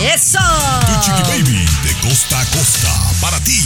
¡Eso! 0.00 0.38
Tu 0.86 1.00
Chiqui 1.02 1.22
Baby. 1.28 1.66
De 1.84 2.08
costa 2.08 2.40
a 2.40 2.44
costa. 2.46 2.88
Para 3.20 3.38
ti. 3.44 3.60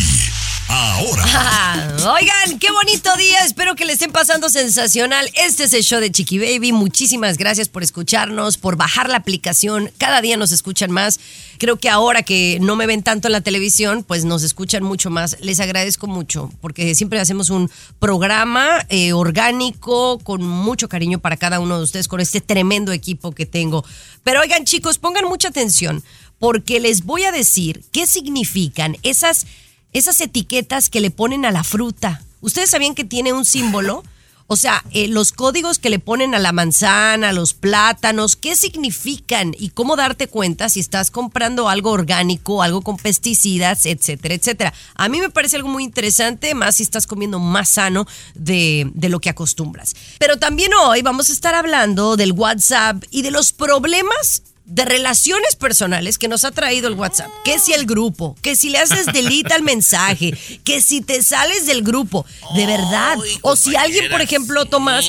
Ahora. 0.67 1.25
Oigan, 2.15 2.59
qué 2.59 2.73
bonito 2.73 3.15
día. 3.17 3.45
Espero 3.45 3.77
que 3.77 3.85
le 3.85 3.93
estén 3.93 4.11
pasando 4.11 4.49
sensacional. 4.49 5.31
Este 5.35 5.65
es 5.65 5.75
el 5.75 5.85
show 5.85 6.01
de 6.01 6.11
Chiqui 6.11 6.39
Baby. 6.39 6.73
Muchísimas 6.73 7.39
gracias 7.39 7.69
por 7.69 7.85
escucharnos, 7.85 8.57
por 8.57 8.75
bajar 8.77 9.09
la 9.09 9.19
aplicación. 9.19 9.93
Cada 9.99 10.21
día 10.23 10.37
nos 10.37 10.51
escuchan 10.51 10.91
más. 10.91 11.21
Creo 11.59 11.77
que 11.77 11.89
ahora 11.89 12.23
que 12.23 12.59
no 12.61 12.75
me 12.75 12.87
ven 12.87 13.05
tanto 13.05 13.29
en 13.29 13.33
la 13.33 13.41
televisión, 13.41 14.03
pues 14.03 14.25
nos 14.25 14.43
escuchan 14.43 14.83
mucho 14.83 15.11
más. 15.11 15.37
Les 15.41 15.61
agradezco 15.61 16.09
mucho 16.09 16.51
porque 16.61 16.97
siempre 16.97 17.21
hacemos 17.21 17.51
un 17.51 17.71
programa 18.01 18.85
eh, 18.89 19.13
orgánico 19.13 20.19
con 20.19 20.43
mucho 20.43 20.89
cariño 20.89 21.21
para 21.21 21.37
cada 21.37 21.61
uno 21.61 21.79
de 21.79 21.85
ustedes, 21.85 22.09
con 22.09 22.21
este 22.21 22.41
tremendo 22.41 22.91
equipo 22.91 23.33
que 23.33 23.47
tengo. 23.47 23.85
Pero 24.25 24.41
oigan, 24.41 24.65
chicos, 24.65 24.99
pongan 24.99 25.27
mucha 25.27 25.49
atención 25.49 26.03
porque 26.39 26.81
les 26.81 27.05
voy 27.05 27.25
a 27.25 27.33
decir 27.33 27.85
qué 27.93 28.07
significan 28.07 28.97
esas 29.03 29.47
esas 29.95 30.21
etiquetas 30.21 30.91
que 30.91 31.01
le 31.01 31.11
ponen 31.11 31.47
a 31.47 31.53
la 31.53 31.65
fruta. 31.65 32.21
¿Ustedes 32.41 32.71
sabían 32.71 32.95
que 32.95 33.05
tiene 33.05 33.33
un 33.33 33.45
símbolo? 33.45 34.03
O 34.47 34.57
sea, 34.57 34.85
eh, 34.93 35.09
los 35.09 35.33
códigos 35.33 35.79
que 35.79 35.89
le 35.89 35.99
ponen 35.99 36.35
a 36.35 36.39
la 36.39 36.53
manzana, 36.53 37.31
a 37.31 37.33
los 37.33 37.55
plátanos, 37.55 38.37
¿qué 38.37 38.57
significan? 38.57 39.55
Y 39.59 39.71
cómo 39.71 39.97
darte 39.97 40.29
cuenta 40.29 40.69
si 40.69 40.81
estás 40.81 41.11
comprando 41.11 41.71
algo 41.71 41.91
orgánico, 41.91 42.63
algo 42.63 42.83
con 42.83 42.99
pesticidas, 42.99 43.87
etcétera, 43.87 44.35
etcétera. 44.35 44.75
A 44.97 45.09
mí 45.09 45.19
me 45.21 45.31
parece 45.31 45.57
algo 45.57 45.71
muy 45.71 45.83
interesante, 45.83 46.55
más 46.55 46.77
si 46.77 46.83
estás 46.83 47.07
comiendo 47.07 47.39
más 47.39 47.71
sano 47.71 48.07
de, 48.35 48.91
de 48.93 49.09
lo 49.09 49.19
que 49.19 49.31
acostumbras. 49.31 49.97
Pero 50.19 50.37
también 50.37 50.73
hoy 50.75 51.01
vamos 51.01 51.31
a 51.31 51.33
estar 51.33 51.55
hablando 51.55 52.17
del 52.17 52.33
WhatsApp 52.33 53.03
y 53.11 53.23
de 53.23 53.31
los 53.31 53.53
problemas 53.53 54.43
de 54.65 54.85
relaciones 54.85 55.57
personales 55.57 56.19
que 56.19 56.29
nos 56.29 56.45
ha 56.45 56.51
traído 56.51 56.89
el 56.89 56.95
WhatsApp. 56.95 57.31
Que 57.45 57.59
si 57.59 57.73
el 57.73 57.87
grupo, 57.87 58.37
que 58.43 58.57
si 58.57 58.71
le 58.71 58.79
haces 58.79 59.07
delete 59.07 59.55
al 59.55 59.63
mensaje, 59.63 60.33
que 60.65 60.81
si 60.81 61.01
te 61.01 61.23
sales 61.23 61.67
del 61.67 61.83
grupo, 61.83 62.27
de 62.55 62.67
verdad. 62.67 63.17
O 63.43 63.57
si 63.57 63.77
alguien, 63.77 64.11
por 64.11 64.21
ejemplo, 64.21 64.65
Tomás, 64.67 65.07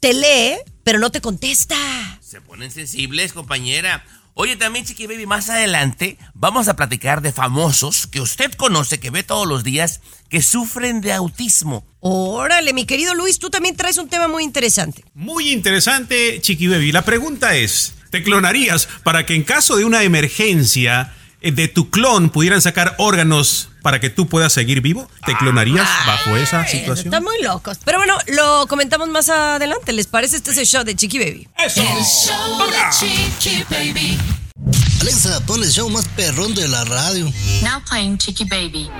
te 0.00 0.14
lee, 0.14 0.58
pero 0.84 0.98
no 0.98 1.10
te 1.10 1.20
contesta. 1.20 1.76
Se 2.20 2.40
ponen 2.40 2.70
sensibles, 2.70 3.32
compañera. 3.32 4.04
Oye, 4.38 4.54
también, 4.56 4.84
Chiqui 4.84 5.06
Baby, 5.06 5.24
más 5.24 5.48
adelante 5.48 6.18
vamos 6.34 6.68
a 6.68 6.76
platicar 6.76 7.22
de 7.22 7.32
famosos 7.32 8.06
que 8.06 8.20
usted 8.20 8.52
conoce, 8.52 9.00
que 9.00 9.08
ve 9.08 9.22
todos 9.22 9.46
los 9.46 9.64
días, 9.64 10.02
que 10.28 10.42
sufren 10.42 11.00
de 11.00 11.14
autismo. 11.14 11.86
Órale, 12.00 12.74
mi 12.74 12.84
querido 12.84 13.14
Luis, 13.14 13.38
tú 13.38 13.48
también 13.48 13.76
traes 13.76 13.96
un 13.96 14.10
tema 14.10 14.28
muy 14.28 14.44
interesante. 14.44 15.04
Muy 15.14 15.50
interesante, 15.50 16.38
Chiqui 16.42 16.68
Baby. 16.68 16.92
La 16.92 17.02
pregunta 17.02 17.56
es, 17.56 17.94
¿te 18.10 18.22
clonarías 18.22 18.88
para 19.02 19.26
que 19.26 19.34
en 19.34 19.42
caso 19.42 19.76
de 19.76 19.84
una 19.84 20.02
emergencia 20.02 21.12
eh, 21.40 21.52
de 21.52 21.68
tu 21.68 21.90
clon 21.90 22.30
pudieran 22.30 22.62
sacar 22.62 22.94
órganos 22.98 23.68
para 23.82 24.00
que 24.00 24.10
tú 24.10 24.28
puedas 24.28 24.52
seguir 24.52 24.80
vivo? 24.80 25.08
¿Te 25.24 25.36
clonarías 25.36 25.88
bajo 26.06 26.36
esa 26.36 26.66
situación? 26.66 27.06
Están 27.06 27.22
muy 27.22 27.40
locos. 27.42 27.78
Pero 27.84 27.98
bueno, 27.98 28.18
lo 28.28 28.66
comentamos 28.68 29.08
más 29.08 29.28
adelante. 29.28 29.92
¿Les 29.92 30.06
parece? 30.06 30.36
Este 30.36 30.50
es 30.50 30.58
el 30.58 30.66
show 30.66 30.84
de 30.84 30.96
Chiqui 30.96 31.18
Baby. 31.18 31.48
Eso. 31.58 31.82
Alexa, 35.00 35.40
pon 35.46 35.62
el 35.62 35.70
show 35.70 35.88
más 35.88 36.08
perrón 36.16 36.54
de 36.54 36.66
la 36.66 36.84
radio. 36.84 37.30
Now 37.62 37.80
playing 37.88 38.18
Chicky 38.18 38.44
Baby. 38.44 38.90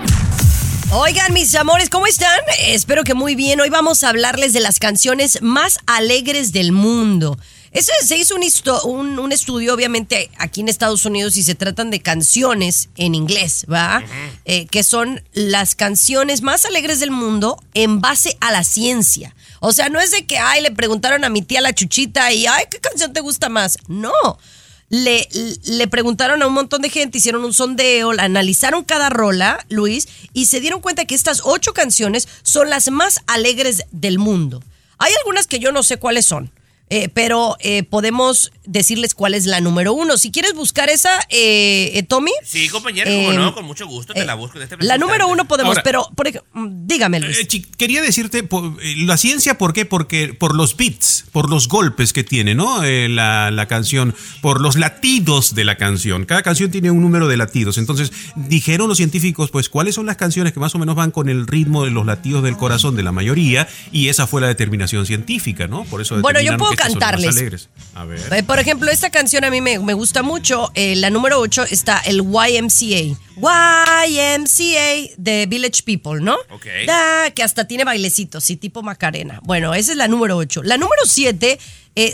Oigan, 0.90 1.32
mis 1.32 1.52
amores, 1.56 1.90
¿cómo 1.90 2.06
están? 2.06 2.38
Espero 2.60 3.02
que 3.02 3.14
muy 3.14 3.34
bien. 3.34 3.60
Hoy 3.60 3.70
vamos 3.70 4.04
a 4.04 4.10
hablarles 4.10 4.52
de 4.52 4.60
las 4.60 4.78
canciones 4.78 5.42
más 5.42 5.80
alegres 5.86 6.52
del 6.52 6.70
mundo. 6.70 7.36
Eso 7.76 7.92
se 8.04 8.16
hizo 8.16 8.34
un, 8.34 8.42
histo- 8.42 8.82
un- 8.84 9.18
un 9.18 9.32
estudio, 9.32 9.74
obviamente, 9.74 10.30
aquí 10.38 10.60
en 10.62 10.68
Estados 10.68 11.04
Unidos 11.04 11.36
y 11.36 11.42
se 11.42 11.54
tratan 11.54 11.90
de 11.90 12.00
canciones 12.00 12.88
en 12.96 13.14
inglés, 13.14 13.66
¿va? 13.72 14.02
Eh, 14.44 14.66
que 14.66 14.82
son 14.82 15.22
las 15.32 15.74
canciones 15.74 16.42
más 16.42 16.64
alegres 16.64 17.00
del 17.00 17.10
mundo 17.10 17.62
en 17.74 18.00
base 18.00 18.36
a 18.40 18.50
la 18.52 18.64
ciencia. 18.64 19.34
O 19.60 19.72
sea, 19.72 19.88
no 19.88 20.00
es 20.00 20.10
de 20.10 20.26
que, 20.26 20.38
ay, 20.38 20.62
le 20.62 20.70
preguntaron 20.70 21.24
a 21.24 21.28
mi 21.28 21.42
tía 21.42 21.60
la 21.60 21.74
chuchita 21.74 22.32
y, 22.32 22.46
ay, 22.46 22.64
¿qué 22.70 22.78
canción 22.80 23.12
te 23.12 23.20
gusta 23.20 23.48
más? 23.48 23.78
No. 23.88 24.12
Le, 24.88 25.28
le 25.64 25.88
preguntaron 25.88 26.42
a 26.42 26.46
un 26.46 26.52
montón 26.54 26.80
de 26.80 26.90
gente, 26.90 27.18
hicieron 27.18 27.44
un 27.44 27.52
sondeo, 27.52 28.12
analizaron 28.18 28.84
cada 28.84 29.10
rola, 29.10 29.58
Luis, 29.68 30.06
y 30.32 30.46
se 30.46 30.60
dieron 30.60 30.80
cuenta 30.80 31.04
que 31.06 31.16
estas 31.16 31.40
ocho 31.44 31.72
canciones 31.74 32.28
son 32.44 32.70
las 32.70 32.88
más 32.90 33.20
alegres 33.26 33.82
del 33.90 34.18
mundo. 34.20 34.62
Hay 34.98 35.12
algunas 35.18 35.48
que 35.48 35.58
yo 35.58 35.72
no 35.72 35.82
sé 35.82 35.96
cuáles 35.98 36.24
son, 36.24 36.52
eh, 36.88 37.08
pero 37.12 37.56
eh, 37.60 37.82
podemos 37.82 38.52
decirles 38.64 39.14
cuál 39.14 39.34
es 39.34 39.46
la 39.46 39.60
número 39.60 39.92
uno. 39.92 40.16
Si 40.16 40.30
quieres 40.30 40.54
buscar 40.54 40.88
esa, 40.88 41.10
eh, 41.30 41.92
eh, 41.94 42.02
Tommy. 42.02 42.32
Sí, 42.44 42.68
compañera, 42.68 43.10
como 43.10 43.32
Eh, 43.32 43.36
no, 43.36 43.54
con 43.54 43.64
mucho 43.64 43.86
gusto 43.86 44.12
te 44.14 44.24
la 44.24 44.34
busco. 44.34 44.60
este 44.60 44.76
La 44.80 44.98
número 44.98 45.28
uno 45.28 45.46
podemos, 45.46 45.70
Ahora- 45.76 45.82
pero 45.82 46.08
por 46.16 46.28
mm, 46.28 46.86
dígame, 46.86 47.20
Luis. 47.20 47.38
Eh, 47.38 47.46
chi- 47.46 47.62
quería 47.76 48.02
decirte, 48.02 48.38
eh, 48.40 48.94
la 49.04 49.16
ciencia, 49.16 49.56
¿por 49.58 49.72
qué? 49.72 49.84
Porque 49.84 50.34
por 50.34 50.54
los 50.54 50.76
beats, 50.76 51.24
por 51.32 51.48
los 51.50 51.68
golpes 51.68 52.12
que 52.12 52.24
tiene, 52.24 52.54
¿no? 52.54 52.82
Eh, 52.84 53.08
la, 53.08 53.50
la 53.50 53.66
canción, 53.66 54.14
por 54.40 54.60
los 54.60 54.76
latidos 54.76 55.54
de 55.54 55.64
la 55.64 55.76
canción. 55.76 56.24
Cada 56.24 56.42
canción 56.42 56.70
tiene 56.70 56.90
un 56.90 57.00
número 57.02 57.28
de 57.28 57.36
latidos. 57.36 57.78
Entonces, 57.78 58.12
dijeron 58.36 58.88
los 58.88 58.96
científicos, 58.98 59.50
pues, 59.50 59.68
¿cuáles 59.68 59.94
son 59.94 60.06
las 60.06 60.16
canciones 60.16 60.52
que 60.52 60.60
más 60.60 60.74
o 60.74 60.78
menos 60.78 60.94
van 60.96 61.10
con 61.10 61.28
el 61.28 61.46
ritmo 61.46 61.84
de 61.84 61.90
los 61.90 62.06
latidos 62.06 62.42
del 62.42 62.56
corazón 62.56 62.96
de 62.96 63.02
la 63.02 63.12
mayoría? 63.12 63.68
Y 63.92 64.08
esa 64.08 64.26
fue 64.26 64.40
la 64.40 64.48
determinación 64.48 65.06
científica, 65.06 65.66
¿no? 65.68 65.84
Por 65.84 66.00
eso 66.00 66.20
Bueno, 66.20 66.40
yo 66.40 66.56
puedo 66.56 66.75
cantarles. 66.76 67.68
A 67.94 68.04
ver. 68.04 68.20
Eh, 68.32 68.42
Por 68.42 68.58
ejemplo, 68.58 68.90
esta 68.90 69.10
canción 69.10 69.44
a 69.44 69.50
mí 69.50 69.60
me, 69.60 69.78
me 69.78 69.94
gusta 69.94 70.22
mucho. 70.22 70.70
Eh, 70.74 70.96
la 70.96 71.10
número 71.10 71.40
8 71.40 71.64
está 71.70 71.98
el 72.00 72.18
YMCA. 72.22 73.18
YMCA 74.06 75.14
de 75.16 75.46
Village 75.46 75.82
People, 75.84 76.20
¿no? 76.20 76.36
Ok. 76.50 76.66
Da, 76.86 77.30
que 77.30 77.42
hasta 77.42 77.66
tiene 77.66 77.84
bailecitos, 77.84 78.48
y 78.50 78.56
tipo 78.56 78.82
Macarena. 78.82 79.40
Bueno, 79.42 79.74
esa 79.74 79.92
es 79.92 79.98
la 79.98 80.08
número 80.08 80.36
8. 80.36 80.62
La 80.62 80.78
número 80.78 81.02
7 81.04 81.58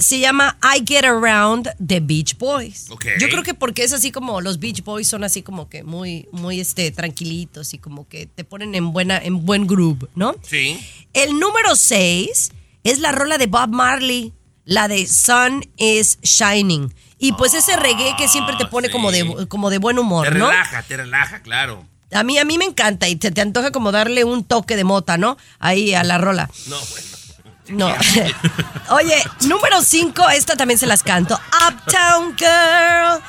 se 0.00 0.20
llama 0.20 0.58
I 0.62 0.84
Get 0.86 1.04
Around 1.04 1.70
de 1.78 2.00
Beach 2.00 2.38
Boys. 2.38 2.86
Ok. 2.90 3.06
Yo 3.18 3.28
creo 3.28 3.42
que 3.42 3.54
porque 3.54 3.82
es 3.82 3.92
así 3.92 4.12
como 4.12 4.40
los 4.40 4.60
Beach 4.60 4.84
Boys 4.84 5.08
son 5.08 5.24
así 5.24 5.42
como 5.42 5.68
que 5.68 5.82
muy, 5.82 6.28
muy 6.30 6.60
este, 6.60 6.90
tranquilitos 6.92 7.75
y 7.75 7.78
como 7.78 8.08
que 8.08 8.26
te 8.26 8.44
ponen 8.44 8.75
en, 8.75 8.92
buena, 8.92 9.19
en 9.19 9.44
buen 9.44 9.66
groove, 9.66 10.08
¿no? 10.14 10.37
Sí. 10.42 10.78
El 11.12 11.38
número 11.38 11.75
6 11.75 12.50
es 12.84 12.98
la 12.98 13.12
rola 13.12 13.38
de 13.38 13.46
Bob 13.46 13.69
Marley, 13.70 14.32
la 14.64 14.88
de 14.88 15.06
Sun 15.06 15.64
is 15.76 16.19
Shining. 16.23 16.94
Y 17.19 17.32
pues 17.32 17.55
ese 17.55 17.76
reggae 17.76 18.14
que 18.17 18.29
siempre 18.29 18.56
te 18.56 18.67
pone 18.67 18.91
como, 18.91 19.12
de, 19.12 19.47
como 19.49 19.70
de 19.70 19.79
buen 19.79 19.97
Te 19.97 20.00
humor, 20.00 20.35
¿no? 20.37 20.50
relaja, 20.50 20.82
te 20.82 20.97
relaja, 20.97 21.41
claro. 21.43 21.87
A 22.12 22.23
mí, 22.25 22.37
a 22.38 22.44
mí 22.44 22.59
me 22.59 22.64
encanta 22.64 23.09
y 23.09 23.17
te, 23.17 23.31
te 23.31 23.41
antoja 23.41 23.70
como 23.70 23.93
darle 23.93 24.25
un 24.25 24.44
toque 24.44 24.76
de 24.76 24.85
mota, 24.85 25.17
¿no? 25.17 25.37
Ahí 25.59 25.94
a 25.94 26.05
la 26.05 26.19
rola. 26.19 26.50
No, 26.67 26.76
bueno. 26.91 27.06
No. 27.69 27.94
Oye, 28.91 29.23
número 29.43 29.82
5, 29.82 30.29
esta 30.31 30.56
también 30.56 30.79
se 30.79 30.87
las 30.87 31.03
canto. 31.03 31.41
Uptown 31.69 32.37
Girl. 32.37 33.23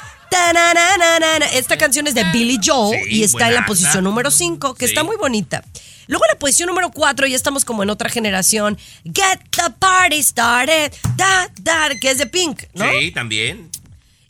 Esta 1.54 1.78
canción 1.78 2.08
es 2.08 2.16
de 2.16 2.24
Billy 2.32 2.60
Joel 2.64 3.00
Sí, 3.04 3.18
y 3.20 3.24
está 3.24 3.48
en 3.50 3.54
la 3.54 3.66
posición 3.66 4.04
número 4.04 4.32
5, 4.32 4.74
que 4.74 4.88
Sí. 4.88 4.94
está 4.94 5.04
muy 5.04 5.16
bonita. 5.16 5.64
Luego 6.08 6.24
la 6.32 6.40
posición 6.40 6.68
número 6.68 6.92
4 6.92 7.28
ya 7.28 7.36
estamos 7.36 7.66
como 7.66 7.84
en 7.84 7.90
otra 7.90 8.10
generación. 8.10 8.78
Get 9.04 9.40
the 9.52 9.72
party 9.80 10.22
started. 10.22 10.92
Da, 11.16 11.50
da, 11.62 11.90
que 12.00 12.12
es 12.12 12.18
de 12.18 12.28
Pink, 12.28 12.64
¿no? 12.74 12.86
Sí, 13.00 13.12
también. 13.12 13.70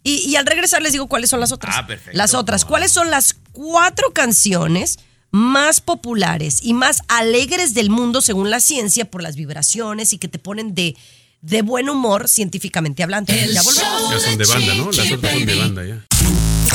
Y, 0.03 0.29
y 0.29 0.35
al 0.35 0.45
regresar 0.45 0.81
les 0.81 0.91
digo 0.91 1.07
cuáles 1.07 1.29
son 1.29 1.39
las 1.39 1.51
otras. 1.51 1.75
Ah, 1.77 1.87
perfecto. 1.87 2.17
Las 2.17 2.33
otras. 2.33 2.65
¿Cuáles 2.65 2.91
son 2.91 3.09
las 3.09 3.35
cuatro 3.53 4.11
canciones 4.11 4.99
más 5.33 5.81
populares 5.81 6.59
y 6.61 6.73
más 6.75 7.01
alegres 7.07 7.73
del 7.73 7.89
mundo 7.89 8.21
según 8.21 8.51
la 8.51 8.59
ciencia 8.59 9.05
por 9.05 9.23
las 9.23 9.35
vibraciones 9.35 10.13
y 10.13 10.19
que 10.19 10.27
te 10.27 10.37
ponen 10.37 10.75
de, 10.75 10.95
de 11.41 11.63
buen 11.63 11.89
humor 11.89 12.29
científicamente 12.29 13.01
hablando. 13.01 13.33
Ya 13.33 13.63
volvemos. 13.63 14.11
Ya 14.11 14.19
son 14.19 14.37
de 14.37 14.45
banda, 14.45 14.75
¿no? 14.75 14.91
Las 14.91 15.11
otras 15.11 15.31
son 15.33 15.45
de 15.45 15.55
banda 15.55 15.85
ya. 15.85 16.05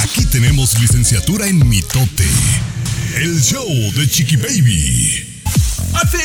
Aquí 0.03 0.25
tenemos 0.27 0.79
licenciatura 0.81 1.47
en 1.47 1.69
mitote. 1.69 2.27
El 3.17 3.41
show 3.43 3.67
de 3.67 4.09
Chiqui 4.09 4.37
Baby. 4.37 5.43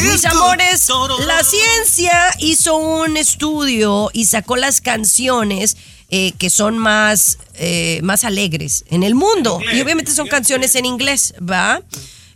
Mis 0.02 0.26
amores, 0.26 0.90
la 1.26 1.44
ciencia 1.44 2.32
hizo 2.40 2.76
un 2.76 3.18
estudio 3.18 4.10
y 4.14 4.26
sacó 4.26 4.56
las 4.56 4.82
canciones 4.82 5.78
eh, 6.10 6.34
que 6.38 6.50
son 6.50 6.78
más, 6.78 7.40
eh, 7.56 8.00
más 8.04 8.24
alegres 8.24 8.86
en 8.90 9.04
el 9.04 9.16
mundo. 9.16 9.60
Y 9.74 9.82
obviamente 9.82 10.12
son 10.12 10.28
canciones 10.28 10.76
en 10.76 10.86
inglés, 10.86 11.34
¿va? 11.40 11.82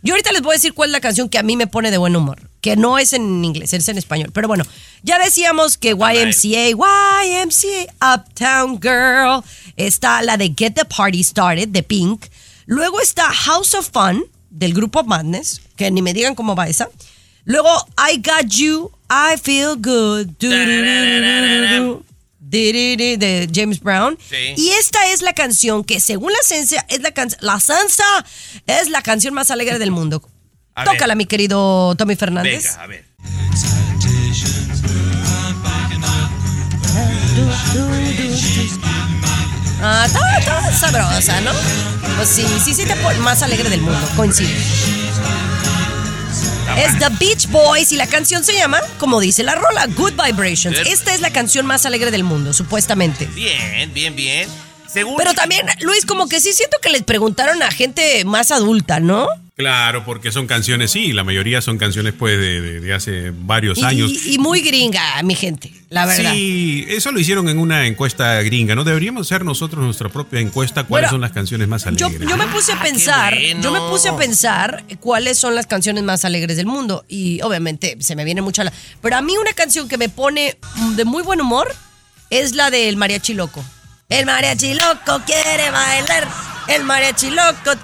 Yo 0.02 0.14
ahorita 0.14 0.32
les 0.32 0.42
voy 0.42 0.52
a 0.52 0.54
decir 0.54 0.74
cuál 0.74 0.90
es 0.90 0.92
la 0.92 1.00
canción 1.00 1.28
que 1.28 1.38
a 1.38 1.42
mí 1.42 1.56
me 1.56 1.66
pone 1.66 1.90
de 1.90 1.98
buen 1.98 2.16
humor, 2.16 2.40
que 2.60 2.76
no 2.76 2.98
es 2.98 3.12
en 3.12 3.44
inglés, 3.44 3.72
es 3.72 3.88
en 3.88 3.98
español. 3.98 4.30
Pero 4.32 4.48
bueno, 4.48 4.64
ya 5.02 5.18
decíamos 5.18 5.76
que 5.76 5.90
YMCA, 5.90 6.70
YMCA, 6.70 8.14
Uptown 8.14 8.80
Girl, 8.80 9.44
está 9.76 10.22
la 10.22 10.36
de 10.36 10.54
Get 10.56 10.74
the 10.74 10.84
Party 10.84 11.22
Started 11.22 11.68
de 11.68 11.82
Pink. 11.82 12.26
Luego 12.66 13.00
está 13.00 13.24
House 13.24 13.74
of 13.74 13.90
Fun 13.92 14.24
del 14.58 14.74
grupo 14.74 15.04
Madness, 15.04 15.60
que 15.76 15.90
ni 15.90 16.02
me 16.02 16.12
digan 16.12 16.34
cómo 16.34 16.54
va 16.56 16.68
esa. 16.68 16.88
Luego 17.44 17.68
I 18.12 18.16
Got 18.16 18.50
You, 18.50 18.90
I 19.08 19.38
Feel 19.40 19.76
Good, 19.76 20.26
de 22.50 23.48
James 23.54 23.80
Brown. 23.80 24.18
Sí. 24.28 24.54
Y 24.56 24.70
esta 24.70 25.06
es 25.12 25.22
la 25.22 25.32
canción 25.32 25.84
que 25.84 26.00
según 26.00 26.32
la 26.32 26.38
ciencia 26.42 26.84
es 26.88 27.00
la 27.00 27.12
can- 27.12 27.36
la 27.40 27.60
salsa 27.60 28.04
es 28.66 28.88
la 28.88 29.02
canción 29.02 29.34
más 29.34 29.50
alegre 29.50 29.78
del 29.78 29.90
mundo. 29.90 30.22
A 30.74 30.84
ver. 30.84 30.92
Tócala, 30.94 31.14
mi 31.14 31.26
querido 31.26 31.94
Tommy 31.96 32.16
Fernández. 32.16 32.64
Venga, 32.64 32.82
a 32.82 32.86
ver. 32.86 33.04
Ah, 39.80 40.04
está, 40.06 40.38
está 40.38 40.72
sabrosa, 40.72 41.40
¿no? 41.40 41.52
Pues 42.16 42.28
sí, 42.28 42.44
sí, 42.64 42.74
sí 42.74 42.84
te 42.84 42.94
más 43.20 43.42
alegre 43.42 43.70
del 43.70 43.80
mundo, 43.80 44.00
coincide. 44.16 44.54
Es 46.76 46.98
The 46.98 47.08
Beach 47.18 47.48
Boys 47.48 47.92
y 47.92 47.96
la 47.96 48.06
canción 48.06 48.44
se 48.44 48.54
llama, 48.54 48.80
como 48.98 49.20
dice 49.20 49.42
la 49.42 49.54
rola, 49.54 49.86
Good 49.86 50.12
Vibrations. 50.22 50.78
Esta 50.86 51.14
es 51.14 51.20
la 51.20 51.30
canción 51.30 51.66
más 51.66 51.86
alegre 51.86 52.10
del 52.10 52.24
mundo, 52.24 52.52
supuestamente. 52.52 53.26
Bien, 53.26 53.92
bien, 53.92 54.14
bien. 54.14 54.48
Según 54.92 55.16
Pero 55.18 55.34
también, 55.34 55.66
Luis, 55.82 56.06
como 56.06 56.28
que 56.28 56.40
sí 56.40 56.52
siento 56.52 56.78
que 56.82 56.88
les 56.90 57.02
preguntaron 57.02 57.62
a 57.62 57.70
gente 57.70 58.24
más 58.24 58.50
adulta, 58.50 59.00
¿no? 59.00 59.28
Claro, 59.54 60.04
porque 60.04 60.30
son 60.30 60.46
canciones, 60.46 60.92
sí, 60.92 61.12
la 61.12 61.24
mayoría 61.24 61.60
son 61.60 61.78
canciones 61.78 62.14
pues 62.16 62.38
de, 62.38 62.60
de- 62.60 62.80
de 62.80 62.94
hace 62.94 63.32
varios 63.34 63.76
Y, 63.78 63.84
años. 63.84 64.10
y- 64.10 64.34
y 64.34 64.38
muy 64.38 64.60
gringa, 64.60 65.20
mi 65.24 65.34
gente, 65.34 65.72
la 65.90 66.06
verdad. 66.06 66.32
Sí, 66.32 66.84
eso 66.88 67.10
lo 67.10 67.18
hicieron 67.18 67.48
en 67.48 67.58
una 67.58 67.86
encuesta 67.86 68.40
gringa, 68.42 68.76
¿no? 68.76 68.84
Deberíamos 68.84 69.26
hacer 69.26 69.44
nosotros 69.44 69.84
nuestra 69.84 70.08
propia 70.10 70.38
encuesta, 70.38 70.84
cuáles 70.84 71.08
Bueno, 71.10 71.10
son 71.10 71.20
las 71.22 71.32
canciones 71.32 71.66
más 71.66 71.82
Yo, 71.96 72.06
alegres. 72.06 72.28
yo 72.30 72.36
me 72.36 72.46
puse 72.46 72.70
a 72.70 72.76
Ah, 72.76 72.82
pensar, 72.84 73.34
bueno. 73.34 73.60
yo 73.60 73.72
me 73.72 73.80
puse 73.80 74.08
a 74.10 74.16
pensar 74.16 74.84
cuáles 75.00 75.36
son 75.38 75.56
las 75.56 75.66
canciones 75.66 76.04
más 76.04 76.24
alegres 76.24 76.56
del 76.56 76.66
mundo 76.66 77.04
y 77.08 77.40
obviamente 77.42 77.96
se 77.98 78.14
me 78.14 78.24
viene 78.24 78.42
mucho 78.42 78.62
a 78.62 78.66
la... 78.66 78.72
Pero 79.02 79.16
a 79.16 79.22
mí 79.22 79.36
una 79.36 79.52
canción 79.54 79.88
que 79.88 79.98
me 79.98 80.08
pone 80.08 80.56
de 80.94 81.04
muy 81.04 81.24
buen 81.24 81.40
humor 81.40 81.68
es 82.30 82.54
la 82.54 82.70
del 82.70 82.96
mariachi 82.96 83.34
loco. 83.34 83.64
El 84.10 84.24
mariachi 84.24 84.72
loco 84.72 85.20
quiere 85.26 85.70
bailar, 85.70 86.26
el 86.68 86.82
mariachi 86.84 87.28
loco... 87.28 87.74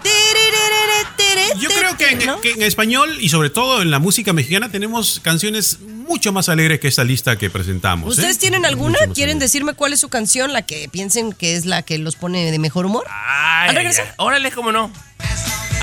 Yo 1.59 1.69
creo 1.69 1.97
que 1.99 2.09
en, 2.09 2.25
¿no? 2.25 2.41
que 2.41 2.53
en 2.53 2.63
español 2.63 3.19
y 3.21 3.29
sobre 3.29 3.51
todo 3.51 3.83
en 3.83 3.91
la 3.91 3.99
música 3.99 4.33
mexicana 4.33 4.71
tenemos 4.71 5.21
canciones 5.23 5.81
mucho 5.81 6.33
más 6.33 6.49
alegres 6.49 6.81
que 6.81 6.89
esta 6.89 7.05
lista 7.05 7.37
que 7.37 7.51
presentamos. 7.51 8.07
¿eh? 8.07 8.11
¿Ustedes 8.13 8.39
tienen 8.39 8.65
alguna? 8.65 8.97
¿Quieren 9.15 9.39
decirme 9.39 9.75
cuál 9.75 9.93
es 9.93 10.01
su 10.01 10.09
canción, 10.09 10.55
la 10.55 10.63
que 10.63 10.89
piensen 10.89 11.35
que 11.35 11.57
es 11.57 11.67
la 11.67 11.83
que 11.83 11.99
los 11.99 12.17
pone 12.17 12.51
de 12.51 12.59
mejor 12.59 12.87
humor? 12.87 13.05
Ay, 13.11 13.69
¿Al 13.69 13.71
ay, 13.71 13.77
regresar? 13.77 14.07
ay. 14.07 14.15
Órale, 14.17 14.51
cómo 14.51 14.73
no. 14.73 14.91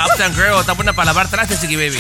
Uptown 0.04 0.34
Girl, 0.34 0.60
está 0.60 0.74
buena 0.74 0.94
para 0.94 1.06
lavar 1.06 1.30
trastes, 1.30 1.62
Chiqui 1.62 1.76
Baby. 1.76 2.00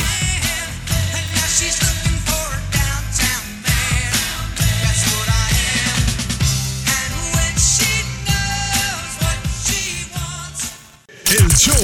Show 11.57 11.75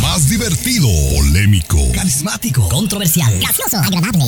más 0.00 0.28
divertido, 0.28 0.88
polémico, 1.14 1.78
Carismático. 1.92 2.68
Controversial. 2.68 3.38
Gracioso. 3.38 3.76
Agradable. 3.78 4.24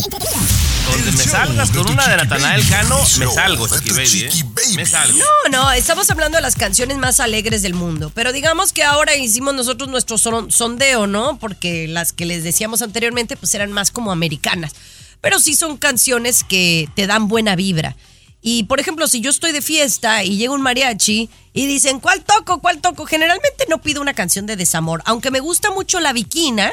Donde 0.90 1.12
me 1.12 1.24
salgas 1.24 1.70
con 1.70 1.88
una 1.90 2.08
de 2.08 2.16
Natanael. 2.16 2.66
Cano, 2.68 2.98
me 3.18 3.26
salgo, 3.26 3.68
Chiqui 3.68 3.90
Baby. 3.90 4.22
¿eh? 4.24 4.44
Me 4.76 4.86
salgo. 4.86 5.18
No, 5.18 5.50
no, 5.64 5.72
estamos 5.72 6.08
hablando 6.10 6.36
de 6.36 6.42
las 6.42 6.56
canciones 6.56 6.96
más 6.98 7.20
alegres 7.20 7.62
del 7.62 7.74
mundo. 7.74 8.10
Pero 8.14 8.32
digamos 8.32 8.72
que 8.72 8.82
ahora 8.84 9.14
hicimos 9.16 9.54
nosotros 9.54 9.88
nuestro 9.88 10.18
son- 10.18 10.50
sondeo, 10.50 11.06
¿no? 11.06 11.38
Porque 11.38 11.88
las 11.88 12.12
que 12.12 12.26
les 12.26 12.42
decíamos 12.44 12.82
anteriormente, 12.82 13.36
pues 13.36 13.54
eran 13.54 13.72
más 13.72 13.90
como 13.90 14.12
americanas. 14.12 14.72
Pero 15.20 15.40
sí 15.40 15.54
son 15.54 15.76
canciones 15.76 16.44
que 16.44 16.88
te 16.94 17.06
dan 17.06 17.28
buena 17.28 17.56
vibra. 17.56 17.96
Y 18.40 18.64
por 18.64 18.80
ejemplo, 18.80 19.08
si 19.08 19.20
yo 19.20 19.30
estoy 19.30 19.52
de 19.52 19.62
fiesta 19.62 20.22
y 20.22 20.36
llega 20.36 20.52
un 20.52 20.62
mariachi 20.62 21.28
y 21.52 21.66
dicen, 21.66 22.00
¿cuál 22.00 22.24
toco? 22.24 22.60
¿Cuál 22.60 22.80
toco? 22.80 23.04
Generalmente 23.04 23.66
no 23.68 23.78
pido 23.78 24.00
una 24.00 24.14
canción 24.14 24.46
de 24.46 24.56
desamor. 24.56 25.02
Aunque 25.06 25.30
me 25.30 25.40
gusta 25.40 25.70
mucho 25.70 26.00
la 26.00 26.12
viquina. 26.12 26.70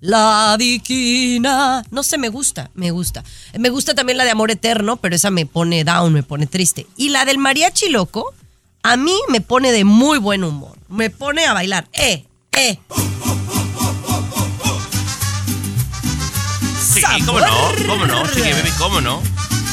La 0.00 0.54
viquina. 0.56 1.84
No 1.90 2.04
sé, 2.04 2.18
me 2.18 2.28
gusta, 2.28 2.70
me 2.74 2.92
gusta. 2.92 3.24
Me 3.58 3.68
gusta 3.68 3.94
también 3.94 4.16
la 4.16 4.24
de 4.24 4.30
amor 4.30 4.52
eterno, 4.52 4.96
pero 4.96 5.16
esa 5.16 5.30
me 5.30 5.44
pone 5.44 5.82
down, 5.82 6.12
me 6.12 6.22
pone 6.22 6.46
triste. 6.46 6.86
Y 6.96 7.08
la 7.08 7.24
del 7.24 7.38
mariachi 7.38 7.88
loco, 7.88 8.32
a 8.84 8.96
mí 8.96 9.18
me 9.28 9.40
pone 9.40 9.72
de 9.72 9.82
muy 9.82 10.18
buen 10.18 10.44
humor. 10.44 10.78
Me 10.88 11.10
pone 11.10 11.46
a 11.46 11.52
bailar. 11.52 11.88
Eh, 11.94 12.24
eh. 12.52 12.78
Sí, 16.80 17.02
cómo 17.26 17.40
no, 17.40 17.72
cómo 17.86 18.06
no, 18.06 18.22
Baby, 18.22 18.70
cómo 18.78 19.00
no. 19.00 19.20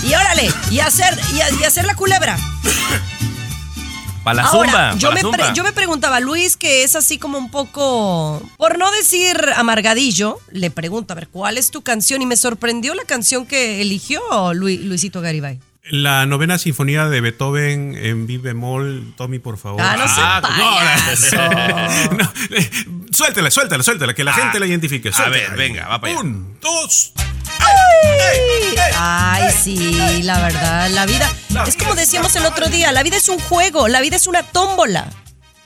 Y 0.06 0.14
órale, 0.14 0.50
y 0.72 0.80
hacer, 0.80 1.18
y, 1.36 1.42
a- 1.42 1.50
y 1.60 1.64
hacer 1.64 1.86
la 1.86 1.96
culebra. 1.96 2.38
Para 4.24 4.36
la 4.42 4.44
Ahora, 4.50 4.70
zumba, 4.72 4.96
yo, 4.98 5.10
pa' 5.10 5.10
la 5.10 5.16
me 5.16 5.22
zumba. 5.22 5.38
pre- 5.38 5.54
yo 5.56 5.64
me 5.64 5.72
preguntaba, 5.72 6.20
Luis, 6.20 6.58
que 6.58 6.84
es 6.84 6.96
así 6.96 7.18
como 7.20 7.38
un 7.38 7.52
poco, 7.52 8.42
por 8.58 8.78
no 8.80 8.90
decir 8.92 9.38
amargadillo, 9.56 10.40
le 10.52 10.72
pregunto, 10.72 11.14
a 11.14 11.16
ver, 11.16 11.28
¿cuál 11.28 11.58
es 11.58 11.70
tu 11.72 11.82
canción? 11.84 12.22
Y 12.22 12.26
me 12.26 12.36
sorprendió 12.36 12.94
la 12.96 13.04
canción 13.04 13.46
que 13.46 13.82
eligió 13.82 14.22
Lu- 14.54 14.68
Luisito 14.70 15.22
Garibay. 15.22 15.60
La 15.92 16.26
novena 16.26 16.58
sinfonía 16.58 17.06
de 17.08 17.22
Beethoven 17.22 17.96
en 17.96 18.26
mi 18.26 18.38
bemol, 18.38 19.14
Tommy, 19.16 19.38
por 19.38 19.60
favor. 19.60 19.80
Ah, 19.82 19.96
no 19.96 20.08
sea 20.08 20.42
payaso. 20.42 22.16
no, 22.18 22.32
eh, 22.58 22.70
suéltala, 23.12 23.52
suéltala, 23.52 23.84
suéltala, 23.84 24.16
que 24.16 24.24
la 24.24 24.32
Ah, 24.32 24.34
gente 24.34 24.60
la 24.60 24.66
identifique. 24.66 25.12
a 25.14 25.30
ver, 25.30 25.56
venga, 25.56 25.88
va 25.88 26.02
para 26.02 26.14
allá. 26.14 26.22
Un, 26.22 26.58
dos. 26.60 27.14
Ay, 28.98 29.52
sí, 29.64 30.22
la 30.24 30.40
verdad, 30.40 30.90
la 30.90 31.06
vida, 31.06 31.32
es 31.68 31.76
como 31.76 31.96
decíamos 31.96 32.36
el 32.36 32.46
otro 32.46 32.68
día, 32.68 32.92
la 32.92 33.04
vida 33.04 33.18
es 33.18 33.30
un 33.30 33.40
juego, 33.40 33.88
la 33.88 34.02
vida 34.02 34.16
es 34.16 34.28
una 34.28 34.44
tómbola. 34.44 35.08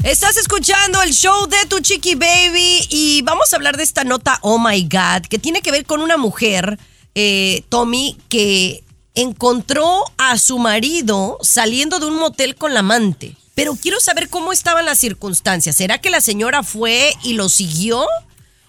Estás 0.05 0.37
escuchando 0.37 1.01
el 1.01 1.13
show 1.13 1.47
de 1.47 1.65
tu 1.67 1.79
chiqui 1.79 2.13
baby 2.13 2.85
y 2.91 3.23
vamos 3.23 3.51
a 3.51 3.55
hablar 3.55 3.75
de 3.75 3.81
esta 3.81 4.03
nota, 4.03 4.37
oh 4.43 4.59
my 4.59 4.83
god, 4.83 5.25
que 5.27 5.39
tiene 5.39 5.63
que 5.63 5.71
ver 5.71 5.83
con 5.83 5.99
una 5.99 6.15
mujer, 6.15 6.77
eh, 7.15 7.63
Tommy, 7.69 8.15
que 8.29 8.83
encontró 9.15 10.05
a 10.17 10.37
su 10.37 10.59
marido 10.59 11.39
saliendo 11.41 11.97
de 11.97 12.05
un 12.05 12.19
motel 12.19 12.53
con 12.53 12.75
la 12.75 12.81
amante. 12.81 13.35
Pero 13.55 13.75
quiero 13.75 13.99
saber 13.99 14.29
cómo 14.29 14.53
estaban 14.53 14.85
las 14.85 14.99
circunstancias. 14.99 15.75
¿Será 15.75 15.97
que 15.97 16.11
la 16.11 16.21
señora 16.21 16.61
fue 16.61 17.15
y 17.23 17.33
lo 17.33 17.49
siguió? 17.49 18.05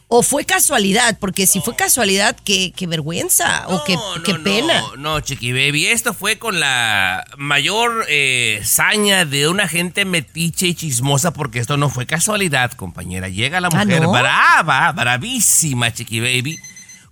¿O 0.08 0.22
fue 0.22 0.44
casualidad? 0.44 1.18
Porque 1.18 1.48
si 1.48 1.60
fue 1.60 1.74
casualidad, 1.74 2.36
qué, 2.44 2.72
qué 2.76 2.86
vergüenza 2.86 3.64
o 3.66 3.82
qué, 3.84 3.94
No, 3.94 4.22
qué 4.24 4.34
pena. 4.34 4.80
No, 4.80 4.96
no, 4.96 5.20
Chiqui 5.20 5.50
Baby. 5.50 5.86
Esto 5.86 6.14
fue 6.14 6.38
con 6.38 6.60
la 6.60 7.24
mayor 7.36 8.06
eh, 8.08 8.60
saña 8.64 9.24
de 9.24 9.48
una 9.48 9.66
gente 9.66 10.04
metiche 10.04 10.68
y 10.68 10.74
chismosa, 10.74 11.32
porque 11.32 11.58
esto 11.58 11.76
no 11.76 11.90
fue 11.90 12.06
casualidad, 12.06 12.70
compañera. 12.72 13.28
Llega 13.28 13.60
la 13.60 13.68
¿Ah, 13.72 13.84
mujer 13.84 14.02
no? 14.02 14.12
brava, 14.12 14.92
bravísima, 14.92 15.92
Chiqui 15.92 16.20
Baby, 16.20 16.56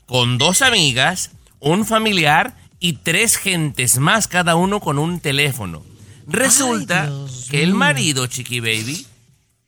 con 0.07 0.39
dos 0.39 0.63
amigas, 0.63 1.33
un 1.59 1.85
familiar 1.87 2.55
y 2.79 2.93
tres 2.93 3.37
gentes 3.37 3.99
más, 3.99 4.29
cada 4.29 4.55
uno 4.55 4.79
con 4.79 5.01
un 5.01 5.19
teléfono. 5.19 5.83
Resulta 6.29 7.11
que 7.51 7.65
el 7.65 7.75
marido, 7.75 8.29
Chiqui 8.29 8.61
Baby, 8.61 9.05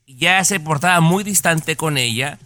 ya 0.07 0.45
se 0.45 0.61
portaba 0.61 1.01
muy 1.01 1.25
distante 1.25 1.75
con 1.75 1.99
ella. 1.99 2.39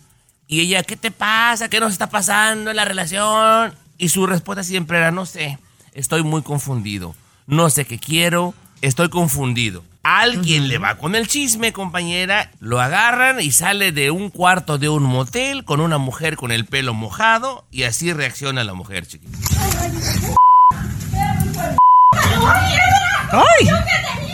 Y 0.50 0.62
ella, 0.62 0.82
¿qué 0.82 0.96
te 0.96 1.12
pasa? 1.12 1.68
¿Qué 1.68 1.78
nos 1.78 1.92
está 1.92 2.10
pasando 2.10 2.70
en 2.70 2.76
la 2.76 2.84
relación? 2.84 3.72
Y 3.98 4.08
su 4.08 4.26
respuesta 4.26 4.64
siempre 4.64 4.98
era, 4.98 5.12
no 5.12 5.24
sé, 5.24 5.60
estoy 5.94 6.24
muy 6.24 6.42
confundido. 6.42 7.14
No 7.46 7.70
sé 7.70 7.84
qué 7.84 8.00
quiero, 8.00 8.52
estoy 8.82 9.10
confundido. 9.10 9.84
Alguien 10.02 10.66
le 10.66 10.78
va 10.78 10.96
con 10.96 11.14
el 11.14 11.28
chisme, 11.28 11.72
compañera, 11.72 12.50
lo 12.58 12.80
agarran 12.80 13.40
y 13.40 13.52
sale 13.52 13.92
de 13.92 14.10
un 14.10 14.28
cuarto 14.28 14.76
de 14.76 14.88
un 14.88 15.04
motel 15.04 15.64
con 15.64 15.80
una 15.80 15.98
mujer 15.98 16.34
con 16.34 16.50
el 16.50 16.64
pelo 16.64 16.94
mojado 16.94 17.64
y 17.70 17.84
así 17.84 18.12
reacciona 18.12 18.64
la 18.64 18.74
mujer, 18.74 19.06
chiquita. 19.06 19.38
¡Ay! 23.30 24.29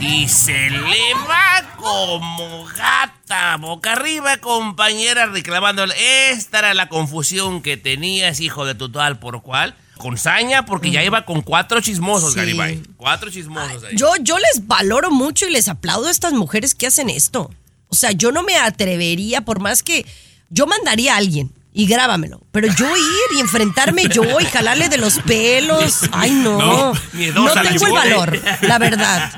Y 0.00 0.28
se 0.28 0.70
le 0.70 1.14
va 1.28 1.76
como 1.76 2.64
gata 2.66 3.56
boca 3.56 3.92
arriba, 3.92 4.36
compañera, 4.38 5.26
reclamándole. 5.26 5.94
Esta 6.30 6.58
era 6.60 6.74
la 6.74 6.88
confusión 6.88 7.62
que 7.62 7.76
tenías, 7.76 8.40
hijo 8.40 8.64
de 8.64 8.74
tu 8.74 8.90
tal 8.90 9.18
por 9.18 9.42
cual. 9.42 9.74
Con 9.96 10.18
saña, 10.18 10.66
porque 10.66 10.90
ya 10.90 11.02
iba 11.02 11.24
con 11.24 11.40
cuatro 11.40 11.80
chismosos, 11.80 12.34
Sí. 12.34 12.38
Garibay. 12.38 12.82
Cuatro 12.98 13.30
chismosos 13.30 13.82
ahí. 13.84 13.96
Yo, 13.96 14.12
yo 14.20 14.38
les 14.38 14.66
valoro 14.66 15.10
mucho 15.10 15.46
y 15.46 15.50
les 15.50 15.68
aplaudo 15.68 16.08
a 16.08 16.10
estas 16.10 16.34
mujeres 16.34 16.74
que 16.74 16.86
hacen 16.86 17.08
esto. 17.08 17.50
O 17.88 17.94
sea, 17.94 18.12
yo 18.12 18.30
no 18.30 18.42
me 18.42 18.56
atrevería, 18.56 19.40
por 19.40 19.60
más 19.60 19.82
que 19.82 20.04
yo 20.50 20.66
mandaría 20.66 21.14
a 21.14 21.16
alguien 21.16 21.50
y 21.72 21.86
grábamelo, 21.86 22.42
pero 22.52 22.68
yo 22.74 22.86
ir 22.96 23.36
y 23.36 23.40
enfrentarme 23.40 24.08
yo 24.08 24.40
y 24.40 24.44
jalarle 24.44 24.88
de 24.90 24.98
los 24.98 25.18
pelos, 25.20 26.02
ay 26.12 26.30
no, 26.30 26.58
No, 26.58 26.92
no, 27.34 27.52
tengo 27.62 27.86
el 27.86 27.92
valor, 27.92 28.40
la 28.62 28.78
verdad. 28.78 29.32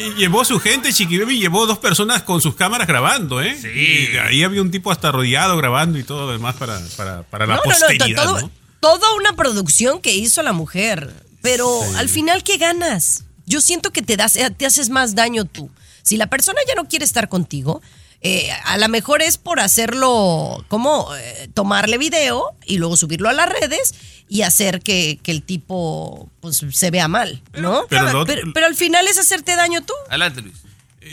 Y 0.00 0.14
Llevó 0.14 0.44
su 0.44 0.58
gente, 0.58 0.92
Chiqui 0.92 1.18
Baby, 1.18 1.38
llevó 1.38 1.66
dos 1.66 1.78
personas 1.78 2.22
con 2.22 2.40
sus 2.40 2.54
cámaras 2.54 2.86
grabando, 2.88 3.42
¿eh? 3.42 3.56
Sí. 3.60 3.68
Y 4.12 4.16
ahí 4.16 4.42
había 4.42 4.62
un 4.62 4.70
tipo 4.70 4.90
hasta 4.90 5.12
rodeado 5.12 5.56
grabando 5.58 5.98
y 5.98 6.04
todo 6.04 6.26
lo 6.26 6.32
demás 6.32 6.54
para, 6.56 6.80
para, 6.96 7.22
para 7.24 7.46
la 7.46 7.56
No, 7.56 7.62
no, 7.64 7.70
no, 7.70 7.76
posteridad, 7.78 8.24
todo- 8.24 8.40
¿no? 8.40 8.50
toda 8.80 9.12
una 9.14 9.34
producción 9.34 10.00
que 10.00 10.14
hizo 10.14 10.42
la 10.42 10.52
mujer, 10.54 11.12
pero 11.42 11.68
al 11.96 12.08
final 12.08 12.42
¿qué 12.42 12.56
ganas? 12.56 13.24
Yo 13.44 13.60
siento 13.60 13.90
que 13.92 14.00
te 14.00 14.16
das, 14.16 14.36
eh, 14.36 14.50
te 14.50 14.64
haces 14.64 14.88
más 14.88 15.14
daño 15.14 15.44
tú. 15.44 15.70
Si 16.02 16.16
la 16.16 16.28
persona 16.28 16.60
ya 16.66 16.74
no 16.76 16.88
quiere 16.88 17.04
estar 17.04 17.28
contigo, 17.28 17.82
eh, 18.22 18.50
a 18.64 18.76
lo 18.78 18.88
mejor 18.88 19.22
es 19.22 19.38
por 19.38 19.60
hacerlo, 19.60 20.64
como 20.68 21.08
eh, 21.16 21.48
tomarle 21.54 21.98
video 21.98 22.44
y 22.66 22.78
luego 22.78 22.96
subirlo 22.96 23.28
a 23.28 23.32
las 23.32 23.48
redes 23.48 23.94
y 24.28 24.42
hacer 24.42 24.80
que, 24.82 25.18
que 25.22 25.32
el 25.32 25.42
tipo 25.42 26.28
pues, 26.40 26.64
se 26.70 26.90
vea 26.90 27.08
mal, 27.08 27.42
¿no? 27.58 27.86
pero 27.88 28.24
pero, 28.26 28.42
pero 28.54 28.66
al 28.66 28.76
final 28.76 29.06
es 29.08 29.18
hacerte 29.18 29.56
daño 29.56 29.82
tú. 29.82 29.94
Adelante, 30.08 30.42
Luis. 30.42 30.54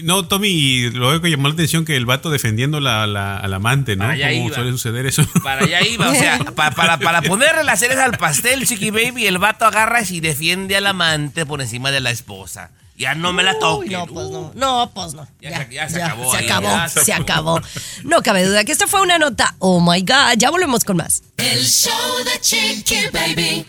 No, 0.03 0.27
Tommy, 0.27 0.49
y 0.49 0.89
lo 0.91 1.21
que 1.21 1.29
llamó 1.29 1.47
la 1.47 1.53
atención 1.53 1.85
que 1.85 1.95
el 1.95 2.05
vato 2.05 2.29
defendiendo 2.29 2.81
la, 2.81 3.07
la- 3.07 3.37
al 3.37 3.53
amante, 3.53 3.95
¿no? 3.95 4.03
Para 4.03 4.13
allá 4.15 4.27
Como 4.33 4.47
iba. 4.47 4.55
suele 4.55 4.71
suceder 4.73 5.05
eso. 5.05 5.23
Para 5.41 5.63
allá 5.63 5.81
iba, 5.87 6.09
o 6.09 6.13
sea, 6.13 6.39
pa- 6.55 6.71
para, 6.71 6.97
para 6.99 7.21
ponerle 7.21 7.63
las 7.63 7.81
al 7.83 8.17
pastel, 8.17 8.67
Chiqui 8.67 8.91
Baby, 8.91 9.27
el 9.27 9.37
vato 9.37 9.65
agarra 9.65 10.01
y 10.07 10.19
defiende 10.19 10.75
al 10.75 10.87
amante 10.87 11.45
por 11.45 11.61
encima 11.61 11.89
de 11.91 12.01
la 12.01 12.11
esposa. 12.11 12.71
Ya 12.97 13.13
no 13.13 13.31
me 13.31 13.43
la 13.43 13.53
Uy, 13.53 13.59
toquen. 13.59 13.91
no, 13.91 14.05
pues 14.07 14.29
no. 14.31 14.51
No, 14.55 14.91
pues 14.93 15.13
no. 15.13 15.27
Ya 15.39 15.65
se- 15.67 15.73
ya 15.73 15.87
se 15.87 16.01
acabó 16.01 16.31
Se 16.31 16.37
ahí, 16.37 16.45
acabó, 16.45 16.89
se 16.89 17.05
se 17.05 17.13
acabó. 17.13 17.61
No 18.03 18.23
cabe 18.23 18.43
duda 18.43 18.63
que 18.63 18.71
esta 18.71 18.87
fue 18.87 19.01
una 19.01 19.19
nota. 19.19 19.55
Oh 19.59 19.79
my 19.79 20.01
God. 20.01 20.37
Ya 20.37 20.49
volvemos 20.49 20.83
con 20.83 20.97
más. 20.97 21.21
El 21.37 21.63
show 21.63 21.91
de 22.25 22.39
Chiqui 22.41 23.07
Baby. 23.13 23.65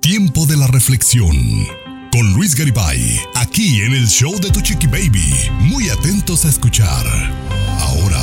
Tiempo 0.00 0.44
de 0.46 0.56
la 0.56 0.66
reflexión. 0.66 1.36
Con 2.10 2.32
Luis 2.32 2.56
Garibay, 2.56 3.20
aquí 3.36 3.82
en 3.82 3.92
el 3.92 4.08
show 4.08 4.36
de 4.40 4.50
tu 4.50 4.60
Chiqui 4.60 4.86
Baby. 4.88 5.50
Muy 5.60 5.88
atentos 5.90 6.44
a 6.44 6.48
escuchar. 6.48 7.06
Ahora. 7.80 8.18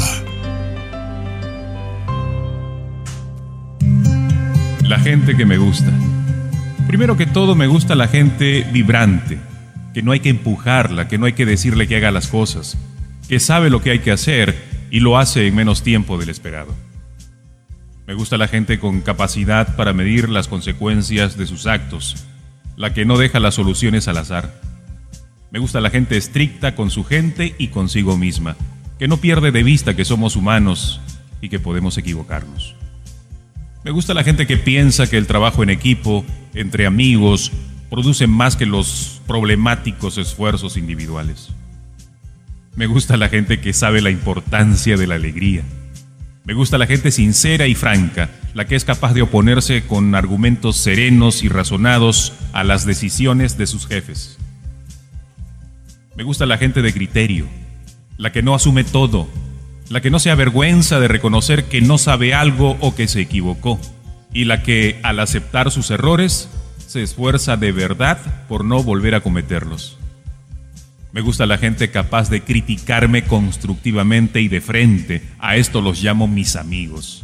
La 4.82 5.00
gente 5.00 5.36
que 5.36 5.46
me 5.46 5.58
gusta. 5.58 5.92
Primero 6.88 7.16
que 7.18 7.26
todo 7.26 7.56
me 7.56 7.68
gusta 7.68 7.96
la 7.96 8.08
gente 8.08 8.64
vibrante, 8.72 9.40
que 9.96 10.04
no 10.04 10.12
hay 10.12 10.20
que 10.20 10.28
empujarla, 10.28 11.08
que 11.08 11.18
no 11.18 11.26
hay 11.26 11.32
que 11.32 11.46
decirle 11.46 11.88
que 11.88 11.96
haga 11.96 12.12
las 12.12 12.28
cosas, 12.28 12.78
que 13.30 13.40
sabe 13.40 13.70
lo 13.70 13.82
que 13.82 13.92
hay 13.92 14.00
que 14.00 14.12
hacer 14.12 14.54
y 14.92 15.00
lo 15.00 15.18
hace 15.18 15.48
en 15.48 15.56
menos 15.56 15.84
tiempo 15.84 16.18
del 16.18 16.28
esperado. 16.28 16.76
Me 18.06 18.14
gusta 18.14 18.38
la 18.38 18.50
gente 18.50 18.78
con 18.78 19.00
capacidad 19.00 19.78
para 19.78 19.94
medir 19.94 20.28
las 20.28 20.50
consecuencias 20.50 21.38
de 21.38 21.48
sus 21.48 21.66
actos, 21.66 22.26
la 22.76 22.94
que 22.94 23.06
no 23.06 23.18
deja 23.18 23.40
las 23.40 23.56
soluciones 23.56 24.10
al 24.10 24.18
azar. 24.18 24.60
Me 25.50 25.60
gusta 25.60 25.80
la 25.80 25.92
gente 25.92 26.18
estricta 26.18 26.76
con 26.76 26.92
su 26.92 27.06
gente 27.06 27.56
y 27.58 27.70
consigo 27.70 28.18
misma, 28.18 28.58
que 29.00 29.08
no 29.08 29.16
pierde 29.16 29.54
de 29.54 29.64
vista 29.64 29.96
que 29.96 30.04
somos 30.04 30.36
humanos 30.36 31.00
y 31.40 31.48
que 31.48 31.60
podemos 31.60 31.98
equivocarnos. 31.98 32.76
Me 33.86 33.92
gusta 33.92 34.14
la 34.14 34.26
gente 34.26 34.46
que 34.46 34.58
piensa 34.58 35.10
que 35.10 35.16
el 35.16 35.26
trabajo 35.26 35.64
en 35.64 35.70
equipo, 35.70 36.26
entre 36.54 36.86
amigos, 36.86 37.54
produce 37.90 38.28
más 38.28 38.56
que 38.56 38.66
los 38.66 39.22
problemáticos 39.28 40.18
esfuerzos 40.18 40.78
individuales. 40.78 41.50
Me 42.76 42.88
gusta 42.88 43.16
la 43.16 43.30
gente 43.30 43.62
que 43.62 43.74
sabe 43.74 44.02
la 44.02 44.10
importancia 44.10 44.98
de 44.98 45.08
la 45.08 45.16
alegría. 45.16 45.64
Me 46.44 46.54
gusta 46.54 46.78
la 46.78 46.88
gente 46.88 47.12
sincera 47.12 47.68
y 47.68 47.76
franca, 47.76 48.30
la 48.54 48.66
que 48.66 48.76
es 48.76 48.86
capaz 48.86 49.14
de 49.14 49.22
oponerse 49.22 49.84
con 49.88 50.14
argumentos 50.14 50.78
serenos 50.78 51.42
y 51.44 51.50
razonados 51.50 52.34
a 52.54 52.64
las 52.64 52.86
decisiones 52.86 53.58
de 53.58 53.66
sus 53.66 53.88
jefes. 53.88 54.38
Me 56.16 56.24
gusta 56.24 56.46
la 56.46 56.58
gente 56.58 56.82
de 56.82 56.94
criterio, 56.94 57.48
la 58.18 58.32
que 58.32 58.44
no 58.44 58.54
asume 58.54 58.84
todo, 58.84 59.28
la 59.90 60.02
que 60.02 60.10
no 60.10 60.20
se 60.20 60.32
avergüenza 60.32 61.00
de 61.00 61.08
reconocer 61.08 61.66
que 61.66 61.82
no 61.82 61.98
sabe 61.98 62.34
algo 62.34 62.78
o 62.80 62.94
que 62.94 63.08
se 63.08 63.22
equivocó, 63.22 63.80
y 64.34 64.46
la 64.46 64.64
que, 64.64 65.00
al 65.04 65.20
aceptar 65.20 65.72
sus 65.72 65.92
errores, 65.92 66.50
se 66.88 67.04
esfuerza 67.04 67.58
de 67.58 67.72
verdad 67.72 68.18
por 68.48 68.64
no 68.64 68.84
volver 68.84 69.16
a 69.16 69.22
cometerlos. 69.22 69.98
Me 71.12 71.22
gusta 71.22 71.46
la 71.46 71.58
gente 71.58 71.92
capaz 71.92 72.30
de 72.30 72.42
criticarme 72.42 73.24
constructivamente 73.24 74.42
y 74.42 74.50
de 74.50 74.62
frente, 74.62 75.22
a 75.40 75.56
esto 75.56 75.82
los 75.82 76.04
llamo 76.04 76.28
mis 76.28 76.56
amigos. 76.56 77.24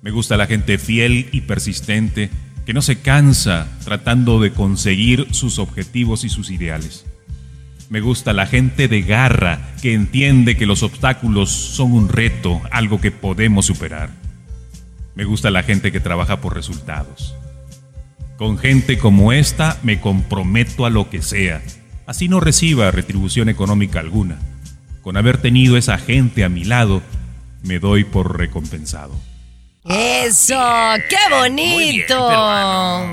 Me 0.00 0.10
gusta 0.10 0.36
la 0.36 0.46
gente 0.46 0.78
fiel 0.78 1.28
y 1.32 1.42
persistente, 1.42 2.30
que 2.64 2.72
no 2.72 2.80
se 2.80 3.00
cansa 3.00 3.68
tratando 3.84 4.40
de 4.40 4.52
conseguir 4.52 5.26
sus 5.32 5.58
objetivos 5.58 6.24
y 6.24 6.30
sus 6.30 6.50
ideales. 6.50 7.04
Me 7.90 8.00
gusta 8.00 8.32
la 8.32 8.46
gente 8.46 8.88
de 8.88 9.02
garra 9.02 9.74
que 9.82 9.92
entiende 9.92 10.56
que 10.56 10.64
los 10.64 10.82
obstáculos 10.82 11.50
son 11.50 11.92
un 11.92 12.08
reto, 12.08 12.62
algo 12.70 13.00
que 13.00 13.10
podemos 13.10 13.66
superar. 13.66 14.10
Me 15.14 15.24
gusta 15.24 15.50
la 15.50 15.62
gente 15.62 15.92
que 15.92 16.00
trabaja 16.00 16.40
por 16.40 16.54
resultados. 16.54 17.34
Con 18.36 18.58
gente 18.58 18.98
como 18.98 19.32
esta 19.32 19.78
me 19.82 20.00
comprometo 20.00 20.86
a 20.86 20.90
lo 20.90 21.08
que 21.08 21.22
sea, 21.22 21.62
así 22.06 22.28
no 22.28 22.40
reciba 22.40 22.90
retribución 22.90 23.48
económica 23.48 24.00
alguna. 24.00 24.38
con 25.02 25.18
haber 25.18 25.36
tenido 25.36 25.76
esa 25.76 25.98
gente 25.98 26.44
a 26.44 26.48
mi 26.48 26.64
lado, 26.64 27.02
me 27.62 27.78
doy 27.78 28.04
por 28.04 28.38
recompensado. 28.38 29.12
Eso, 29.84 30.58
qué 31.10 31.16
bonito. 31.30 32.28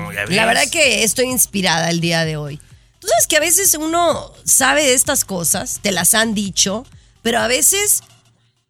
ves. 0.08 0.30
La 0.30 0.46
verdad 0.46 0.64
que 0.72 1.04
estoy 1.04 1.26
inspirada 1.26 1.90
el 1.90 2.00
día 2.00 2.24
de 2.24 2.38
hoy. 2.38 2.58
Tú 2.98 3.08
sabes 3.08 3.26
que 3.26 3.36
a 3.36 3.40
veces 3.40 3.74
uno 3.74 4.32
sabe 4.44 4.84
de 4.84 4.94
estas 4.94 5.26
cosas, 5.26 5.80
te 5.82 5.92
las 5.92 6.14
han 6.14 6.34
dicho, 6.34 6.86
pero 7.20 7.40
a 7.40 7.46
veces 7.46 8.02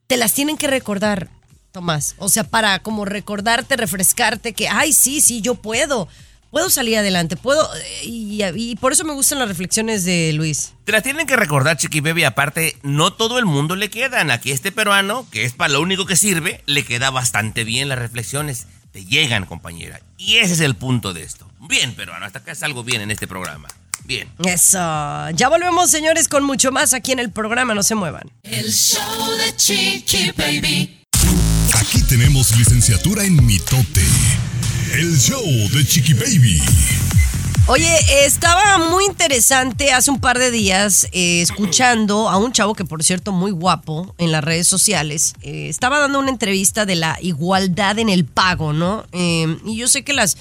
te 0.09 0.17
las 0.17 0.35
tienen 0.35 0.57
que 0.57 0.67
recordar, 0.67 1.29
Tomás. 1.71 2.17
O 2.19 2.29
sea, 2.29 2.43
para 2.43 2.81
como 2.81 3.05
recordarte, 3.05 3.77
refrescarte 3.77 4.53
que, 4.53 4.69
ay, 4.69 4.93
sí, 4.93 5.21
sí, 5.21 5.43
yo 5.43 5.55
puedo. 5.55 6.09
Puedo 6.53 6.69
salir 6.69 6.99
adelante, 6.99 7.37
puedo. 7.37 7.67
Y, 8.03 8.45
y 8.45 8.77
por 8.77 8.93
eso 8.93 9.05
me 9.05 9.15
gustan 9.15 9.39
las 9.39 9.49
reflexiones 9.49 10.05
de 10.05 10.35
Luis. 10.35 10.75
Te 10.85 10.93
la 10.93 11.01
tienen 11.01 11.27
que 11.27 11.35
recordar, 11.35 11.79
Chiqui 11.79 12.01
Baby. 12.01 12.25
Aparte, 12.25 12.77
no 12.83 13.15
todo 13.15 13.39
el 13.39 13.47
mundo 13.47 13.75
le 13.75 13.89
quedan. 13.89 14.31
Aquí 14.31 14.53
este 14.53 14.71
peruano, 14.71 15.27
que 15.31 15.47
es 15.47 15.55
para 15.55 15.73
lo 15.73 15.81
único 15.81 16.05
que 16.05 16.15
sirve, 16.15 16.63
le 16.67 16.85
queda 16.85 17.09
bastante 17.09 17.65
bien 17.65 17.89
las 17.89 17.99
reflexiones. 17.99 18.67
Te 18.93 19.03
llegan, 19.07 19.47
compañera. 19.47 20.03
Y 20.19 20.37
ese 20.37 20.53
es 20.53 20.61
el 20.61 20.77
punto 20.77 21.15
de 21.15 21.23
esto. 21.23 21.51
Bien, 21.59 21.95
peruano, 21.95 22.27
hasta 22.27 22.41
acá 22.41 22.53
es 22.53 22.63
algo 22.63 22.85
bien 22.85 23.01
en 23.01 23.11
este 23.11 23.27
programa. 23.27 23.69
Bien. 24.05 24.29
Eso. 24.45 24.79
Ya 25.31 25.49
volvemos, 25.49 25.91
señores, 25.91 26.29
con 26.29 26.45
mucho 26.45 26.71
más 26.71 26.93
aquí 26.93 27.13
en 27.13 27.19
el 27.19 27.31
programa. 27.31 27.75
No 27.75 27.83
se 27.83 27.95
muevan. 27.95 28.31
El 28.43 28.71
show 28.71 29.31
de 29.39 29.57
Chiqui 29.57 30.33
Baby. 30.37 30.99
Aquí 31.81 32.03
tenemos 32.03 32.55
licenciatura 32.59 33.25
en 33.25 33.43
mitote. 33.47 34.05
El 34.95 35.19
show 35.19 35.43
de 35.73 35.87
Chiqui 35.87 36.13
Baby. 36.13 36.61
Oye, 37.67 37.89
estaba 38.27 38.77
muy 38.91 39.07
interesante 39.07 39.91
hace 39.91 40.11
un 40.11 40.21
par 40.21 40.39
de 40.39 40.51
días 40.51 41.09
eh, 41.13 41.41
escuchando 41.41 42.29
a 42.29 42.37
un 42.37 42.53
chavo 42.53 42.75
que, 42.75 42.85
por 42.85 43.03
cierto, 43.03 43.33
muy 43.33 43.53
guapo 43.53 44.15
en 44.19 44.31
las 44.31 44.45
redes 44.45 44.69
sociales. 44.69 45.33
Eh, 45.41 45.69
estaba 45.71 45.99
dando 45.99 46.19
una 46.19 46.29
entrevista 46.29 46.85
de 46.85 46.97
la 46.97 47.17
igualdad 47.23 47.99
en 48.01 48.11
el 48.11 48.27
pago, 48.27 48.75
¿no? 48.75 49.07
Eh, 49.13 49.57
y 49.65 49.77
yo 49.77 49.89
sé 49.89 50.05
que 50.05 50.13
las 50.13 50.37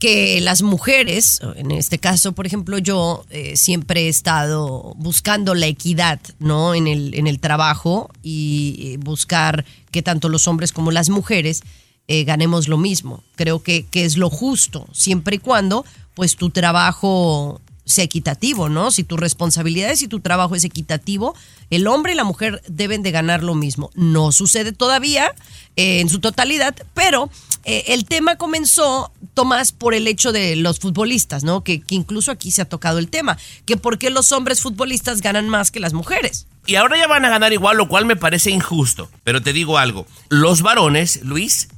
que 0.00 0.40
las 0.42 0.60
mujeres, 0.60 1.40
en 1.54 1.70
este 1.70 1.98
caso, 1.98 2.32
por 2.32 2.46
ejemplo, 2.46 2.76
yo 2.78 3.24
eh, 3.30 3.56
siempre 3.56 4.02
he 4.02 4.08
estado 4.08 4.94
buscando 4.96 5.54
la 5.54 5.66
equidad, 5.66 6.20
¿no? 6.38 6.74
En 6.74 6.86
el, 6.86 7.14
en 7.14 7.26
el 7.26 7.38
trabajo 7.38 8.10
y 8.22 8.96
buscar 8.98 9.64
que 9.92 10.02
tanto 10.02 10.28
los 10.28 10.48
hombres 10.48 10.72
como 10.72 10.90
las 10.90 11.08
mujeres 11.08 11.62
eh, 12.08 12.24
ganemos 12.24 12.68
lo 12.68 12.78
mismo. 12.78 13.22
Creo 13.34 13.62
que, 13.62 13.86
que 13.86 14.04
es 14.04 14.16
lo 14.16 14.30
justo, 14.30 14.86
siempre 14.92 15.36
y 15.36 15.38
cuando, 15.38 15.84
pues, 16.14 16.36
tu 16.36 16.50
trabajo 16.50 17.60
sea 17.86 18.04
equitativo, 18.04 18.68
¿no? 18.68 18.90
Si 18.90 19.04
tu 19.04 19.16
responsabilidad 19.16 19.94
y 19.98 20.08
tu 20.08 20.18
trabajo 20.18 20.56
es 20.56 20.64
equitativo, 20.64 21.34
el 21.70 21.86
hombre 21.86 22.12
y 22.12 22.16
la 22.16 22.24
mujer 22.24 22.60
deben 22.66 23.02
de 23.02 23.12
ganar 23.12 23.44
lo 23.44 23.54
mismo. 23.54 23.90
No 23.94 24.32
sucede 24.32 24.72
todavía 24.72 25.32
eh, 25.76 26.00
en 26.00 26.08
su 26.08 26.18
totalidad, 26.18 26.74
pero 26.94 27.30
eh, 27.64 27.84
el 27.88 28.04
tema 28.04 28.36
comenzó, 28.36 29.12
Tomás, 29.34 29.70
por 29.70 29.94
el 29.94 30.08
hecho 30.08 30.32
de 30.32 30.56
los 30.56 30.80
futbolistas, 30.80 31.44
¿no? 31.44 31.62
Que, 31.62 31.80
que 31.80 31.94
incluso 31.94 32.32
aquí 32.32 32.50
se 32.50 32.62
ha 32.62 32.68
tocado 32.68 32.98
el 32.98 33.08
tema, 33.08 33.38
que 33.64 33.76
por 33.76 33.98
qué 33.98 34.10
los 34.10 34.32
hombres 34.32 34.60
futbolistas 34.60 35.22
ganan 35.22 35.48
más 35.48 35.70
que 35.70 35.78
las 35.78 35.92
mujeres. 35.92 36.48
Y 36.66 36.74
ahora 36.74 36.98
ya 36.98 37.06
van 37.06 37.24
a 37.24 37.28
ganar 37.28 37.52
igual, 37.52 37.76
lo 37.76 37.88
cual 37.88 38.04
me 38.04 38.16
parece 38.16 38.50
injusto. 38.50 39.08
Pero 39.22 39.40
te 39.42 39.52
digo 39.52 39.78
algo. 39.78 40.06
Los 40.28 40.62
varones, 40.62 41.20
Luis, 41.22 41.68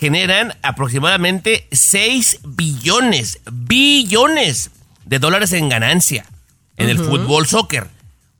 generan 0.00 0.54
aproximadamente 0.62 1.68
6 1.72 2.40
billones, 2.44 3.40
billones 3.52 4.70
de 5.04 5.18
dólares 5.18 5.52
en 5.52 5.68
ganancia 5.68 6.24
en 6.78 6.88
el 6.88 6.98
fútbol 6.98 7.46
soccer. 7.46 7.86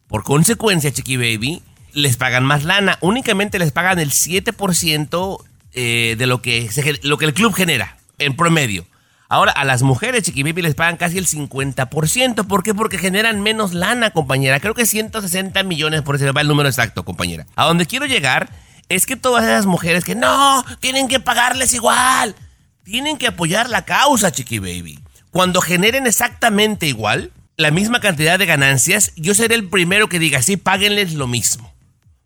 Por 0.09 0.25
consecuencia, 0.25 0.91
Chiqui 0.91 1.19
Baby, 1.19 1.63
les 1.93 2.17
pagan 2.17 2.45
más 2.45 2.65
lana. 2.65 2.97
Únicamente 3.03 3.59
les 3.59 3.73
pagan 3.73 3.99
el 3.99 4.11
7% 4.11 5.45
eh, 5.75 6.17
de 6.19 6.27
lo 6.27 6.41
que, 6.41 6.71
se 6.71 6.99
lo 7.03 7.19
que 7.19 7.27
el 7.27 7.35
club 7.35 7.53
genera 7.53 7.99
en 8.19 8.35
promedio. 8.37 8.87
Ahora, 9.29 9.53
a 9.53 9.67
las 9.67 9.83
mujeres, 9.83 10.23
Chiqui 10.23 10.43
Baby, 10.43 10.63
les 10.63 10.75
pagan 10.75 10.97
casi 10.97 11.19
el 11.19 11.27
50%. 11.27 12.47
¿Por 12.47 12.63
qué? 12.63 12.73
Porque 12.73 12.97
generan 12.97 13.43
menos 13.43 13.75
lana, 13.75 14.13
compañera. 14.13 14.61
Creo 14.61 14.73
que 14.73 14.87
160 14.87 15.63
millones, 15.65 16.01
por 16.01 16.17
ese 16.17 16.33
va 16.33 16.41
el 16.41 16.49
número 16.49 16.71
exacto, 16.71 17.05
compañera. 17.05 17.47
A 17.55 17.67
donde 17.67 17.85
quiero 17.85 18.07
llegar 18.07 18.49
es 18.91 19.07
que 19.07 19.17
todas 19.17 19.45
esas 19.45 19.67
mujeres 19.67 20.05
que 20.05 20.17
no, 20.17 20.65
tienen 20.81 21.09
que 21.09 21.21
pagarles 21.21 21.73
igual. 21.73 22.35
Tienen 22.83 23.19
que 23.19 23.29
apoyar 23.29 23.71
la 23.71 23.85
causa, 23.85 24.33
Chiqui 24.33 24.59
Baby. 24.59 24.99
Cuando 25.31 25.61
generen 25.61 26.09
exactamente 26.09 26.87
igual, 26.87 27.31
la 27.57 27.71
misma 27.71 28.01
cantidad 28.01 28.37
de 28.39 28.47
ganancias, 28.47 29.13
yo 29.15 29.35
seré 29.35 29.55
el 29.55 29.69
primero 29.69 30.09
que 30.09 30.19
diga, 30.19 30.43
sí, 30.43 30.57
páguenles 30.57 31.15
lo 31.15 31.29
mismo. 31.29 31.73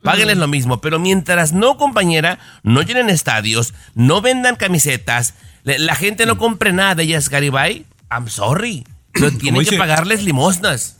Páguenles 0.02 0.38
lo 0.38 0.48
mismo, 0.48 0.80
pero 0.80 0.98
mientras 0.98 1.52
no, 1.52 1.76
compañera, 1.76 2.38
no 2.62 2.82
llenen 2.82 3.10
estadios, 3.10 3.74
no 3.94 4.22
vendan 4.22 4.56
camisetas, 4.56 5.34
la, 5.64 5.78
la 5.78 5.94
gente 5.94 6.24
no 6.24 6.38
compre 6.38 6.72
nada 6.72 6.94
de 6.94 7.04
ellas, 7.04 7.28
Garibay, 7.28 7.84
I'm 8.10 8.28
sorry. 8.28 8.86
Pero 9.12 9.32
tienen 9.38 9.64
que 9.66 9.76
pagarles 9.76 10.22
limosnas. 10.22 10.96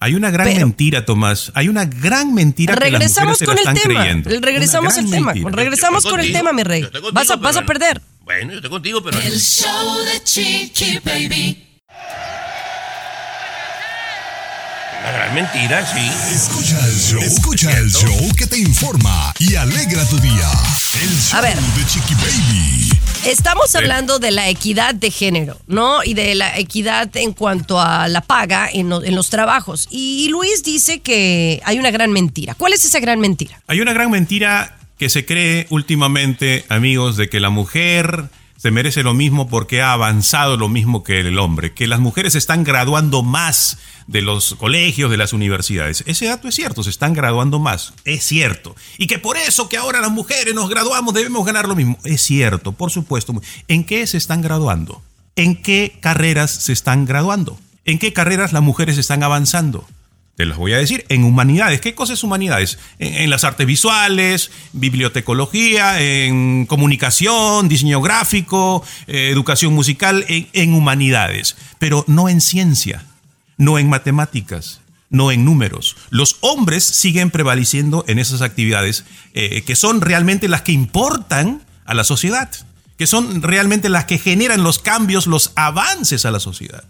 Hay 0.00 0.14
una 0.14 0.30
gran 0.30 0.46
Pero- 0.46 0.60
mentira, 0.60 1.04
Tomás. 1.04 1.50
Hay 1.54 1.68
una 1.68 1.84
gran 1.84 2.32
mentira 2.34 2.74
que 2.74 2.80
las 2.90 3.00
Regresamos 3.00 3.30
mujeres 3.30 3.38
se 3.38 3.44
con 3.46 3.54
la 3.54 3.60
el 3.60 3.68
están 3.68 3.88
tema. 3.90 4.00
creyendo. 4.00 4.30
Regresamos 4.46 4.96
al 4.98 5.10
tema. 5.10 5.32
mentira. 5.32 5.50
Regresamos 5.50 6.04
con 6.04 6.20
el 6.20 6.32
tema, 6.32 6.52
mi 6.52 6.62
rey. 6.62 6.82
Contigo, 6.82 7.10
Vas 7.12 7.30
a, 7.30 7.36
vas 7.36 7.56
a 7.56 7.66
perder. 7.66 8.00
Bueno, 8.24 8.50
yo 8.52 8.56
estoy 8.58 8.70
contigo, 8.70 9.02
pero... 9.02 9.18
El 9.18 9.40
show 9.40 9.96
de 10.04 10.22
Chiqui 10.22 11.00
Baby. 11.04 11.64
Una 15.08 15.16
gran 15.16 15.34
mentira, 15.34 15.86
sí. 15.86 16.34
Escucha 16.34 16.78
el 16.86 16.94
show. 16.94 17.20
Escucha 17.22 17.78
el 17.78 17.90
show 17.90 18.28
que 18.36 18.46
te 18.46 18.58
informa 18.58 19.32
y 19.38 19.54
alegra 19.54 20.04
tu 20.06 20.18
día. 20.18 20.50
El 21.00 21.08
show 21.08 21.38
A 21.38 21.40
ver. 21.40 21.56
de 21.56 21.86
Chiqui 21.86 22.14
Baby. 22.14 22.90
Estamos 23.24 23.74
hablando 23.74 24.18
de 24.18 24.32
la 24.32 24.50
equidad 24.50 24.94
de 24.94 25.10
género, 25.10 25.58
¿no? 25.66 26.04
Y 26.04 26.12
de 26.12 26.34
la 26.34 26.58
equidad 26.58 27.08
en 27.16 27.32
cuanto 27.32 27.80
a 27.80 28.06
la 28.08 28.20
paga 28.20 28.68
en, 28.70 28.92
en 28.92 29.14
los 29.14 29.30
trabajos. 29.30 29.88
Y 29.90 30.28
Luis 30.28 30.62
dice 30.62 31.00
que 31.00 31.62
hay 31.64 31.78
una 31.78 31.90
gran 31.90 32.12
mentira. 32.12 32.54
¿Cuál 32.54 32.74
es 32.74 32.84
esa 32.84 33.00
gran 33.00 33.18
mentira? 33.18 33.62
Hay 33.66 33.80
una 33.80 33.94
gran 33.94 34.10
mentira 34.10 34.76
que 34.98 35.08
se 35.08 35.24
cree 35.24 35.66
últimamente, 35.70 36.66
amigos, 36.68 37.16
de 37.16 37.30
que 37.30 37.40
la 37.40 37.48
mujer 37.48 38.28
se 38.58 38.72
merece 38.72 39.04
lo 39.04 39.14
mismo 39.14 39.48
porque 39.48 39.80
ha 39.82 39.92
avanzado 39.92 40.56
lo 40.56 40.68
mismo 40.68 41.04
que 41.04 41.20
el 41.20 41.38
hombre, 41.38 41.72
que 41.72 41.86
las 41.86 42.00
mujeres 42.00 42.34
están 42.34 42.64
graduando 42.64 43.22
más 43.22 43.78
de 44.08 44.20
los 44.20 44.56
colegios, 44.56 45.12
de 45.12 45.16
las 45.16 45.32
universidades. 45.32 46.02
Ese 46.08 46.26
dato 46.26 46.48
es 46.48 46.56
cierto, 46.56 46.82
se 46.82 46.90
están 46.90 47.14
graduando 47.14 47.60
más, 47.60 47.94
es 48.04 48.24
cierto. 48.24 48.74
Y 48.98 49.06
que 49.06 49.20
por 49.20 49.36
eso 49.36 49.68
que 49.68 49.76
ahora 49.76 50.00
las 50.00 50.10
mujeres 50.10 50.56
nos 50.56 50.68
graduamos 50.68 51.14
debemos 51.14 51.46
ganar 51.46 51.68
lo 51.68 51.76
mismo, 51.76 51.98
es 52.02 52.20
cierto, 52.20 52.72
por 52.72 52.90
supuesto. 52.90 53.40
¿En 53.68 53.84
qué 53.84 54.04
se 54.08 54.18
están 54.18 54.42
graduando? 54.42 55.02
¿En 55.36 55.54
qué 55.54 55.96
carreras 56.00 56.50
se 56.50 56.72
están 56.72 57.04
graduando? 57.04 57.60
¿En 57.84 58.00
qué 58.00 58.12
carreras 58.12 58.52
las 58.52 58.62
mujeres 58.62 58.98
están 58.98 59.22
avanzando? 59.22 59.86
Te 60.38 60.46
las 60.46 60.56
voy 60.56 60.72
a 60.72 60.78
decir. 60.78 61.04
En 61.08 61.24
humanidades. 61.24 61.80
¿Qué 61.80 61.96
cosas 61.96 62.22
humanidades? 62.22 62.78
En, 63.00 63.28
las 63.28 63.42
artes 63.42 63.66
visuales, 63.66 64.52
bibliotecología, 64.72 66.00
en 66.00 66.64
comunicación, 66.66 67.68
diseño 67.68 68.00
gráfico, 68.00 68.84
eh, 69.08 69.30
educación 69.32 69.74
musical, 69.74 70.24
en, 70.28 70.46
en 70.52 70.74
humanidades. 70.74 71.56
Pero 71.80 72.04
no 72.06 72.28
en 72.28 72.40
ciencia, 72.40 73.04
no 73.56 73.80
en 73.80 73.88
matemáticas, 73.88 74.80
no 75.10 75.32
en 75.32 75.44
números. 75.44 75.96
Los 76.10 76.36
hombres 76.40 76.84
siguen 76.84 77.32
prevaleciendo 77.32 78.04
en 78.06 78.20
esas 78.20 78.40
actividades 78.40 79.06
eh, 79.34 79.62
que 79.62 79.74
son 79.74 80.00
realmente 80.00 80.46
las 80.46 80.62
que 80.62 80.70
importan 80.70 81.62
a 81.84 81.94
la 81.94 82.04
sociedad, 82.04 82.48
que 82.96 83.08
son 83.08 83.42
realmente 83.42 83.88
las 83.88 84.04
que 84.04 84.18
generan 84.18 84.62
los 84.62 84.78
cambios, 84.78 85.26
los 85.26 85.50
avances 85.56 86.24
a 86.24 86.30
la 86.30 86.38
sociedad. 86.38 86.84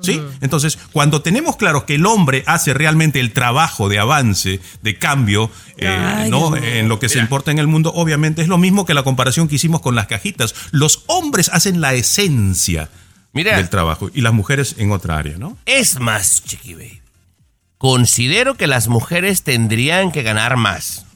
¿Sí? 0.00 0.20
Entonces, 0.40 0.78
cuando 0.92 1.22
tenemos 1.22 1.56
claro 1.56 1.84
que 1.84 1.96
el 1.96 2.06
hombre 2.06 2.44
hace 2.46 2.72
realmente 2.72 3.18
el 3.18 3.32
trabajo 3.32 3.88
de 3.88 3.98
avance, 3.98 4.60
de 4.80 4.96
cambio, 4.96 5.50
eh, 5.76 5.88
Ay, 5.88 6.30
¿no? 6.30 6.54
En 6.56 6.88
lo 6.88 7.00
que 7.00 7.08
se 7.08 7.18
importa 7.18 7.50
en 7.50 7.58
el 7.58 7.66
mundo, 7.66 7.92
obviamente 7.94 8.42
es 8.42 8.48
lo 8.48 8.58
mismo 8.58 8.86
que 8.86 8.94
la 8.94 9.02
comparación 9.02 9.48
que 9.48 9.56
hicimos 9.56 9.80
con 9.80 9.96
las 9.96 10.06
cajitas. 10.06 10.54
Los 10.70 11.02
hombres 11.06 11.50
hacen 11.52 11.80
la 11.80 11.94
esencia 11.94 12.90
Mira. 13.32 13.56
del 13.56 13.68
trabajo 13.68 14.08
y 14.14 14.20
las 14.20 14.32
mujeres 14.32 14.76
en 14.78 14.92
otra 14.92 15.18
área, 15.18 15.36
¿no? 15.36 15.58
Es 15.66 15.98
más, 15.98 16.44
Chiqui 16.44 16.74
Baby. 16.74 17.02
Considero 17.76 18.56
que 18.56 18.66
las 18.66 18.88
mujeres 18.88 19.42
tendrían 19.42 20.12
que 20.12 20.22
ganar 20.22 20.56
más. 20.56 21.06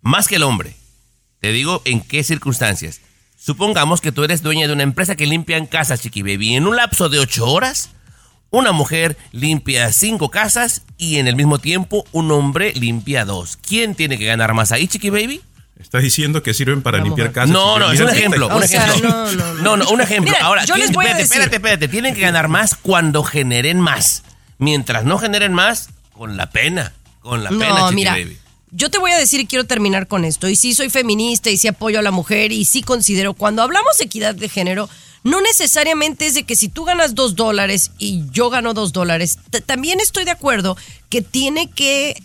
Más 0.00 0.26
que 0.26 0.36
el 0.36 0.42
hombre. 0.42 0.74
Te 1.40 1.52
digo 1.52 1.82
en 1.84 2.00
qué 2.00 2.22
circunstancias. 2.22 3.00
Supongamos 3.44 4.00
que 4.00 4.12
tú 4.12 4.22
eres 4.22 4.42
dueña 4.42 4.68
de 4.68 4.72
una 4.72 4.84
empresa 4.84 5.16
que 5.16 5.26
limpian 5.26 5.66
casas, 5.66 6.00
Chiqui 6.00 6.22
Baby. 6.22 6.54
En 6.54 6.66
un 6.68 6.76
lapso 6.76 7.08
de 7.08 7.18
ocho 7.18 7.44
horas, 7.46 7.90
una 8.50 8.70
mujer 8.70 9.16
limpia 9.32 9.92
cinco 9.92 10.30
casas 10.30 10.82
y 10.96 11.16
en 11.18 11.26
el 11.26 11.34
mismo 11.34 11.58
tiempo 11.58 12.04
un 12.12 12.30
hombre 12.30 12.72
limpia 12.74 13.24
dos. 13.24 13.58
¿Quién 13.66 13.96
tiene 13.96 14.16
que 14.16 14.26
ganar 14.26 14.54
más 14.54 14.70
ahí, 14.70 14.86
Chiqui 14.86 15.10
Baby? 15.10 15.40
Está 15.80 15.98
diciendo 15.98 16.44
que 16.44 16.54
sirven 16.54 16.82
para 16.82 16.98
La 16.98 17.04
limpiar 17.04 17.28
mujer. 17.30 17.34
casas. 17.34 17.50
No, 17.50 17.80
no, 17.80 17.90
es 17.90 17.98
un 18.00 18.10
ejemplo. 18.10 18.46
Un 18.46 18.62
sea, 18.68 18.86
ejemplo. 18.86 19.10
no, 19.10 19.32
no, 19.32 19.54
no. 19.54 19.62
No, 19.62 19.76
no, 19.78 19.90
un 19.90 20.00
ejemplo. 20.00 20.32
Mira, 20.32 20.46
Ahora, 20.46 20.64
yo 20.64 20.76
les 20.76 20.84
¿quién- 20.84 20.94
voy 20.94 21.06
a 21.06 21.08
espérate, 21.08 21.22
decir. 21.24 21.36
espérate, 21.42 21.56
espérate. 21.56 21.88
Tienen 21.88 22.14
que 22.14 22.20
ganar 22.20 22.46
más 22.46 22.76
cuando 22.76 23.24
generen 23.24 23.80
más. 23.80 24.22
Mientras 24.58 25.04
no 25.04 25.18
generen 25.18 25.52
más, 25.52 25.88
con 26.12 26.36
la 26.36 26.50
pena. 26.50 26.92
con 27.18 27.42
la 27.42 27.50
pena, 27.50 27.68
No, 27.70 27.82
Chiqui 27.88 27.94
mira, 27.96 28.12
Baby. 28.12 28.38
Yo 28.72 28.90
te 28.90 28.98
voy 28.98 29.12
a 29.12 29.18
decir 29.18 29.38
y 29.38 29.46
quiero 29.46 29.66
terminar 29.66 30.08
con 30.08 30.24
esto. 30.24 30.48
Y 30.48 30.56
sí 30.56 30.74
soy 30.74 30.88
feminista 30.90 31.50
y 31.50 31.58
sí 31.58 31.68
apoyo 31.68 31.98
a 31.98 32.02
la 32.02 32.10
mujer 32.10 32.52
y 32.52 32.64
sí 32.64 32.82
considero, 32.82 33.34
cuando 33.34 33.62
hablamos 33.62 33.98
de 33.98 34.06
equidad 34.06 34.34
de 34.34 34.48
género, 34.48 34.88
no 35.24 35.40
necesariamente 35.40 36.26
es 36.26 36.34
de 36.34 36.44
que 36.44 36.56
si 36.56 36.68
tú 36.68 36.84
ganas 36.84 37.14
dos 37.14 37.36
dólares 37.36 37.92
y 37.98 38.24
yo 38.32 38.50
gano 38.50 38.74
dos 38.74 38.92
dólares, 38.92 39.38
también 39.66 40.00
estoy 40.00 40.24
de 40.24 40.32
acuerdo 40.32 40.76
que 41.10 41.20
tiene 41.20 41.70
que 41.70 42.20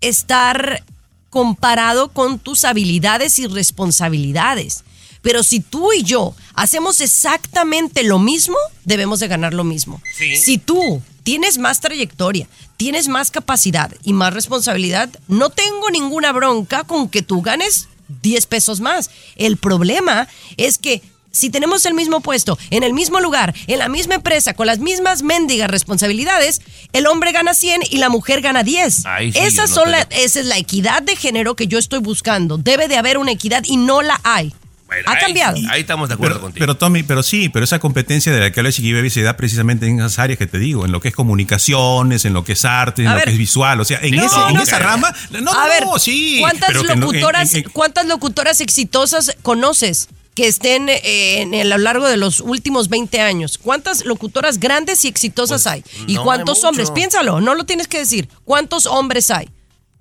estar 0.00 0.82
comparado 1.30 2.08
con 2.08 2.38
tus 2.38 2.64
habilidades 2.64 3.38
y 3.38 3.46
responsabilidades. 3.46 4.84
Pero 5.22 5.42
si 5.42 5.60
tú 5.60 5.92
y 5.92 6.02
yo 6.02 6.34
hacemos 6.54 7.00
exactamente 7.00 8.02
lo 8.02 8.18
mismo, 8.18 8.56
debemos 8.84 9.20
de 9.20 9.28
ganar 9.28 9.54
lo 9.54 9.64
mismo. 9.64 10.02
Sí. 10.16 10.36
Si 10.36 10.58
tú 10.58 11.00
tienes 11.22 11.58
más 11.58 11.80
trayectoria, 11.80 12.48
tienes 12.76 13.08
más 13.08 13.30
capacidad 13.30 13.92
y 14.02 14.12
más 14.12 14.34
responsabilidad, 14.34 15.08
no 15.28 15.50
tengo 15.50 15.90
ninguna 15.90 16.32
bronca 16.32 16.84
con 16.84 17.08
que 17.08 17.22
tú 17.22 17.40
ganes 17.42 17.88
10 18.22 18.46
pesos 18.46 18.80
más. 18.80 19.10
El 19.36 19.56
problema 19.56 20.28
es 20.56 20.78
que 20.78 21.00
si 21.30 21.48
tenemos 21.48 21.86
el 21.86 21.94
mismo 21.94 22.20
puesto, 22.20 22.58
en 22.70 22.82
el 22.82 22.92
mismo 22.92 23.18
lugar, 23.20 23.54
en 23.66 23.78
la 23.78 23.88
misma 23.88 24.16
empresa, 24.16 24.52
con 24.52 24.66
las 24.66 24.80
mismas 24.80 25.22
mendigas 25.22 25.70
responsabilidades, 25.70 26.60
el 26.92 27.06
hombre 27.06 27.32
gana 27.32 27.54
100 27.54 27.82
y 27.88 27.96
la 27.98 28.10
mujer 28.10 28.42
gana 28.42 28.62
10. 28.64 29.06
Ahí 29.06 29.32
sí, 29.32 29.38
Esas 29.38 29.54
yo 29.54 29.62
no 29.62 29.68
son 29.82 29.90
la- 29.92 30.04
te- 30.04 30.24
esa 30.24 30.40
es 30.40 30.46
la 30.46 30.58
equidad 30.58 31.00
de 31.00 31.16
género 31.16 31.56
que 31.56 31.68
yo 31.68 31.78
estoy 31.78 32.00
buscando. 32.00 32.58
Debe 32.58 32.86
de 32.88 32.96
haber 32.98 33.16
una 33.16 33.30
equidad 33.32 33.62
y 33.64 33.78
no 33.78 34.02
la 34.02 34.20
hay. 34.24 34.52
Bueno, 34.94 35.08
ha 35.08 35.12
ahí- 35.14 35.20
cambiado. 35.20 35.56
Ahí 35.70 35.80
estamos 35.80 36.08
de 36.08 36.14
acuerdo 36.14 36.34
Pero, 36.36 36.42
contigo. 36.42 36.62
pero 36.62 36.76
Tommy, 36.76 37.02
pero 37.02 37.22
sí, 37.22 37.48
pero 37.48 37.64
esa 37.64 37.78
competencia 37.78 38.32
de 38.32 38.40
la 38.40 38.50
que 38.52 38.60
habla 38.60 38.70
Chiqui 38.72 38.92
Baby 38.92 39.10
se 39.10 39.22
da 39.22 39.36
precisamente 39.36 39.86
en 39.86 39.98
esas 40.00 40.18
áreas 40.18 40.38
que 40.38 40.46
te 40.46 40.58
digo, 40.58 40.84
en 40.84 40.92
lo 40.92 41.00
que 41.00 41.08
es 41.08 41.14
comunicaciones, 41.14 42.24
en 42.24 42.32
lo 42.34 42.44
que 42.44 42.52
es 42.52 42.64
arte, 42.64 43.02
en 43.02 43.08
A 43.08 43.12
lo 43.12 43.16
ver. 43.16 43.24
que 43.26 43.30
es 43.32 43.38
visual, 43.38 43.80
o 43.80 43.84
sea, 43.84 43.98
en, 44.02 44.14
No, 44.16 44.24
ese- 44.26 44.36
no, 44.36 44.48
en 44.50 44.54
no. 44.56 44.62
esa 44.62 44.78
rama, 44.78 45.14
no, 45.30 45.40
no, 45.40 45.52
a 45.52 45.66
ver, 45.68 45.84
no, 45.84 45.98
sí. 45.98 46.38
¿cuántas 46.40 46.74
locutoras, 46.74 47.54
en- 47.54 47.64
en- 47.64 47.70
cuántas 47.70 48.06
locutoras 48.06 48.60
exitosas 48.60 49.36
conoces 49.42 50.08
que 50.34 50.46
estén 50.46 50.88
eh, 50.88 51.42
en 51.42 51.52
el- 51.54 51.72
a 51.72 51.76
lo 51.78 51.84
largo 51.84 52.08
de 52.08 52.16
los 52.16 52.40
últimos 52.40 52.88
20 52.88 53.20
años? 53.20 53.58
¿Cuántas 53.58 54.04
locutoras 54.04 54.58
grandes 54.58 55.04
y 55.04 55.08
exitosas 55.08 55.66
hay? 55.66 55.80
¿Y 55.80 56.04
Pues, 56.04 56.14
no 56.16 56.24
cuántos 56.24 56.62
hay 56.64 56.68
hombres? 56.68 56.90
Piénsalo, 56.90 57.40
no 57.40 57.54
lo 57.54 57.64
tienes 57.64 57.86
que 57.88 57.98
decir. 57.98 58.28
¿Cuántos 58.44 58.86
hombres 58.86 59.30
hay? 59.30 59.48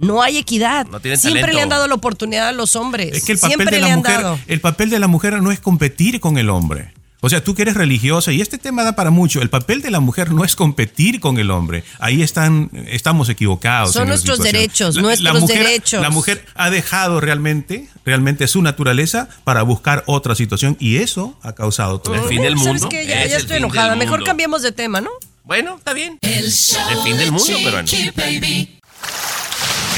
No 0.01 0.21
hay 0.21 0.37
equidad. 0.37 0.85
No 0.87 0.99
Siempre 0.99 1.19
talento. 1.41 1.47
le 1.53 1.61
han 1.61 1.69
dado 1.69 1.87
la 1.87 1.95
oportunidad 1.95 2.47
a 2.49 2.51
los 2.51 2.75
hombres. 2.75 3.15
Es 3.15 3.23
que 3.25 3.31
el 3.33 3.37
papel 3.39 3.55
Siempre 3.57 3.75
de 3.77 3.81
le 3.81 3.87
la 3.87 3.93
han 3.93 3.99
mujer, 3.99 4.21
dado. 4.21 4.39
el 4.47 4.59
papel 4.61 4.89
de 4.89 4.99
la 4.99 5.07
mujer 5.07 5.41
no 5.41 5.51
es 5.51 5.59
competir 5.59 6.19
con 6.19 6.37
el 6.37 6.49
hombre. 6.49 6.93
O 7.23 7.29
sea, 7.29 7.43
tú 7.43 7.53
que 7.53 7.61
eres 7.61 7.75
religiosa, 7.75 8.31
y 8.31 8.41
este 8.41 8.57
tema 8.57 8.83
da 8.83 8.95
para 8.95 9.11
mucho, 9.11 9.43
el 9.43 9.51
papel 9.51 9.83
de 9.83 9.91
la 9.91 9.99
mujer 9.99 10.31
no 10.31 10.43
es 10.43 10.55
competir 10.55 11.19
con 11.19 11.37
el 11.37 11.51
hombre. 11.51 11.83
Ahí 11.99 12.23
están, 12.23 12.71
estamos 12.87 13.29
equivocados. 13.29 13.93
Son 13.93 14.07
nuestros 14.07 14.39
derechos, 14.39 14.97
nuestros 14.97 15.39
mujer, 15.41 15.59
derechos. 15.59 16.01
La 16.01 16.09
mujer 16.09 16.43
ha 16.55 16.71
dejado 16.71 17.21
realmente, 17.21 17.87
realmente 18.05 18.47
su 18.47 18.63
naturaleza 18.63 19.29
para 19.43 19.61
buscar 19.61 20.03
otra 20.07 20.33
situación 20.33 20.77
y 20.79 20.97
eso 20.97 21.37
ha 21.43 21.53
causado 21.53 22.01
todo. 22.01 22.15
El 22.15 22.23
fin 22.23 22.41
del 22.41 22.57
¿Sabes 22.57 22.67
mundo. 22.81 22.89
qué? 22.89 23.05
Ya, 23.05 23.21
es 23.23 23.29
ya 23.29 23.35
el 23.35 23.41
estoy 23.43 23.57
enojada. 23.57 23.95
Mejor 23.95 24.17
mundo. 24.17 24.25
cambiemos 24.25 24.63
de 24.63 24.71
tema, 24.71 24.99
¿no? 24.99 25.11
Bueno, 25.43 25.75
está 25.77 25.93
bien. 25.93 26.17
El 26.21 26.51
show 26.51 26.81
El 26.89 26.97
fin 27.03 27.17
del 27.17 27.25
de 27.25 27.31
mundo, 27.31 27.53
pero 27.63 27.71
bueno. 27.83 27.87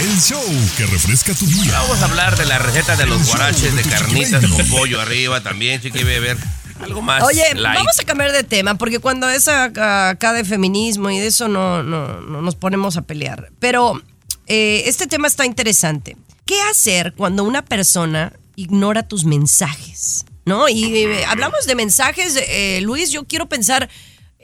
El 0.04 0.20
show 0.20 0.44
que 0.76 0.86
refresca 0.86 1.34
tu 1.34 1.46
día. 1.46 1.72
Vamos 1.80 2.02
a 2.02 2.06
hablar 2.06 2.38
de 2.38 2.46
la 2.46 2.60
receta 2.60 2.98
de 2.98 3.06
los 3.06 3.26
guaraches 3.26 3.74
de 3.74 3.84
carnitas 3.84 4.46
con 4.46 4.68
pollo 4.68 5.00
arriba 5.00 5.42
también, 5.42 5.80
Chiqui 5.80 6.04
ver, 6.04 6.38
algo 6.82 7.02
más 7.02 7.24
Oye, 7.24 7.56
light. 7.56 7.78
vamos 7.78 7.98
a 7.98 8.04
cambiar 8.04 8.34
de 8.34 8.44
tema, 8.44 8.76
porque 8.76 9.00
cuando 9.00 9.30
es 9.30 9.48
acá, 9.48 10.10
acá 10.10 10.34
de 10.34 10.44
feminismo 10.44 11.10
y 11.10 11.20
de 11.20 11.28
eso 11.28 11.48
no, 11.48 11.84
no, 11.84 12.20
no 12.20 12.42
nos 12.42 12.56
ponemos 12.56 12.98
a 12.98 13.04
pelear. 13.04 13.54
Pero 13.60 14.02
eh, 14.48 14.84
este 14.88 15.08
tema 15.08 15.28
está 15.28 15.46
interesante. 15.46 16.18
¿Qué 16.46 16.62
hacer 16.64 17.14
cuando 17.16 17.46
una 17.46 17.64
persona 17.64 18.34
ignora 18.58 19.08
tus 19.08 19.24
mensajes? 19.24 20.26
¿No? 20.44 20.68
Y 20.68 20.98
eh, 20.98 21.26
hablamos 21.26 21.66
de 21.66 21.76
mensajes, 21.76 22.36
eh, 22.36 22.82
Luis, 22.82 23.10
yo 23.12 23.24
quiero 23.24 23.48
pensar, 23.48 23.90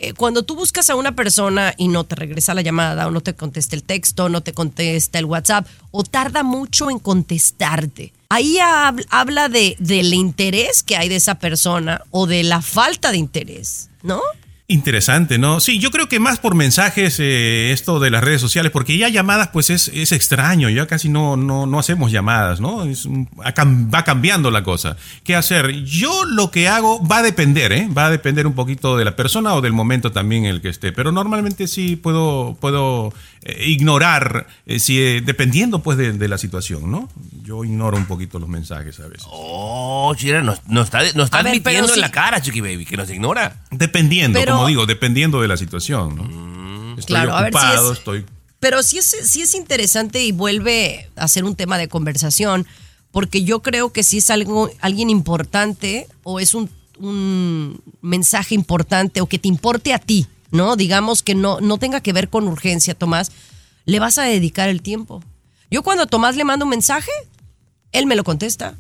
eh, 0.02 0.14
cuando 0.14 0.44
tú 0.44 0.56
buscas 0.56 0.90
a 0.90 0.96
una 0.96 1.14
persona 1.16 1.74
y 1.78 1.88
no 1.90 2.04
te 2.06 2.16
regresa 2.16 2.54
la 2.54 2.62
llamada, 2.62 3.08
o 3.08 3.12
no 3.12 3.22
te 3.22 3.34
contesta 3.36 3.76
el 3.76 3.84
texto, 3.84 4.30
no 4.30 4.42
te 4.42 4.54
contesta 4.54 5.20
el 5.20 5.26
WhatsApp, 5.26 5.68
o 5.92 6.04
tarda 6.04 6.44
mucho 6.44 6.90
en 6.90 7.00
contestarte. 7.00 8.14
Ahí 8.30 8.58
hab- 8.58 9.06
habla 9.10 9.50
de, 9.50 9.76
del 9.80 10.14
interés 10.14 10.84
que 10.84 10.96
hay 10.96 11.10
de 11.10 11.16
esa 11.18 11.36
persona 11.36 12.04
o 12.12 12.28
de 12.28 12.44
la 12.44 12.62
falta 12.62 13.12
de 13.12 13.18
interés, 13.18 13.90
¿no? 14.04 14.22
Interesante, 14.72 15.40
¿no? 15.40 15.60
Sí, 15.60 15.80
yo 15.80 15.90
creo 15.90 16.08
que 16.08 16.20
más 16.20 16.38
por 16.38 16.54
mensajes 16.54 17.20
eh, 17.20 17.72
esto 17.72 18.00
de 18.00 18.12
las 18.12 18.24
redes 18.24 18.40
sociales, 18.40 18.72
porque 18.72 19.00
ya 19.00 19.10
llamadas 19.10 19.48
pues 19.48 19.72
es, 19.72 19.88
es 19.88 20.12
extraño, 20.12 20.70
ya 20.70 20.86
casi 20.86 21.10
no, 21.10 21.36
no, 21.36 21.66
no 21.66 21.80
hacemos 21.80 22.12
llamadas, 22.12 22.62
¿no? 22.62 22.84
Es 22.84 23.08
va 23.08 24.04
cambiando 24.04 24.52
la 24.52 24.64
cosa. 24.64 24.96
¿Qué 25.24 25.36
hacer? 25.36 25.72
Yo 25.86 26.24
lo 26.24 26.52
que 26.52 26.68
hago 26.68 27.04
va 27.04 27.18
a 27.18 27.24
depender, 27.24 27.72
¿eh? 27.72 27.88
Va 27.88 28.06
a 28.06 28.12
depender 28.12 28.46
un 28.46 28.54
poquito 28.54 28.96
de 28.96 29.06
la 29.06 29.16
persona 29.16 29.56
o 29.56 29.62
del 29.62 29.74
momento 29.74 30.12
también 30.12 30.46
en 30.46 30.52
el 30.52 30.62
que 30.62 30.70
esté, 30.70 30.92
pero 30.92 31.12
normalmente 31.12 31.68
sí 31.68 31.96
puedo, 31.96 32.56
puedo 32.62 33.12
eh, 33.44 33.70
ignorar, 33.70 34.48
eh, 34.66 34.80
si, 34.80 35.00
eh, 35.02 35.22
dependiendo 35.26 35.82
pues 35.82 35.98
de, 35.98 36.14
de 36.14 36.28
la 36.28 36.38
situación, 36.38 36.92
¿no? 36.92 37.10
Yo 37.44 37.64
ignoro 37.64 37.98
un 37.98 38.06
poquito 38.06 38.38
los 38.40 38.50
mensajes 38.50 39.00
a 39.00 39.08
veces. 39.08 39.26
Oh, 39.30 40.14
Chira, 40.16 40.42
nos, 40.44 40.66
nos 40.68 40.86
está, 40.86 41.00
nos 41.14 41.26
está 41.26 41.42
ver, 41.42 41.52
admitiendo 41.54 41.94
en 41.94 42.02
la 42.02 42.12
cara, 42.12 42.42
Chiqui 42.42 42.62
Baby, 42.62 42.86
que 42.86 42.98
nos 42.98 43.10
ignora. 43.10 43.58
Dependiendo, 43.72 44.40
Pero- 44.40 44.56
como 44.56 44.68
digo, 44.68 44.86
dependiendo 44.86 45.42
de 45.42 45.48
la 45.48 45.58
situación, 45.58 46.16
¿no? 46.16 46.98
Estoy 46.98 47.16
Claro, 47.16 47.34
a 47.36 47.44
ver 47.44 47.54
si 47.54 47.58
ocupado, 47.58 47.92
es- 47.94 47.98
estoy 48.00 48.26
Pero 48.60 48.84
sí 48.84 48.98
es, 48.98 49.16
sí 49.24 49.42
es 49.42 49.56
interesante 49.56 50.24
y 50.24 50.32
vuelve 50.34 51.10
a 51.16 51.28
ser 51.30 51.46
un 51.46 51.56
tema 51.56 51.78
de 51.78 51.88
conversación, 51.88 52.68
porque 53.12 53.44
yo 53.44 53.62
creo 53.62 53.92
que 53.94 54.04
si 54.04 54.18
es 54.18 54.30
algo, 54.30 54.70
alguien 54.82 55.10
importante 55.10 56.08
o 56.24 56.40
es 56.42 56.54
un, 56.54 56.70
un 57.00 57.82
mensaje 58.02 58.54
importante 58.54 59.22
o 59.22 59.28
que 59.28 59.40
te 59.40 59.48
importe 59.48 59.94
a 59.94 60.00
ti, 60.00 60.28
¿no? 60.52 60.76
Digamos 60.76 61.24
que 61.24 61.36
no, 61.36 61.60
no 61.62 61.78
tenga 61.78 62.02
que 62.02 62.14
ver 62.14 62.30
con 62.30 62.48
urgencia, 62.48 62.96
Tomás, 62.96 63.32
le 63.86 64.00
vas 64.00 64.18
a 64.18 64.24
dedicar 64.24 64.70
el 64.70 64.82
tiempo. 64.82 65.24
Yo 65.72 65.84
cuando 65.84 66.04
a 66.04 66.08
Tomás 66.08 66.36
le 66.36 66.44
mando 66.44 66.66
un 66.66 66.70
mensaje, 66.72 67.12
él 67.92 68.06
me 68.06 68.16
lo 68.16 68.24
contesta. 68.24 68.76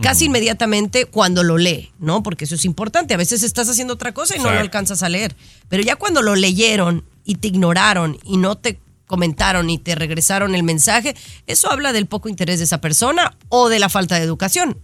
Casi 0.00 0.26
inmediatamente 0.26 1.04
cuando 1.04 1.42
lo 1.42 1.58
lee, 1.58 1.92
¿no? 1.98 2.22
Porque 2.22 2.44
eso 2.44 2.54
es 2.54 2.64
importante. 2.64 3.12
A 3.12 3.18
veces 3.18 3.42
estás 3.42 3.68
haciendo 3.68 3.94
otra 3.94 4.14
cosa 4.14 4.36
y 4.36 4.38
no 4.38 4.50
lo 4.50 4.58
alcanzas 4.58 5.02
a 5.02 5.08
leer. 5.08 5.34
Pero 5.68 5.82
ya 5.82 5.96
cuando 5.96 6.22
lo 6.22 6.34
leyeron 6.34 7.04
y 7.24 7.34
te 7.34 7.48
ignoraron 7.48 8.18
y 8.24 8.38
no 8.38 8.56
te 8.56 8.78
comentaron 9.06 9.68
y 9.68 9.76
te 9.76 9.94
regresaron 9.94 10.54
el 10.54 10.62
mensaje, 10.62 11.14
eso 11.46 11.70
habla 11.70 11.92
del 11.92 12.06
poco 12.06 12.30
interés 12.30 12.58
de 12.58 12.64
esa 12.64 12.80
persona 12.80 13.36
o 13.50 13.68
de 13.68 13.78
la 13.78 13.90
falta 13.90 14.14
de 14.14 14.22
educación. 14.22 14.78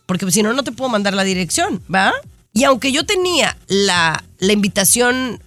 porque 0.05 0.29
si 0.31 0.41
no, 0.41 0.53
no 0.53 0.63
te 0.63 0.71
puedo 0.71 0.89
mandar 0.89 1.13
la 1.15 1.23
dirección, 1.23 1.81
¿va? 1.93 2.13
Y 2.53 2.63
aunque 2.65 2.91
yo 2.93 3.05
tenía 3.05 3.57
la, 3.67 4.23
la 4.37 4.53
invitación 4.53 5.41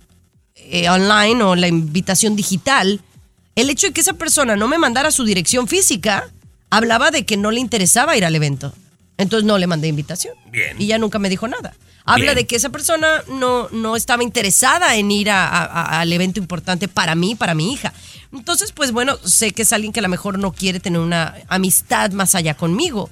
eh, 0.56 0.88
online 0.90 1.42
o 1.44 1.54
la 1.54 1.68
invitación 1.68 2.35
digital, 2.37 3.00
el 3.56 3.68
hecho 3.70 3.88
de 3.88 3.92
que 3.92 4.00
esa 4.02 4.12
persona 4.12 4.54
no 4.54 4.68
me 4.68 4.78
mandara 4.78 5.10
su 5.10 5.24
dirección 5.24 5.66
física 5.66 6.30
hablaba 6.70 7.10
de 7.10 7.24
que 7.26 7.36
no 7.36 7.50
le 7.50 7.60
interesaba 7.60 8.16
ir 8.16 8.24
al 8.24 8.34
evento. 8.36 8.72
Entonces 9.18 9.44
no 9.46 9.56
le 9.58 9.66
mandé 9.66 9.88
invitación. 9.88 10.34
Bien. 10.50 10.76
Y 10.80 10.86
ya 10.86 10.98
nunca 10.98 11.18
me 11.18 11.28
dijo 11.28 11.48
nada. 11.48 11.74
Habla 12.04 12.24
Bien. 12.26 12.36
de 12.36 12.46
que 12.46 12.56
esa 12.56 12.68
persona 12.70 13.22
no, 13.28 13.68
no 13.70 13.96
estaba 13.96 14.22
interesada 14.22 14.94
en 14.96 15.10
ir 15.10 15.28
a- 15.30 15.48
a- 15.48 15.64
a- 15.64 16.00
al 16.00 16.12
evento 16.12 16.38
importante 16.38 16.86
para 16.86 17.14
mí, 17.16 17.34
para 17.34 17.54
mi 17.54 17.72
hija. 17.72 17.92
Entonces, 18.32 18.70
pues 18.72 18.92
bueno, 18.92 19.16
sé 19.24 19.52
que 19.52 19.62
es 19.62 19.72
alguien 19.72 19.92
que 19.92 20.00
a 20.00 20.02
lo 20.02 20.08
mejor 20.08 20.38
no 20.38 20.52
quiere 20.52 20.78
tener 20.78 21.00
una 21.00 21.34
amistad 21.48 22.10
más 22.12 22.34
allá 22.34 22.54
conmigo. 22.54 23.10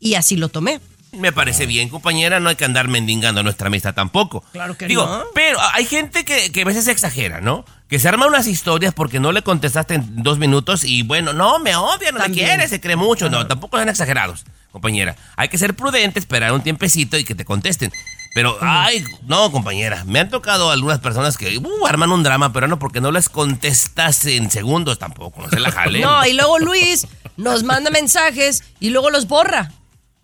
Y 0.00 0.14
así 0.14 0.36
lo 0.36 0.48
tomé. 0.48 0.80
Me 1.16 1.32
parece 1.32 1.66
bien, 1.66 1.88
compañera, 1.88 2.40
no 2.40 2.48
hay 2.48 2.56
que 2.56 2.64
andar 2.64 2.88
mendigando 2.88 3.42
nuestra 3.42 3.68
amistad 3.68 3.94
tampoco. 3.94 4.42
Claro 4.52 4.76
que 4.76 4.86
Digo, 4.86 5.04
no. 5.06 5.24
pero 5.34 5.58
hay 5.72 5.84
gente 5.84 6.24
que, 6.24 6.52
que 6.52 6.62
a 6.62 6.64
veces 6.64 6.88
exagera, 6.88 7.40
¿no? 7.40 7.64
Que 7.88 7.98
se 7.98 8.08
arma 8.08 8.26
unas 8.26 8.46
historias 8.46 8.92
porque 8.94 9.20
no 9.20 9.32
le 9.32 9.42
contestaste 9.42 9.94
en 9.94 10.22
dos 10.22 10.38
minutos 10.38 10.84
y 10.84 11.02
bueno, 11.02 11.32
no, 11.32 11.58
me 11.60 11.76
odia, 11.76 12.10
no 12.12 12.18
me 12.18 12.24
También. 12.24 12.46
quiere, 12.48 12.68
se 12.68 12.80
cree 12.80 12.96
mucho. 12.96 13.30
No, 13.30 13.46
tampoco 13.46 13.76
sean 13.76 13.88
exagerados, 13.88 14.44
compañera. 14.72 15.14
Hay 15.36 15.48
que 15.48 15.56
ser 15.58 15.74
prudentes, 15.74 16.22
esperar 16.24 16.52
un 16.52 16.62
tiempecito 16.62 17.16
y 17.16 17.24
que 17.24 17.34
te 17.34 17.44
contesten. 17.44 17.92
Pero, 18.34 18.58
ay, 18.60 19.02
no, 19.22 19.50
compañera, 19.50 20.04
me 20.04 20.18
han 20.20 20.28
tocado 20.28 20.70
algunas 20.70 20.98
personas 20.98 21.38
que 21.38 21.56
uh, 21.56 21.86
arman 21.86 22.10
un 22.12 22.22
drama, 22.22 22.52
pero 22.52 22.68
no 22.68 22.78
porque 22.78 23.00
no 23.00 23.10
les 23.10 23.30
contestas 23.30 24.26
en 24.26 24.50
segundos 24.50 24.98
tampoco, 24.98 25.40
no 25.42 25.48
se 25.48 25.58
la 25.60 25.70
jalen. 25.72 26.02
No, 26.06 26.26
y 26.26 26.34
luego 26.34 26.58
Luis 26.58 27.06
nos 27.38 27.62
manda 27.62 27.90
mensajes 27.90 28.62
y 28.78 28.90
luego 28.90 29.08
los 29.10 29.26
borra. 29.26 29.72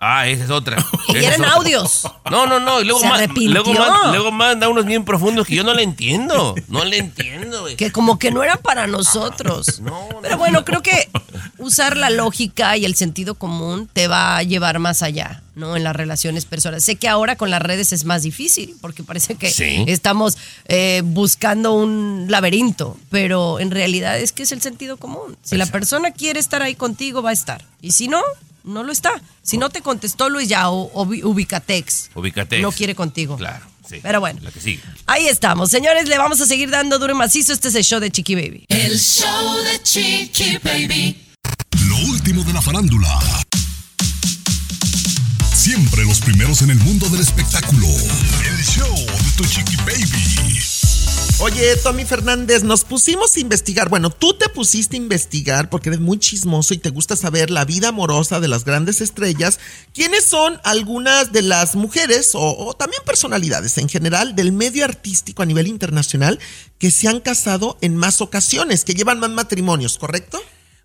Ah, 0.05 0.27
esa 0.27 0.43
es 0.45 0.51
otra. 0.51 0.85
Y 1.09 1.17
Esa 1.19 1.29
eran 1.37 1.45
audios. 1.45 2.03
No, 2.29 2.45
no, 2.47 2.59
no. 2.59 2.81
Y 2.81 2.85
luego, 2.85 3.05
arrepintió. 3.05 3.51
luego, 3.53 3.73
ma- 3.73 4.11
luego 4.11 4.33
manda 4.33 4.69
unos 4.69 4.85
bien 4.85 5.05
profundos 5.05 5.47
que 5.47 5.55
yo 5.55 5.63
no 5.63 5.75
le 5.75 5.85
entiendo. 5.85 6.57
No 6.67 6.85
le 6.85 6.99
entiendo, 6.99 7.61
güey. 7.63 7.77
Que 7.77 7.93
como 7.93 8.19
que 8.19 8.33
no 8.33 8.43
eran 8.43 8.59
para 8.59 8.89
nosotros. 8.89 9.81
Pero 10.23 10.39
bueno, 10.39 10.65
creo 10.65 10.83
que 10.83 11.09
usar 11.59 11.97
la 11.97 12.11
lógica 12.11 12.77
y 12.77 12.85
el 12.85 12.97
sentido 12.97 13.37
común 13.37 13.89
te 13.93 14.09
va 14.09 14.39
a 14.39 14.43
llevar 14.43 14.81
más 14.81 15.05
allá, 15.05 15.45
¿no? 15.55 15.77
En 15.77 15.85
las 15.85 15.95
relaciones 15.95 16.47
personales. 16.47 16.83
Sé 16.83 16.97
que 16.97 17.07
ahora 17.09 17.37
con 17.37 17.51
las 17.51 17.63
redes 17.63 17.93
es 17.93 18.05
más 18.05 18.23
difícil, 18.23 18.75
porque 18.81 19.05
parece 19.05 19.37
que 19.37 19.51
Sí. 19.53 19.85
estamos 19.87 20.37
eh, 20.67 21.03
buscando 21.05 21.75
un 21.75 22.27
laberinto, 22.29 22.97
pero 23.09 23.61
en 23.61 23.71
realidad 23.71 24.19
es 24.19 24.33
que 24.33 24.43
es 24.43 24.51
el 24.51 24.63
sentido 24.63 24.97
común. 24.97 25.37
Si 25.45 25.57
la 25.57 25.67
persona 25.67 26.11
quiere 26.11 26.41
estar 26.41 26.61
ahí 26.61 26.75
contigo, 26.75 27.23
va 27.23 27.31
a 27.31 27.35
estar. 27.35 27.65
Y 27.81 27.93
si 27.93 28.09
no, 28.09 28.21
no 28.65 28.83
lo 28.83 28.93
está. 28.93 29.11
Si 29.43 29.59
no 29.59 29.71
te 29.71 29.83
contestó 29.83 30.29
Luis, 30.29 30.49
ya 30.49 30.71
o- 30.71 30.91
ubicatex. 31.03 32.11
Ubícate. 32.15 32.61
No 32.61 32.73
quiere 32.73 32.95
contigo. 32.95 33.37
Claro, 33.37 33.65
sí. 33.89 33.99
Pero 34.03 34.21
bueno. 34.21 34.41
La 34.43 34.51
que 34.51 34.61
sigue. 34.61 34.83
Ahí 35.07 35.27
estamos, 35.29 35.71
señores, 35.71 36.09
le 36.09 36.19
vamos 36.19 36.41
a 36.41 36.47
seguir 36.47 36.71
dando 36.71 36.99
duro 36.99 37.13
y 37.15 37.17
macizo. 37.17 37.53
Este 37.53 37.69
es 37.69 37.75
el 37.75 37.85
show 37.85 38.01
de 38.01 38.11
Chiqui 38.11 38.35
Baby. 38.35 38.65
El 38.69 38.99
show 38.99 39.57
de 39.65 39.83
Chiqui 39.83 40.59
Baby. 40.63 41.23
Lo 41.87 41.97
último 42.11 42.45
de 42.45 42.53
la 42.53 42.63
farándula. 42.63 43.19
Siempre 45.55 46.05
los 46.05 46.21
primeros 46.21 46.63
en 46.63 46.71
el 46.71 46.79
mundo 46.79 47.09
del 47.09 47.21
espectáculo. 47.21 47.87
El 47.87 48.65
show 48.65 48.95
de 48.97 49.31
tu 49.37 49.45
chiqui 49.45 49.77
baby. 49.77 50.61
Oye, 51.41 51.77
Tommy 51.77 52.05
Fernández, 52.05 52.63
nos 52.63 52.85
pusimos 52.85 53.37
a 53.37 53.41
investigar. 53.41 53.89
Bueno, 53.89 54.11
tú 54.11 54.35
te 54.35 54.49
pusiste 54.49 54.97
a 54.97 54.99
investigar 54.99 55.71
porque 55.71 55.89
eres 55.89 56.01
muy 56.01 56.19
chismoso 56.19 56.73
y 56.75 56.79
te 56.79 56.91
gusta 56.91 57.17
saber 57.17 57.51
la 57.51 57.65
vida 57.65 57.89
amorosa 57.89 58.39
de 58.39 58.49
las 58.49 58.65
grandes 58.65 59.01
estrellas. 59.01 59.59
¿Quiénes 59.93 60.25
son 60.25 60.61
algunas 60.63 61.33
de 61.33 61.43
las 61.43 61.75
mujeres 61.75 62.31
o, 62.35 62.75
también 62.79 63.03
personalidades 63.05 63.77
en 63.79 63.89
general 63.89 64.37
del 64.37 64.53
medio 64.53 64.85
artístico 64.85 65.43
a 65.43 65.47
nivel 65.47 65.67
internacional 65.67 66.39
que 66.79 66.91
se 66.91 67.09
han 67.09 67.21
casado 67.21 67.77
en 67.81 67.97
más 67.97 68.21
ocasiones, 68.21 68.85
que 68.85 68.95
llevan 68.95 69.19
más 69.19 69.31
matrimonios, 69.31 69.99
correcto? 69.99 70.41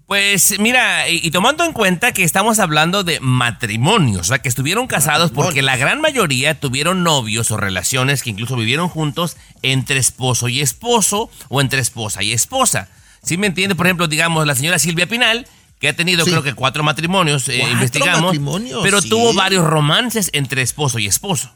Pues 0.07 0.57
mira, 0.59 1.09
y, 1.09 1.19
y 1.21 1.31
tomando 1.31 1.65
en 1.65 1.73
cuenta 1.73 2.13
que 2.13 2.23
estamos 2.23 2.59
hablando 2.59 3.03
de 3.03 3.19
matrimonios, 3.19 4.21
o 4.21 4.23
sea, 4.23 4.39
que 4.39 4.47
estuvieron 4.47 4.87
casados 4.87 5.31
porque 5.31 5.61
la 5.61 5.75
gran 5.75 5.99
mayoría 5.99 6.57
tuvieron 6.57 7.03
novios 7.03 7.51
o 7.51 7.57
relaciones 7.57 8.23
que 8.23 8.29
incluso 8.29 8.55
vivieron 8.55 8.87
juntos 8.87 9.35
entre 9.63 9.99
esposo 9.99 10.47
y 10.47 10.61
esposo 10.61 11.29
o 11.49 11.59
entre 11.59 11.81
esposa 11.81 12.23
y 12.23 12.31
esposa. 12.31 12.87
¿Sí 13.21 13.35
me 13.37 13.47
entiende? 13.47 13.75
Por 13.75 13.85
ejemplo, 13.85 14.07
digamos, 14.07 14.47
la 14.47 14.55
señora 14.55 14.79
Silvia 14.79 15.07
Pinal, 15.07 15.45
que 15.79 15.89
ha 15.89 15.93
tenido 15.93 16.23
Sí. 16.23 16.31
creo 16.31 16.41
que 16.41 16.53
cuatro 16.53 16.83
matrimonios, 16.83 17.49
eh, 17.49 17.61
investigamos, 17.69 18.21
matrimonios, 18.23 18.79
pero 18.83 19.01
sí. 19.01 19.09
tuvo 19.09 19.33
varios 19.33 19.65
romances 19.65 20.29
entre 20.31 20.61
esposo 20.61 20.99
y 20.99 21.07
esposo. 21.07 21.51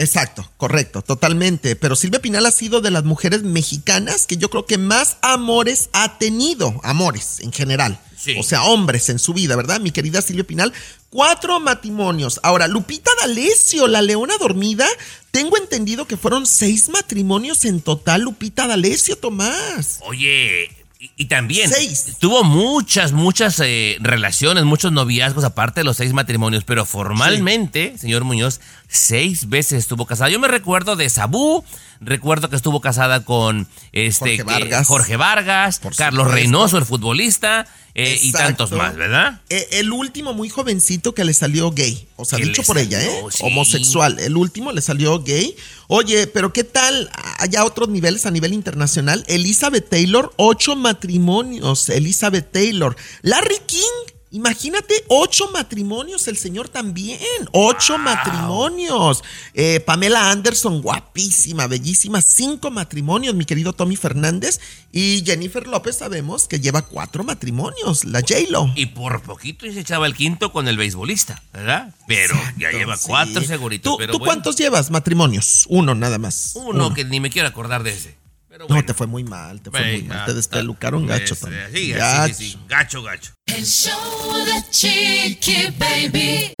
Exacto, 0.00 0.48
correcto, 0.56 1.02
totalmente. 1.02 1.74
Pero 1.74 1.96
Silvia 1.96 2.22
Pinal 2.22 2.46
ha 2.46 2.52
sido 2.52 2.80
de 2.80 2.92
las 2.92 3.02
mujeres 3.04 3.42
mexicanas 3.42 4.26
que 4.26 4.36
yo 4.36 4.48
creo 4.48 4.64
que 4.64 4.78
más 4.78 5.16
amores 5.22 5.90
ha 5.92 6.18
tenido, 6.18 6.80
amores 6.84 7.40
en 7.40 7.52
general. 7.52 7.98
Sí. 8.16 8.36
O 8.38 8.44
sea, 8.44 8.62
hombres 8.62 9.08
en 9.08 9.18
su 9.18 9.34
vida, 9.34 9.56
¿verdad? 9.56 9.80
Mi 9.80 9.90
querida 9.90 10.22
Silvia 10.22 10.44
Pinal, 10.44 10.72
cuatro 11.10 11.58
matrimonios. 11.58 12.38
Ahora, 12.44 12.68
Lupita 12.68 13.10
D'Alessio, 13.20 13.88
la 13.88 14.02
leona 14.02 14.36
dormida, 14.38 14.86
tengo 15.32 15.56
entendido 15.56 16.06
que 16.06 16.16
fueron 16.16 16.46
seis 16.46 16.88
matrimonios 16.88 17.64
en 17.64 17.80
total, 17.80 18.22
Lupita 18.22 18.66
D'Alessio, 18.68 19.16
Tomás. 19.16 19.98
Oye, 20.02 20.68
y, 21.00 21.10
y 21.16 21.24
también 21.26 21.70
Seis. 21.70 22.16
tuvo 22.18 22.42
muchas, 22.42 23.12
muchas 23.12 23.60
eh, 23.64 23.98
relaciones, 24.00 24.64
muchos 24.64 24.90
noviazgos, 24.90 25.44
aparte 25.44 25.80
de 25.80 25.84
los 25.84 25.96
seis 25.96 26.12
matrimonios, 26.12 26.64
pero 26.64 26.84
formalmente, 26.84 27.96
señor 27.98 28.24
Muñoz, 28.24 28.60
seis 28.88 29.48
veces 29.48 29.78
estuvo 29.78 30.06
casada. 30.06 30.30
Yo 30.30 30.40
me 30.40 30.48
recuerdo 30.48 30.96
de 30.96 31.08
Sabú, 31.10 31.64
recuerdo 32.00 32.48
que 32.50 32.56
estuvo 32.56 32.80
casada 32.80 33.24
con 33.24 33.68
este 33.92 34.38
Jorge 34.38 34.42
Vargas. 34.42 34.86
Jorge 34.86 35.16
Vargas, 35.16 35.78
Por 35.78 35.94
Carlos. 35.94 36.30
Reynoso, 36.30 36.78
el 36.78 36.86
futbolista, 36.86 37.66
eh, 37.94 38.18
y 38.22 38.32
tantos 38.32 38.72
más, 38.72 38.96
¿verdad? 38.96 39.40
Eh, 39.50 39.66
el 39.72 39.92
último 39.92 40.32
muy 40.32 40.48
jovencito 40.48 41.14
que 41.14 41.24
le 41.24 41.34
salió 41.34 41.70
gay. 41.72 42.08
O 42.16 42.24
sea, 42.24 42.38
dicho 42.38 42.62
por 42.62 42.78
ella, 42.78 43.02
¿eh? 43.02 43.10
sí. 43.30 43.42
Homosexual. 43.44 44.18
El 44.20 44.36
último 44.36 44.72
le 44.72 44.80
salió 44.80 45.22
gay. 45.22 45.54
Oye, 45.88 46.26
pero 46.26 46.52
¿qué 46.52 46.64
tal? 46.64 47.10
Allá 47.38 47.64
otros 47.64 47.88
niveles 47.88 48.24
a 48.24 48.30
nivel 48.30 48.52
internacional. 48.52 49.24
Elizabeth 49.26 49.88
Taylor, 49.88 50.32
ocho 50.36 50.76
matrimonios. 50.76 51.88
Elizabeth 51.88 52.52
Taylor. 52.52 52.96
Larry 53.22 53.58
King. 53.66 54.17
Imagínate, 54.30 54.94
ocho 55.08 55.50
matrimonios, 55.52 56.28
el 56.28 56.36
señor 56.36 56.68
también, 56.68 57.18
ocho 57.52 57.96
matrimonios. 57.96 59.24
Eh, 59.54 59.80
Pamela 59.80 60.30
Anderson, 60.30 60.82
guapísima, 60.82 61.66
bellísima, 61.66 62.20
cinco 62.20 62.70
matrimonios, 62.70 63.34
mi 63.34 63.46
querido 63.46 63.72
Tommy 63.72 63.96
Fernández. 63.96 64.60
Y 64.92 65.22
Jennifer 65.24 65.66
López 65.66 65.96
sabemos 65.96 66.46
que 66.46 66.60
lleva 66.60 66.82
cuatro 66.82 67.24
matrimonios, 67.24 68.04
la 68.04 68.20
J-Lo. 68.20 68.70
Y 68.74 68.86
por 68.86 69.22
poquito 69.22 69.64
se 69.72 69.80
echaba 69.80 70.06
el 70.06 70.14
quinto 70.14 70.52
con 70.52 70.68
el 70.68 70.76
beisbolista, 70.76 71.42
¿verdad? 71.52 71.94
Pero 72.06 72.34
ya 72.58 72.70
lleva 72.70 72.96
Sí. 72.96 73.04
cuatro 73.06 73.42
seguritos. 73.42 73.92
¿Tú, 73.92 73.98
pero 73.98 74.12
tú 74.12 74.18
bueno, 74.18 74.30
cuántos 74.30 74.56
llevas 74.56 74.90
matrimonios? 74.90 75.64
Uno 75.70 75.94
nada 75.94 76.18
más. 76.18 76.52
Uno 76.54 76.92
que 76.92 77.04
ni 77.04 77.20
me 77.20 77.30
quiero 77.30 77.48
acordar 77.48 77.82
de 77.82 77.92
ese. 77.94 78.16
Pero 78.58 78.74
No, 78.74 78.84
te 78.84 78.92
fue 78.92 79.06
muy 79.06 79.22
mal, 79.22 79.60
te 79.60 79.70
fue 79.70 79.78
Güey, 79.78 80.00
muy 80.00 80.08
mal. 80.08 80.26
Te 80.26 80.34
despelucaron 80.34 81.06
gacho 81.06 81.36
pues, 81.36 81.40
también. 81.42 81.66
Sí, 81.72 81.92
Gacho. 81.92 82.34
sí, 82.34 82.44
sí, 82.44 82.50
sí. 82.50 82.58
Gacho, 82.68 83.02
gacho. 83.04 83.32
El 83.46 83.64
show 83.64 84.34
de 84.44 84.64
Chiqui 84.72 85.70
Baby. 85.78 86.54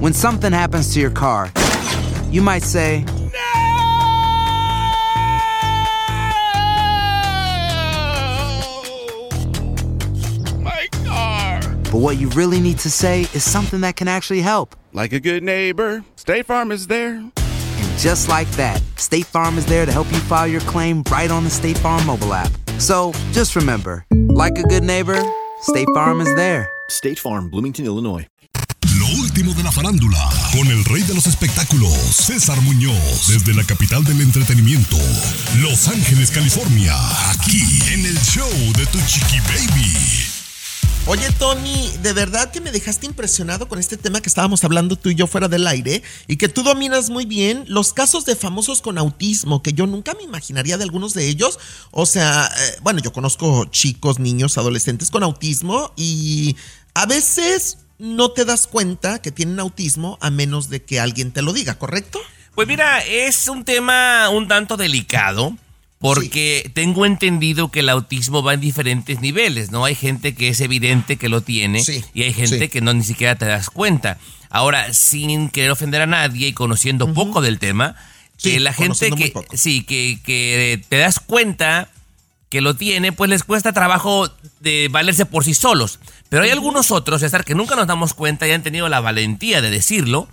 When 0.00 0.12
something 0.12 0.52
happens 0.52 0.92
to 0.92 1.00
your 1.00 1.12
car, 1.14 1.50
you 2.30 2.42
might 2.42 2.62
say, 2.62 3.06
My 10.60 10.88
car. 11.06 11.60
but 11.90 12.00
what 12.00 12.18
you 12.18 12.28
really 12.30 12.60
need 12.60 12.78
to 12.80 12.90
say 12.90 13.22
is 13.32 13.42
something 13.50 13.80
that 13.80 13.96
can 13.96 14.08
actually 14.08 14.42
help. 14.42 14.76
Like 14.92 15.14
a 15.14 15.20
good 15.20 15.42
neighbor, 15.42 16.04
State 16.16 16.44
Farm 16.46 16.70
is 16.70 16.88
there. 16.88 17.22
Just 17.98 18.28
like 18.28 18.48
that, 18.52 18.80
State 18.94 19.26
Farm 19.26 19.58
is 19.58 19.66
there 19.66 19.84
to 19.84 19.90
help 19.90 20.06
you 20.12 20.20
file 20.20 20.46
your 20.46 20.60
claim 20.60 21.02
right 21.10 21.32
on 21.32 21.42
the 21.42 21.50
State 21.50 21.76
Farm 21.78 22.06
mobile 22.06 22.32
app. 22.32 22.52
So 22.78 23.12
just 23.32 23.56
remember, 23.56 24.06
like 24.28 24.56
a 24.56 24.62
good 24.62 24.84
neighbor, 24.84 25.20
State 25.62 25.88
Farm 25.94 26.20
is 26.20 26.32
there. 26.36 26.70
State 26.90 27.18
Farm, 27.18 27.50
Bloomington, 27.50 27.86
Illinois. 27.86 28.28
Lo 29.00 29.06
último 29.20 29.52
de 29.52 29.64
la 29.64 29.72
farándula, 29.72 30.30
con 30.52 30.68
el 30.68 30.84
rey 30.84 31.02
de 31.02 31.14
los 31.14 31.26
espectáculos, 31.26 31.92
César 31.92 32.60
Muñoz, 32.60 33.26
desde 33.26 33.52
la 33.52 33.64
capital 33.64 34.04
del 34.04 34.20
entretenimiento, 34.20 34.96
Los 35.56 35.88
Ángeles, 35.88 36.30
California, 36.30 36.94
aquí 37.30 37.80
en 37.92 38.06
el 38.06 38.18
show 38.20 38.48
de 38.76 38.86
Tu 38.86 39.00
Chiqui 39.06 39.40
Baby. 39.40 40.27
Oye, 41.10 41.32
Tony, 41.38 41.90
de 42.02 42.12
verdad 42.12 42.50
que 42.50 42.60
me 42.60 42.70
dejaste 42.70 43.06
impresionado 43.06 43.66
con 43.66 43.78
este 43.78 43.96
tema 43.96 44.20
que 44.20 44.28
estábamos 44.28 44.62
hablando 44.62 44.94
tú 44.94 45.08
y 45.08 45.14
yo 45.14 45.26
fuera 45.26 45.48
del 45.48 45.66
aire 45.66 46.02
y 46.26 46.36
que 46.36 46.50
tú 46.50 46.62
dominas 46.62 47.08
muy 47.08 47.24
bien 47.24 47.64
los 47.66 47.94
casos 47.94 48.26
de 48.26 48.36
famosos 48.36 48.82
con 48.82 48.98
autismo, 48.98 49.62
que 49.62 49.72
yo 49.72 49.86
nunca 49.86 50.12
me 50.12 50.24
imaginaría 50.24 50.76
de 50.76 50.84
algunos 50.84 51.14
de 51.14 51.26
ellos. 51.26 51.58
O 51.92 52.04
sea, 52.04 52.44
eh, 52.44 52.76
bueno, 52.82 53.00
yo 53.00 53.10
conozco 53.14 53.64
chicos, 53.70 54.18
niños, 54.18 54.58
adolescentes 54.58 55.10
con 55.10 55.22
autismo 55.22 55.94
y 55.96 56.56
a 56.92 57.06
veces 57.06 57.78
no 57.96 58.32
te 58.32 58.44
das 58.44 58.66
cuenta 58.66 59.22
que 59.22 59.32
tienen 59.32 59.60
autismo 59.60 60.18
a 60.20 60.28
menos 60.28 60.68
de 60.68 60.82
que 60.82 61.00
alguien 61.00 61.32
te 61.32 61.40
lo 61.40 61.54
diga, 61.54 61.78
¿correcto? 61.78 62.20
Pues 62.54 62.68
mira, 62.68 63.02
es 63.02 63.48
un 63.48 63.64
tema 63.64 64.28
un 64.28 64.46
tanto 64.46 64.76
delicado. 64.76 65.56
Porque 65.98 66.70
tengo 66.74 67.06
entendido 67.06 67.70
que 67.70 67.80
el 67.80 67.88
autismo 67.88 68.42
va 68.42 68.54
en 68.54 68.60
diferentes 68.60 69.20
niveles, 69.20 69.72
¿no? 69.72 69.84
Hay 69.84 69.96
gente 69.96 70.34
que 70.34 70.48
es 70.48 70.60
evidente 70.60 71.16
que 71.16 71.28
lo 71.28 71.40
tiene 71.40 71.82
Sí, 71.82 72.04
y 72.14 72.22
hay 72.22 72.32
gente 72.32 72.60
sí. 72.60 72.68
que 72.68 72.80
no 72.80 72.94
ni 72.94 73.02
siquiera 73.02 73.34
te 73.34 73.46
das 73.46 73.68
cuenta. 73.68 74.18
Ahora, 74.48 74.92
sin 74.94 75.50
querer 75.50 75.72
ofender 75.72 76.02
a 76.02 76.06
nadie 76.06 76.48
y 76.48 76.52
conociendo 76.52 77.12
poco 77.12 77.40
del 77.40 77.58
tema, 77.58 77.96
que 78.40 78.60
la 78.60 78.72
gente 78.72 79.10
que 79.10 79.32
sí, 79.54 79.82
que, 79.82 80.20
que 80.24 80.80
te 80.88 80.98
das 80.98 81.18
cuenta 81.18 81.90
que 82.48 82.60
lo 82.60 82.74
tiene, 82.76 83.12
pues 83.12 83.28
les 83.28 83.44
cuesta 83.44 83.72
trabajo 83.72 84.30
de 84.60 84.88
valerse 84.90 85.26
por 85.26 85.44
sí 85.44 85.52
solos. 85.52 85.98
Pero 86.28 86.44
hay 86.44 86.50
algunos 86.50 86.90
otros, 86.90 87.20
César, 87.20 87.44
que 87.44 87.54
nunca 87.54 87.76
nos 87.76 87.86
damos 87.86 88.14
cuenta 88.14 88.46
y 88.48 88.52
han 88.52 88.62
tenido 88.62 88.88
la 88.88 89.00
valentía 89.00 89.60
de 89.60 89.70
decirlo. 89.70 90.28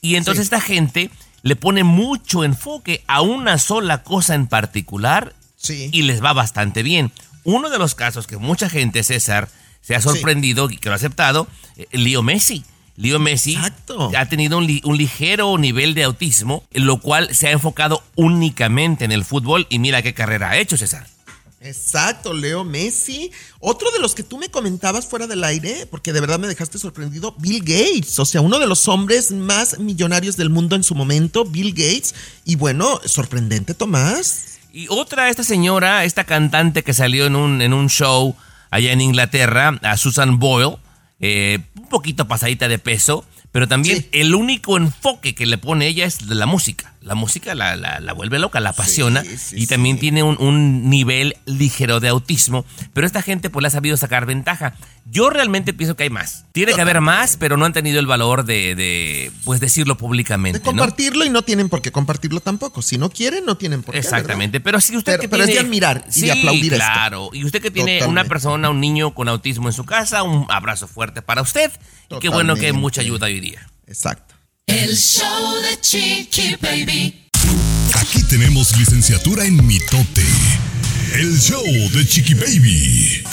Y 0.00 0.16
entonces 0.16 0.44
esta 0.44 0.60
gente 0.60 1.10
le 1.42 1.56
pone 1.56 1.84
mucho 1.84 2.44
enfoque 2.44 3.02
a 3.06 3.22
una 3.22 3.58
sola 3.58 4.02
cosa 4.02 4.34
en 4.34 4.46
particular 4.46 5.34
y 5.92 6.02
les 6.02 6.22
va 6.22 6.32
bastante 6.32 6.82
bien. 6.82 7.12
Uno 7.44 7.70
de 7.70 7.78
los 7.78 7.94
casos 7.94 8.26
que 8.26 8.36
mucha 8.36 8.68
gente, 8.68 9.02
César, 9.02 9.48
se 9.82 9.94
ha 9.94 10.00
sorprendido 10.00 10.68
y 10.70 10.76
que 10.76 10.88
lo 10.88 10.94
ha 10.94 10.96
aceptado, 10.96 11.48
eh, 11.76 11.86
Leo 11.92 12.22
Messi. 12.22 12.64
Leo 12.96 13.18
Messi 13.18 13.56
ha 14.14 14.26
tenido 14.28 14.58
un, 14.58 14.66
li- 14.66 14.82
un 14.84 14.98
ligero 14.98 15.56
nivel 15.56 15.94
de 15.94 16.04
autismo, 16.04 16.64
lo 16.72 16.98
cual 17.00 17.34
se 17.34 17.48
ha 17.48 17.50
enfocado 17.52 18.02
únicamente 18.14 19.04
en 19.06 19.12
el 19.12 19.24
fútbol 19.24 19.66
y 19.70 19.78
mira 19.78 20.02
qué 20.02 20.12
carrera 20.12 20.50
ha 20.50 20.58
hecho, 20.58 20.76
César. 20.76 21.06
Exacto, 21.62 22.32
Leo 22.32 22.64
Messi. 22.64 23.30
Otro 23.58 23.90
de 23.90 23.98
los 23.98 24.14
que 24.14 24.22
tú 24.22 24.38
me 24.38 24.48
comentabas 24.48 25.06
fuera 25.06 25.26
del 25.26 25.44
aire, 25.44 25.86
porque 25.90 26.14
de 26.14 26.20
verdad 26.20 26.38
me 26.38 26.48
dejaste 26.48 26.78
sorprendido, 26.78 27.34
Bill 27.38 27.60
Gates. 27.60 28.18
O 28.18 28.24
sea, 28.24 28.40
uno 28.40 28.58
de 28.58 28.66
los 28.66 28.88
hombres 28.88 29.30
más 29.30 29.78
millonarios 29.78 30.38
del 30.38 30.48
mundo 30.48 30.74
en 30.74 30.82
su 30.82 30.94
momento, 30.94 31.44
Bill 31.44 31.72
Gates. 31.72 32.14
Y 32.46 32.56
bueno, 32.56 32.98
sorprendente, 33.04 33.74
Tomás. 33.74 34.58
Y 34.72 34.86
otra, 34.88 35.28
esta 35.28 35.44
señora, 35.44 36.04
esta 36.04 36.24
cantante 36.24 36.82
que 36.82 36.94
salió 36.94 37.26
en 37.26 37.36
un, 37.36 37.60
en 37.60 37.74
un 37.74 37.90
show 37.90 38.34
allá 38.70 38.92
en 38.92 39.02
Inglaterra, 39.02 39.78
a 39.82 39.98
Susan 39.98 40.38
Boyle, 40.38 40.78
eh, 41.18 41.58
un 41.76 41.88
poquito 41.88 42.26
pasadita 42.26 42.68
de 42.68 42.78
peso, 42.78 43.26
pero 43.52 43.68
también 43.68 44.08
el 44.12 44.34
único 44.34 44.78
enfoque 44.78 45.34
que 45.34 45.44
le 45.44 45.58
pone 45.58 45.88
ella 45.88 46.06
es 46.06 46.26
de 46.26 46.34
la 46.36 46.46
música. 46.46 46.94
La 47.02 47.14
música 47.14 47.54
la, 47.54 47.76
la- 47.76 47.98
la 47.98 48.12
vuelve 48.12 48.38
loca, 48.38 48.60
la 48.60 48.70
apasiona 48.70 49.22
y 49.52 49.66
también 49.66 49.98
tiene 49.98 50.22
un, 50.22 50.36
un 50.38 50.90
nivel 50.90 51.34
ligero 51.46 51.98
de 51.98 52.08
autismo, 52.08 52.66
pero 52.92 53.06
esta 53.06 53.22
gente 53.22 53.48
pues 53.48 53.62
le 53.62 53.68
ha 53.68 53.70
sabido 53.70 53.96
sacar 53.96 54.26
ventaja. 54.26 54.74
Yo 55.10 55.30
realmente 55.30 55.72
pienso 55.72 55.96
que 55.96 56.02
hay 56.02 56.10
más. 56.10 56.44
Tiene 56.52 56.74
que 56.74 56.80
haber 56.82 57.00
más, 57.00 57.38
pero 57.38 57.56
no 57.56 57.64
han 57.64 57.72
tenido 57.72 58.00
el 58.00 58.06
valor 58.06 58.44
de, 58.44 58.74
de, 58.74 59.32
pues 59.44 59.60
decirlo 59.60 59.96
públicamente. 59.96 60.58
De 60.58 60.62
¿no? 60.62 60.66
compartirlo 60.70 61.24
y 61.24 61.30
no 61.30 61.40
tienen 61.40 61.70
por 61.70 61.80
qué 61.80 61.90
compartirlo 61.90 62.40
tampoco. 62.40 62.82
Si 62.82 62.98
no 62.98 63.08
quieren, 63.08 63.46
no 63.46 63.56
tienen 63.56 63.82
por 63.82 63.94
qué. 63.94 63.98
Exactamente, 64.00 64.60
pero 64.60 64.78
si 64.80 64.94
usted 64.94 65.12
Pero- 65.12 65.22
que 65.22 65.28
pero 65.30 65.42
es 65.44 65.46
tiene... 65.48 65.62
de 65.62 65.66
admirar 65.66 66.04
y 66.14 66.20
de 66.20 66.32
aplaudir 66.32 66.74
esto. 66.74 66.84
claro. 66.84 67.30
Y 67.32 67.44
usted 67.46 67.62
que 67.62 67.70
tiene 67.70 68.04
una 68.04 68.24
persona, 68.24 68.68
un 68.68 68.78
niño 68.78 69.14
con 69.14 69.26
autismo 69.28 69.68
en 69.68 69.72
su 69.72 69.84
casa, 69.84 70.22
un 70.22 70.44
abrazo 70.50 70.86
fuerte 70.86 71.22
para 71.22 71.40
usted. 71.40 71.72
Y 72.10 72.18
qué 72.18 72.28
bueno 72.28 72.56
que 72.56 72.66
hay 72.66 72.72
mucha 72.72 73.00
ayuda 73.00 73.26
hoy 73.26 73.40
día. 73.40 73.66
Exacto. 73.86 74.34
El 74.66 74.96
show 74.96 75.54
de 75.62 75.80
Chiqui 75.80 76.56
Baby. 76.60 77.28
Aquí 77.94 78.22
tenemos 78.28 78.76
licenciatura 78.78 79.44
en 79.44 79.64
mitote. 79.66 80.24
El 81.14 81.38
show 81.40 81.64
de 81.92 82.06
Chiqui 82.06 82.34
Baby. 82.34 83.24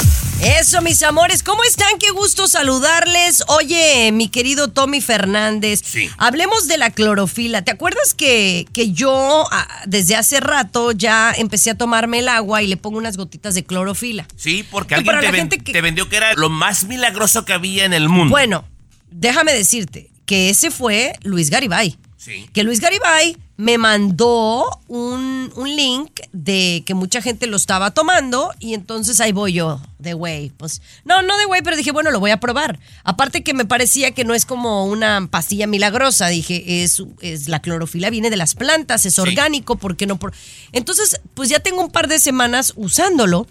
Eso, 0.42 0.82
mis 0.82 1.02
amores, 1.04 1.44
¿cómo 1.44 1.64
están? 1.64 1.98
Qué 2.00 2.12
gusto 2.12 2.48
saludarles. 2.48 3.44
Oye, 3.48 4.12
mi 4.12 4.30
querido 4.30 4.68
Tommy 4.70 5.02
Fernández, 5.02 5.82
hablemos 6.18 6.68
de 6.68 6.78
la 6.78 6.92
clorofila. 6.92 7.64
¿Te 7.64 7.72
acuerdas 7.72 8.14
que, 8.16 8.66
que 8.74 8.92
yo 8.92 9.46
ah, 9.52 9.68
desde 9.88 10.16
hace 10.16 10.40
rato 10.40 10.92
ya 10.92 11.34
empecé 11.38 11.72
a 11.72 11.76
tomarme 11.76 12.20
el 12.20 12.30
agua 12.30 12.62
y 12.62 12.68
le 12.68 12.78
pongo 12.78 12.98
unas 12.98 13.18
gotitas 13.18 13.54
de 13.56 13.64
clorofila? 13.64 14.28
Sí, 14.36 14.64
porque 14.70 14.96
alguien 14.96 15.08
para 15.08 15.20
te, 15.22 15.26
la 15.28 15.32
ven- 15.32 15.42
gente 15.42 15.58
que- 15.60 15.74
te 15.74 15.82
vendió 15.82 16.08
que 16.10 16.18
era 16.18 16.34
lo 16.34 16.50
más 16.50 16.86
milagroso 16.86 17.46
que 17.46 17.54
había 17.54 17.86
en 17.86 17.94
el 17.94 18.08
mundo. 18.10 18.32
Bueno, 18.32 18.64
déjame 19.12 19.54
decirte 19.54 20.12
que 20.28 20.52
ese 20.52 20.70
fue 20.70 21.14
Luis 21.24 21.50
Garibay. 21.50 21.98
Sí. 22.18 22.48
Que 22.54 22.64
Luis 22.64 22.80
Garibay 22.82 23.38
me 23.56 23.80
mandó 23.80 24.70
un, 24.88 25.52
un 25.56 25.76
link 25.76 26.20
de 26.32 26.84
que 26.86 26.94
mucha 26.94 27.22
gente 27.22 27.48
lo 27.48 27.58
estaba 27.58 27.92
tomando 27.92 28.54
y 28.60 28.76
entonces 28.76 29.20
ahí 29.20 29.32
voy 29.32 29.54
yo, 29.54 29.82
de 29.98 30.14
güey. 30.14 30.50
Pues, 30.50 30.82
no, 31.06 31.24
no 31.24 31.38
de 31.38 31.46
güey, 31.46 31.62
pero 31.64 31.78
dije, 31.78 31.92
bueno, 31.92 32.12
lo 32.12 32.20
voy 32.20 32.32
a 32.32 32.40
probar. 32.40 32.80
Aparte 33.04 33.44
que 33.44 33.56
me 33.56 33.66
parecía 33.66 34.12
que 34.12 34.26
no 34.26 34.36
es 34.36 34.46
como 34.46 34.86
una 34.86 35.28
pastilla 35.32 35.66
milagrosa, 35.66 36.28
dije, 36.28 36.84
es, 36.84 37.02
es 37.22 37.48
la 37.48 37.62
clorofila 37.62 38.10
viene 38.10 38.30
de 38.30 38.38
las 38.38 38.54
plantas, 38.54 39.06
es 39.06 39.18
orgánico, 39.18 39.78
¿por 39.78 39.96
qué 39.96 40.06
no? 40.06 40.20
Por... 40.20 40.34
Entonces, 40.74 41.20
pues 41.34 41.50
ya 41.50 41.60
tengo 41.60 41.82
un 41.82 41.92
par 41.92 42.08
de 42.08 42.20
semanas 42.20 42.74
usándolo 42.76 43.48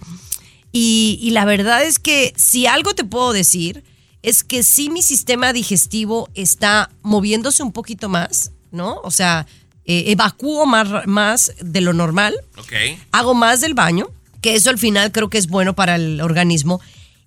y, 0.71 1.19
y 1.21 1.31
la 1.31 1.47
verdad 1.47 1.83
es 1.83 1.99
que 1.99 2.33
si 2.37 2.67
algo 2.67 2.95
te 2.95 3.05
puedo 3.05 3.33
decir 3.33 3.83
es 4.27 4.43
que 4.43 4.65
sí 4.65 4.91
mi 4.91 5.03
sistema 5.03 5.53
digestivo 5.53 6.29
está 6.35 6.91
moviéndose 7.03 7.63
un 7.63 7.71
poquito 7.71 8.09
más, 8.09 8.51
¿no? 8.73 9.01
O 9.05 9.13
sea, 9.13 9.47
eh, 9.85 10.05
evacúo 10.09 10.67
más, 10.67 11.07
más 11.07 11.53
de 11.63 11.81
lo 11.81 11.93
normal, 11.93 12.35
Ok. 12.59 12.73
hago 13.13 13.35
más 13.35 13.61
del 13.61 13.75
baño, 13.75 14.09
que 14.43 14.57
eso 14.57 14.69
al 14.71 14.79
final 14.79 15.13
creo 15.13 15.31
que 15.31 15.39
es 15.39 15.47
bueno 15.47 15.75
para 15.77 15.95
el 15.95 16.21
organismo. 16.21 16.81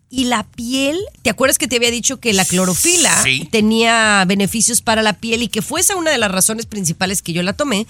Y 0.09 0.25
la 0.25 0.43
piel, 0.43 0.97
¿te 1.21 1.29
acuerdas 1.29 1.57
que 1.57 1.69
te 1.69 1.77
había 1.77 1.89
dicho 1.89 2.19
que 2.19 2.33
la 2.33 2.43
clorofila 2.43 3.23
Sí. 3.23 3.47
tenía 3.49 4.25
beneficios 4.27 4.81
para 4.81 5.01
la 5.01 5.13
piel 5.13 5.41
y 5.43 5.47
que 5.47 5.61
fue 5.61 5.79
esa 5.79 5.95
una 5.95 6.11
de 6.11 6.17
las 6.17 6.31
razones 6.31 6.65
principales 6.65 7.21
que 7.21 7.31
yo 7.31 7.43
la 7.43 7.53
tomé? 7.53 7.87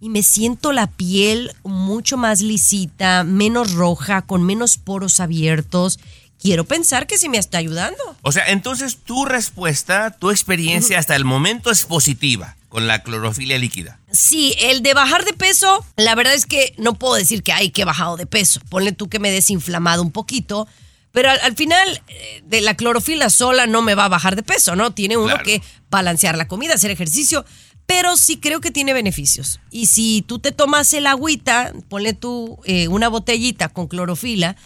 Y 0.00 0.08
me 0.08 0.22
siento 0.22 0.70
la 0.70 0.86
piel 0.86 1.50
mucho 1.64 2.16
más 2.16 2.42
lisita, 2.42 3.24
menos 3.24 3.72
roja, 3.72 4.22
con 4.22 4.44
menos 4.44 4.76
poros 4.76 5.18
abiertos. 5.18 5.98
Quiero 6.42 6.64
pensar 6.64 7.06
que 7.06 7.18
sí 7.18 7.28
me 7.28 7.38
está 7.38 7.58
ayudando. 7.58 7.98
O 8.22 8.32
sea, 8.32 8.48
entonces 8.50 8.98
tu 9.04 9.24
respuesta, 9.24 10.10
tu 10.10 10.30
experiencia 10.30 10.98
hasta 10.98 11.14
el 11.14 11.24
momento 11.24 11.70
es 11.70 11.84
positiva 11.84 12.56
con 12.68 12.86
la 12.86 13.02
clorofilia 13.02 13.58
líquida. 13.58 14.00
Sí, 14.10 14.54
el 14.60 14.82
de 14.82 14.94
bajar 14.94 15.24
de 15.24 15.34
peso, 15.34 15.84
la 15.96 16.14
verdad 16.14 16.34
es 16.34 16.46
que 16.46 16.74
no 16.78 16.94
puedo 16.94 17.14
decir 17.14 17.42
que 17.42 17.52
hay 17.52 17.70
que 17.70 17.82
he 17.82 17.84
bajado 17.84 18.16
de 18.16 18.26
peso. 18.26 18.60
Ponle 18.70 18.92
tú 18.92 19.08
que 19.08 19.18
me 19.18 19.28
he 19.28 19.32
desinflamado 19.32 20.02
un 20.02 20.10
poquito, 20.10 20.66
pero 21.12 21.30
al, 21.30 21.38
al 21.40 21.54
final 21.54 22.02
eh, 22.08 22.42
de 22.46 22.60
la 22.62 22.74
clorofila 22.74 23.28
sola 23.30 23.66
no 23.66 23.82
me 23.82 23.94
va 23.94 24.06
a 24.06 24.08
bajar 24.08 24.34
de 24.36 24.42
peso, 24.42 24.74
¿no? 24.74 24.92
Tiene 24.94 25.16
uno 25.16 25.28
Claro. 25.34 25.44
que 25.44 25.62
balancear 25.90 26.36
la 26.36 26.48
comida, 26.48 26.74
hacer 26.74 26.90
ejercicio, 26.90 27.44
pero 27.86 28.16
sí 28.16 28.38
creo 28.38 28.60
que 28.60 28.70
tiene 28.70 28.94
beneficios. 28.94 29.60
Y 29.70 29.86
si 29.86 30.24
tú 30.26 30.38
te 30.38 30.50
tomas 30.50 30.92
el 30.94 31.06
agüita, 31.06 31.72
ponle 31.88 32.14
tú 32.14 32.58
eh, 32.64 32.88
una 32.88 33.08
botellita 33.08 33.68
con 33.68 33.86
clorofila, 33.86 34.56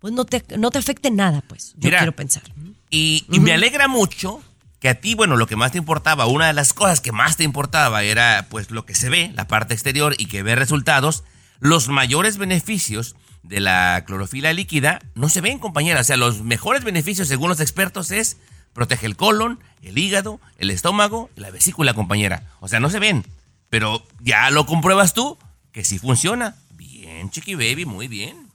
pues 0.00 0.12
no 0.12 0.24
te, 0.24 0.42
no 0.58 0.70
te 0.70 0.78
afecte 0.78 1.10
nada, 1.10 1.42
pues. 1.46 1.74
Yo 1.74 1.88
Mira, 1.88 1.98
quiero 1.98 2.12
pensar. 2.12 2.42
Y, 2.90 3.24
y 3.30 3.40
me 3.40 3.52
alegra 3.52 3.86
mucho 3.86 4.42
que 4.80 4.88
a 4.88 4.94
ti, 5.00 5.14
bueno, 5.14 5.36
lo 5.36 5.46
que 5.46 5.56
más 5.56 5.72
te 5.72 5.78
importaba, 5.78 6.26
una 6.26 6.46
de 6.46 6.54
las 6.54 6.72
cosas 6.72 7.00
que 7.00 7.12
más 7.12 7.36
te 7.36 7.44
importaba 7.44 8.02
era 8.02 8.46
pues 8.48 8.70
lo 8.70 8.86
que 8.86 8.94
se 8.94 9.10
ve, 9.10 9.30
la 9.34 9.46
parte 9.46 9.74
exterior 9.74 10.14
y 10.18 10.26
que 10.26 10.42
ve 10.42 10.56
resultados. 10.56 11.22
Los 11.60 11.88
mayores 11.88 12.38
beneficios 12.38 13.14
de 13.42 13.60
la 13.60 14.04
clorofila 14.06 14.52
líquida 14.54 15.00
no 15.14 15.28
se 15.28 15.42
ven, 15.42 15.58
compañera. 15.58 16.00
O 16.00 16.04
sea, 16.04 16.16
los 16.16 16.42
mejores 16.42 16.82
beneficios, 16.82 17.28
según 17.28 17.50
los 17.50 17.60
expertos, 17.60 18.10
es 18.10 18.38
protege 18.72 19.06
el 19.06 19.16
colon, 19.16 19.60
el 19.82 19.98
hígado, 19.98 20.40
el 20.56 20.70
estómago 20.70 21.28
y 21.36 21.40
la 21.40 21.50
vesícula, 21.50 21.92
compañera. 21.92 22.44
O 22.60 22.68
sea, 22.68 22.80
no 22.80 22.88
se 22.88 22.98
ven. 22.98 23.26
Pero 23.68 24.02
ya 24.20 24.50
lo 24.50 24.64
compruebas 24.64 25.12
tú 25.12 25.36
que 25.72 25.84
sí 25.84 25.98
funciona. 25.98 26.56
Bien, 26.74 27.30
chiqui 27.30 27.54
baby, 27.54 27.84
muy 27.84 28.08
bien. 28.08 28.49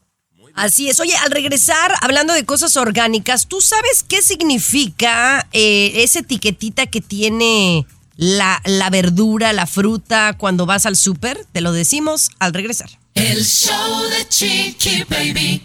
Así 0.55 0.89
es. 0.89 0.99
Oye, 0.99 1.15
al 1.17 1.31
regresar, 1.31 1.93
hablando 2.01 2.33
de 2.33 2.45
cosas 2.45 2.77
orgánicas, 2.77 3.47
¿tú 3.47 3.61
sabes 3.61 4.03
qué 4.07 4.21
significa 4.21 5.47
eh, 5.51 5.91
esa 5.97 6.19
etiquetita 6.19 6.87
que 6.87 7.01
tiene 7.01 7.85
la, 8.15 8.61
la 8.65 8.89
verdura, 8.89 9.53
la 9.53 9.67
fruta 9.67 10.33
cuando 10.37 10.65
vas 10.65 10.85
al 10.85 10.95
súper? 10.95 11.45
Te 11.51 11.61
lo 11.61 11.73
decimos 11.73 12.29
al 12.39 12.53
regresar. 12.53 12.89
El 13.13 13.45
show 13.45 14.03
de 14.09 14.27
Chiqui 14.27 15.03
Baby. 15.09 15.61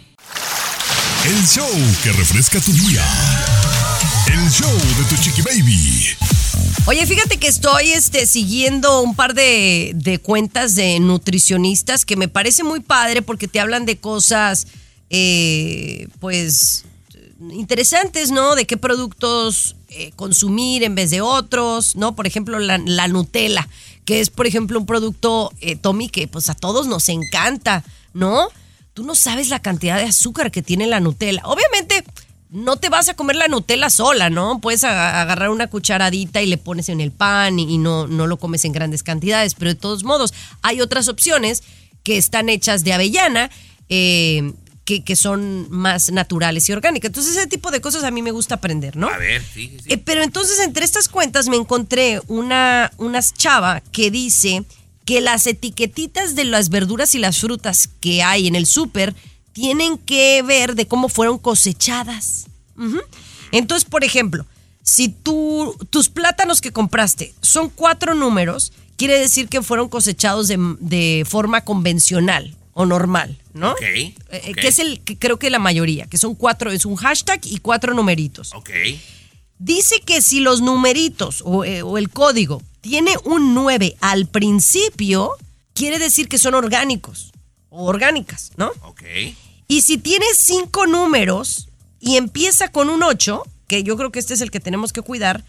El 1.25 1.47
show 1.47 1.69
que 2.03 2.13
refresca 2.13 2.61
tu 2.61 2.73
día. 2.73 3.05
El 4.27 4.51
show 4.51 4.73
de 4.73 5.05
tu 5.05 5.23
chiqui 5.23 5.43
baby. 5.43 6.17
Oye, 6.87 7.07
fíjate 7.07 7.37
que 7.37 7.47
estoy 7.47 7.91
este, 7.91 8.27
siguiendo 8.27 9.03
un 9.03 9.15
par 9.15 9.35
de, 9.35 9.93
de 9.95 10.19
cuentas 10.19 10.75
de 10.75 10.99
nutricionistas 10.99 12.05
que 12.05 12.17
me 12.17 12.27
parece 12.27 12.65
muy 12.65 12.81
padre 12.81 13.23
porque 13.23 13.47
te 13.47 13.61
hablan 13.61 13.87
de 13.87 13.99
cosas, 13.99 14.67
eh, 15.11 16.09
pues, 16.19 16.85
interesantes, 17.53 18.31
¿no? 18.31 18.55
De 18.55 18.67
qué 18.67 18.77
productos 18.77 19.77
eh, 19.89 20.13
consumir 20.17 20.83
en 20.83 20.95
vez 20.95 21.11
de 21.11 21.21
otros, 21.21 21.97
¿no? 21.97 22.17
Por 22.17 22.27
ejemplo, 22.27 22.59
la, 22.59 22.79
la 22.79 23.09
Nutella, 23.09 23.69
que 24.05 24.21
es, 24.21 24.31
por 24.31 24.47
ejemplo, 24.47 24.79
un 24.79 24.87
producto, 24.87 25.53
eh, 25.61 25.77
Tommy, 25.77 26.09
que 26.09 26.29
pues 26.29 26.49
a 26.49 26.55
todos 26.55 26.87
nos 26.87 27.09
encanta, 27.09 27.85
¿no? 28.15 28.49
Tú 28.95 29.05
no 29.05 29.15
sabes 29.15 29.49
la 29.49 29.61
cantidad 29.61 29.97
de 29.97 30.05
azúcar 30.05 30.51
que 30.51 30.63
tiene 30.63 30.87
la 30.87 31.01
Nutella. 31.01 31.43
Obviamente, 31.45 32.05
no 32.51 32.77
te 32.77 32.89
vas 32.89 33.09
a 33.09 33.15
comer 33.15 33.37
la 33.37 33.49
Nutella 33.49 33.91
sola, 33.91 34.29
¿no? 34.31 34.61
Puedes 34.61 34.85
agarrar 34.85 35.51
una 35.51 35.69
cucharadita 35.69 36.43
y 36.43 36.47
le 36.47 36.59
pones 36.59 36.89
en 36.89 37.01
el 37.01 37.13
pan 37.13 37.59
y, 37.59 37.79
no, 37.79 38.07
no 38.07 38.27
lo 38.27 38.39
comes 38.39 38.65
en 38.65 38.73
grandes 38.73 39.03
cantidades, 39.03 39.55
pero 39.55 39.71
de 39.71 39.77
todos 39.77 40.05
modos, 40.05 40.35
hay 40.63 40.81
otras 40.81 41.09
opciones 41.09 41.63
que 42.03 42.17
están 42.17 42.49
hechas 42.49 42.83
de 42.85 42.93
avellana. 42.93 43.51
eh, 43.89 44.53
que, 44.85 45.05
que 45.05 45.15
son 45.15 45.71
más 45.71 46.11
naturales 46.11 46.69
y 46.69 46.73
orgánicas. 46.73 47.11
Entonces, 47.11 47.37
ese 47.37 47.47
tipo 47.47 47.71
de 47.71 47.81
cosas 47.81 48.03
a 48.03 48.11
mí 48.11 48.23
me 48.23 48.33
gusta 48.33 48.57
aprender, 48.57 48.97
¿no? 48.97 49.09
A 49.09 49.19
ver, 49.19 49.41
sí, 49.41 49.77
sí. 49.81 49.93
Eh, 49.93 49.99
pero 49.99 50.25
entonces 50.25 50.59
entre 50.59 50.85
estas 50.85 51.09
cuentas 51.09 51.49
me 51.49 51.57
encontré 51.57 52.21
una, 52.27 52.91
una 52.97 53.23
chava 53.23 53.83
que 53.93 54.11
dice 54.11 54.65
que 55.05 55.21
las 55.21 55.47
etiquetitas 55.47 56.35
de 56.35 56.45
las 56.45 56.71
verduras 56.71 57.15
y 57.15 57.19
las 57.19 57.39
frutas 57.39 57.89
que 58.01 58.25
hay 58.25 58.49
en 58.49 58.57
el 58.57 58.67
súper 58.67 59.15
tienen 59.53 59.99
que 59.99 60.43
ver 60.43 60.75
de 60.75 60.87
cómo 60.87 61.09
fueron 61.09 61.39
cosechadas. 61.39 62.47
Entonces, 63.53 63.89
por 63.89 64.05
ejemplo, 64.05 64.47
si 64.83 65.09
tú, 65.09 65.77
tus 65.91 66.09
plátanos 66.09 66.61
que 66.61 66.73
compraste 66.73 67.35
son 67.43 67.69
cuatro 67.69 68.15
números, 68.15 68.73
quiere 68.97 69.19
decir 69.19 69.49
que 69.49 69.63
fueron 69.63 69.89
cosechados 69.89 70.49
de, 70.49 70.57
de 70.81 71.25
forma 71.29 71.63
convencional 71.63 72.57
o 72.73 72.87
normal, 72.87 73.39
¿no? 73.53 73.73
Ok. 73.73 73.83
Eh, 73.83 74.15
ok, 74.51 74.57
Que 74.57 74.69
es 74.69 74.79
el 74.79 75.01
que 75.01 75.19
creo 75.19 75.39
que 75.39 75.51
la 75.51 75.59
mayoría, 75.59 76.07
que 76.07 76.17
son 76.17 76.35
cuatro, 76.35 76.71
es 76.71 76.87
un 76.87 76.97
hashtag 76.97 77.41
y 77.45 77.59
cuatro 77.59 77.93
numeritos. 77.95 78.55
Ok. 78.55 78.71
Dice 79.59 80.01
que 80.01 80.23
si 80.23 80.41
los 80.41 80.63
numeritos 80.63 81.43
o, 81.45 81.65
eh, 81.65 81.83
o 81.83 81.99
el 81.99 82.09
código 82.09 82.63
tiene 82.81 83.13
un 83.25 83.53
9 83.53 83.97
al 84.01 84.27
principio, 84.27 85.33
quiere 85.75 85.99
decir 85.99 86.29
que 86.29 86.39
son 86.39 86.55
orgánicos 86.55 87.33
o 87.71 87.87
orgánicas, 87.87 88.53
¿no? 88.57 88.71
Ok. 88.83 89.03
Y 89.69 89.83
si 89.83 89.99
tiene 89.99 90.27
cinco 90.37 90.87
números 90.87 91.69
y 92.01 92.17
empieza 92.17 92.69
con 92.69 92.91
un 92.91 93.03
8, 93.03 93.43
que 93.67 93.83
yo 93.83 93.97
creo 93.97 94.11
que 94.11 94.19
este 94.19 94.35
es 94.35 94.41
el 94.41 94.51
que 94.51 94.61
tenemos 94.61 94.93
que 94.93 95.03
cuidar, 95.03 95.45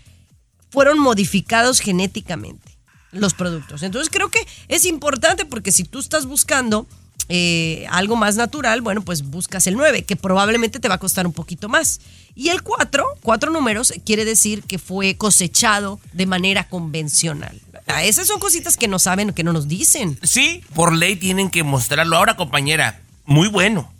fueron 0.69 0.99
modificados 0.99 1.79
genéticamente 1.79 2.77
los 3.11 3.33
productos. 3.33 3.83
Entonces 3.83 4.09
creo 4.09 4.29
que 4.29 4.45
es 4.67 4.85
importante 4.85 5.45
porque 5.45 5.71
si 5.71 5.83
tú 5.83 5.99
estás 5.99 6.25
buscando 6.25 6.87
eh, 7.29 7.85
algo 7.89 8.15
más 8.15 8.35
natural, 8.35 8.81
bueno, 8.81 9.01
pues 9.01 9.23
buscas 9.23 9.67
el 9.67 9.75
9, 9.75 10.03
que 10.03 10.15
probablemente 10.15 10.79
te 10.79 10.87
va 10.87 10.95
a 10.95 10.99
costar 10.99 11.25
un 11.25 11.33
poquito 11.33 11.69
más. 11.69 12.01
Y 12.35 12.49
el 12.49 12.61
4, 12.61 13.05
cuatro 13.21 13.51
números, 13.51 13.93
quiere 14.05 14.25
decir 14.25 14.63
que 14.63 14.79
fue 14.79 15.17
cosechado 15.17 15.99
de 16.13 16.25
manera 16.25 16.67
convencional. 16.69 17.59
Ah, 17.95 18.03
Esas 18.03 18.27
son 18.27 18.39
cositas 18.39 18.77
que 18.77 18.87
no 18.87 18.99
saben, 18.99 19.33
que 19.33 19.43
no 19.43 19.53
nos 19.53 19.67
dicen. 19.67 20.17
Sí, 20.23 20.63
por 20.73 20.93
ley 20.93 21.15
tienen 21.15 21.49
que 21.49 21.63
mostrarlo. 21.63 22.17
Ahora, 22.17 22.35
compañera, 22.35 22.99
muy 23.25 23.47
bueno. 23.47 23.91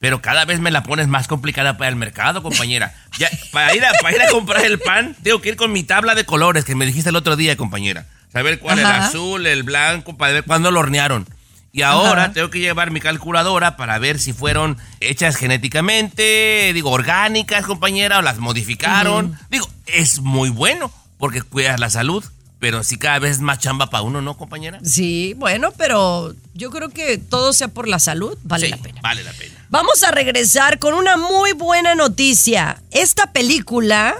Pero 0.00 0.20
cada 0.20 0.44
vez 0.44 0.60
me 0.60 0.70
la 0.70 0.82
pones 0.82 1.08
más 1.08 1.28
complicada 1.28 1.78
para 1.78 1.88
el 1.88 1.96
mercado, 1.96 2.42
compañera. 2.42 2.94
Ya, 3.18 3.30
para, 3.52 3.74
ir 3.74 3.84
a, 3.84 3.92
para 4.02 4.16
ir 4.16 4.22
a 4.22 4.28
comprar 4.28 4.64
el 4.64 4.78
pan, 4.80 5.16
tengo 5.22 5.40
que 5.40 5.50
ir 5.50 5.56
con 5.56 5.70
mi 5.72 5.84
tabla 5.84 6.14
de 6.16 6.24
colores 6.24 6.64
que 6.64 6.74
me 6.74 6.84
dijiste 6.84 7.10
el 7.10 7.16
otro 7.16 7.36
día, 7.36 7.56
compañera. 7.56 8.06
Saber 8.32 8.58
cuál 8.58 8.80
es 8.80 8.84
el 8.84 8.90
Ajá. 8.90 9.06
azul, 9.06 9.46
el 9.46 9.62
blanco, 9.62 10.16
para 10.16 10.32
ver 10.32 10.44
cuándo 10.44 10.70
lo 10.72 10.80
hornearon. 10.80 11.26
Y 11.72 11.82
ahora 11.82 12.24
Ajá. 12.24 12.32
tengo 12.32 12.50
que 12.50 12.58
llevar 12.58 12.90
mi 12.90 13.00
calculadora 13.00 13.76
para 13.76 13.98
ver 13.98 14.18
si 14.18 14.32
fueron 14.32 14.76
hechas 15.00 15.36
genéticamente, 15.36 16.72
digo, 16.74 16.90
orgánicas, 16.90 17.64
compañera, 17.66 18.18
o 18.18 18.22
las 18.22 18.38
modificaron. 18.38 19.38
Digo, 19.50 19.68
es 19.86 20.20
muy 20.20 20.50
bueno 20.50 20.92
porque 21.18 21.40
cuidas 21.42 21.78
la 21.80 21.90
salud, 21.90 22.24
pero 22.64 22.82
sí 22.82 22.96
cada 22.96 23.18
vez 23.18 23.32
es 23.32 23.40
más 23.40 23.58
chamba 23.58 23.90
para 23.90 24.04
uno, 24.04 24.22
¿no, 24.22 24.38
compañera? 24.38 24.80
Sí, 24.82 25.34
bueno, 25.36 25.70
pero 25.76 26.34
yo 26.54 26.70
creo 26.70 26.88
que 26.88 27.18
todo 27.18 27.52
sea 27.52 27.68
por 27.68 27.86
la 27.86 27.98
salud, 27.98 28.38
vale 28.42 28.64
Sí, 28.64 28.70
la 28.70 28.78
pena. 28.78 29.02
Vale 29.02 29.22
la 29.22 29.34
pena. 29.34 29.66
Vamos 29.68 30.02
a 30.02 30.10
regresar 30.12 30.78
con 30.78 30.94
una 30.94 31.18
muy 31.18 31.52
buena 31.52 31.94
noticia. 31.94 32.82
Esta 32.90 33.32
película 33.32 34.14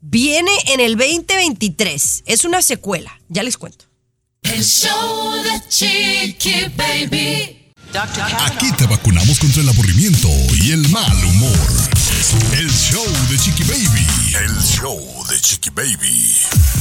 viene 0.00 0.50
en 0.68 0.80
el 0.80 0.96
2023. 0.96 2.22
Es 2.24 2.46
una 2.46 2.62
secuela, 2.62 3.20
ya 3.28 3.42
les 3.42 3.58
cuento. 3.58 3.84
El 4.40 4.64
show 4.64 5.42
de 5.42 5.68
Chiqui 5.68 6.72
Baby. 6.74 7.58
Aquí 8.46 8.72
te 8.72 8.86
vacunamos 8.86 9.38
contra 9.38 9.60
el 9.60 9.68
aburrimiento 9.68 10.28
y 10.62 10.72
el 10.72 10.88
mal 10.88 11.24
humor. 11.26 12.01
El 12.22 12.70
show 12.70 13.04
de 13.30 13.36
Chiqui 13.36 13.64
Baby. 13.64 14.06
El 14.44 14.56
show 14.62 14.96
de 15.28 15.40
Chiqui 15.40 15.70
Baby. 15.70 16.32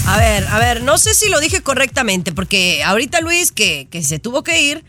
A 0.05 0.17
ver, 0.19 0.47
a 0.47 0.59
ver, 0.59 0.83
no 0.83 0.99
sé 0.99 1.15
si 1.15 1.29
lo 1.29 1.39
dije 1.39 1.61
correctamente, 1.63 2.31
porque 2.31 2.83
ahorita 2.83 3.21
Luis, 3.21 3.51
que, 3.51 3.87
que 3.89 4.03
se 4.03 4.19
tuvo 4.19 4.43
que 4.43 4.61
ir, 4.61 4.85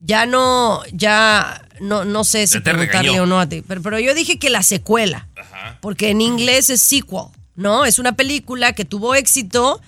ya 0.00 0.26
no, 0.26 0.82
ya 0.92 1.66
no, 1.80 2.04
no 2.04 2.22
sé 2.24 2.46
si 2.46 2.60
preguntarle 2.60 3.00
regañó. 3.06 3.22
o 3.22 3.26
no 3.26 3.40
a 3.40 3.48
ti. 3.48 3.64
Pero, 3.66 3.80
pero 3.80 3.98
yo 3.98 4.12
dije 4.12 4.38
que 4.38 4.50
la 4.50 4.62
secuela, 4.62 5.26
porque 5.80 6.10
en 6.10 6.20
inglés 6.20 6.68
es 6.68 6.82
sequel, 6.82 7.28
¿no? 7.56 7.86
Es 7.86 7.98
una 7.98 8.14
película 8.14 8.74
que 8.74 8.84
tuvo 8.84 9.14
éxito 9.14 9.80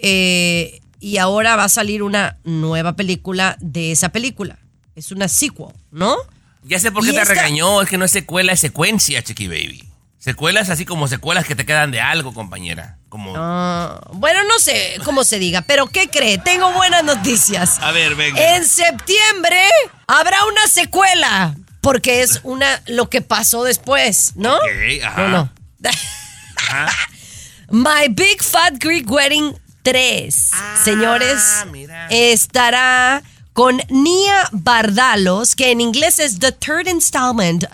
eh, 0.00 0.82
y 1.00 1.16
ahora 1.16 1.56
va 1.56 1.64
a 1.64 1.68
salir 1.68 2.04
una 2.04 2.38
nueva 2.44 2.94
película 2.94 3.56
de 3.60 3.90
esa 3.90 4.10
película. 4.10 4.56
Es 4.94 5.10
una 5.10 5.26
sequel, 5.26 5.72
¿no? 5.90 6.16
Ya 6.64 6.78
sé 6.78 6.90
por 6.90 7.04
qué 7.04 7.12
te 7.12 7.20
esta- 7.20 7.34
regañó, 7.34 7.82
es 7.82 7.88
que 7.88 7.98
no 7.98 8.04
es 8.04 8.10
secuela, 8.10 8.52
es 8.52 8.60
secuencia, 8.60 9.22
Chiqui 9.22 9.46
Baby. 9.48 9.88
Secuelas 10.18 10.70
así 10.70 10.86
como 10.86 11.06
secuelas 11.06 11.44
que 11.44 11.54
te 11.54 11.66
quedan 11.66 11.90
de 11.90 12.00
algo, 12.00 12.32
compañera. 12.32 12.96
Como... 13.10 13.34
Ah, 13.36 14.00
bueno, 14.14 14.40
no 14.44 14.58
sé 14.58 14.96
cómo 15.04 15.22
se 15.22 15.38
diga, 15.38 15.60
pero 15.62 15.86
¿qué 15.86 16.08
cree? 16.08 16.38
Tengo 16.38 16.72
buenas 16.72 17.04
noticias. 17.04 17.78
A 17.80 17.92
ver, 17.92 18.14
venga. 18.14 18.56
En 18.56 18.64
septiembre 18.66 19.60
habrá 20.06 20.44
una 20.46 20.66
secuela, 20.66 21.54
porque 21.82 22.22
es 22.22 22.40
una 22.42 22.80
lo 22.86 23.10
que 23.10 23.20
pasó 23.20 23.62
después, 23.64 24.32
¿no? 24.36 24.56
Ok, 24.56 24.64
ajá. 25.04 25.28
No, 25.28 25.28
no. 25.28 25.50
My 27.70 28.08
Big 28.10 28.42
Fat 28.42 28.74
Greek 28.78 29.10
Wedding 29.10 29.54
3, 29.82 30.50
señores, 30.84 31.42
Ah, 31.60 31.64
mira. 31.66 32.06
estará 32.08 33.22
con 33.54 33.80
Nia 33.88 34.48
Bardalos, 34.52 35.56
que 35.56 35.70
en 35.70 35.80
inglés 35.80 36.18
es 36.18 36.38
The 36.38 36.52
Third 36.52 36.86
Installment 36.88 37.64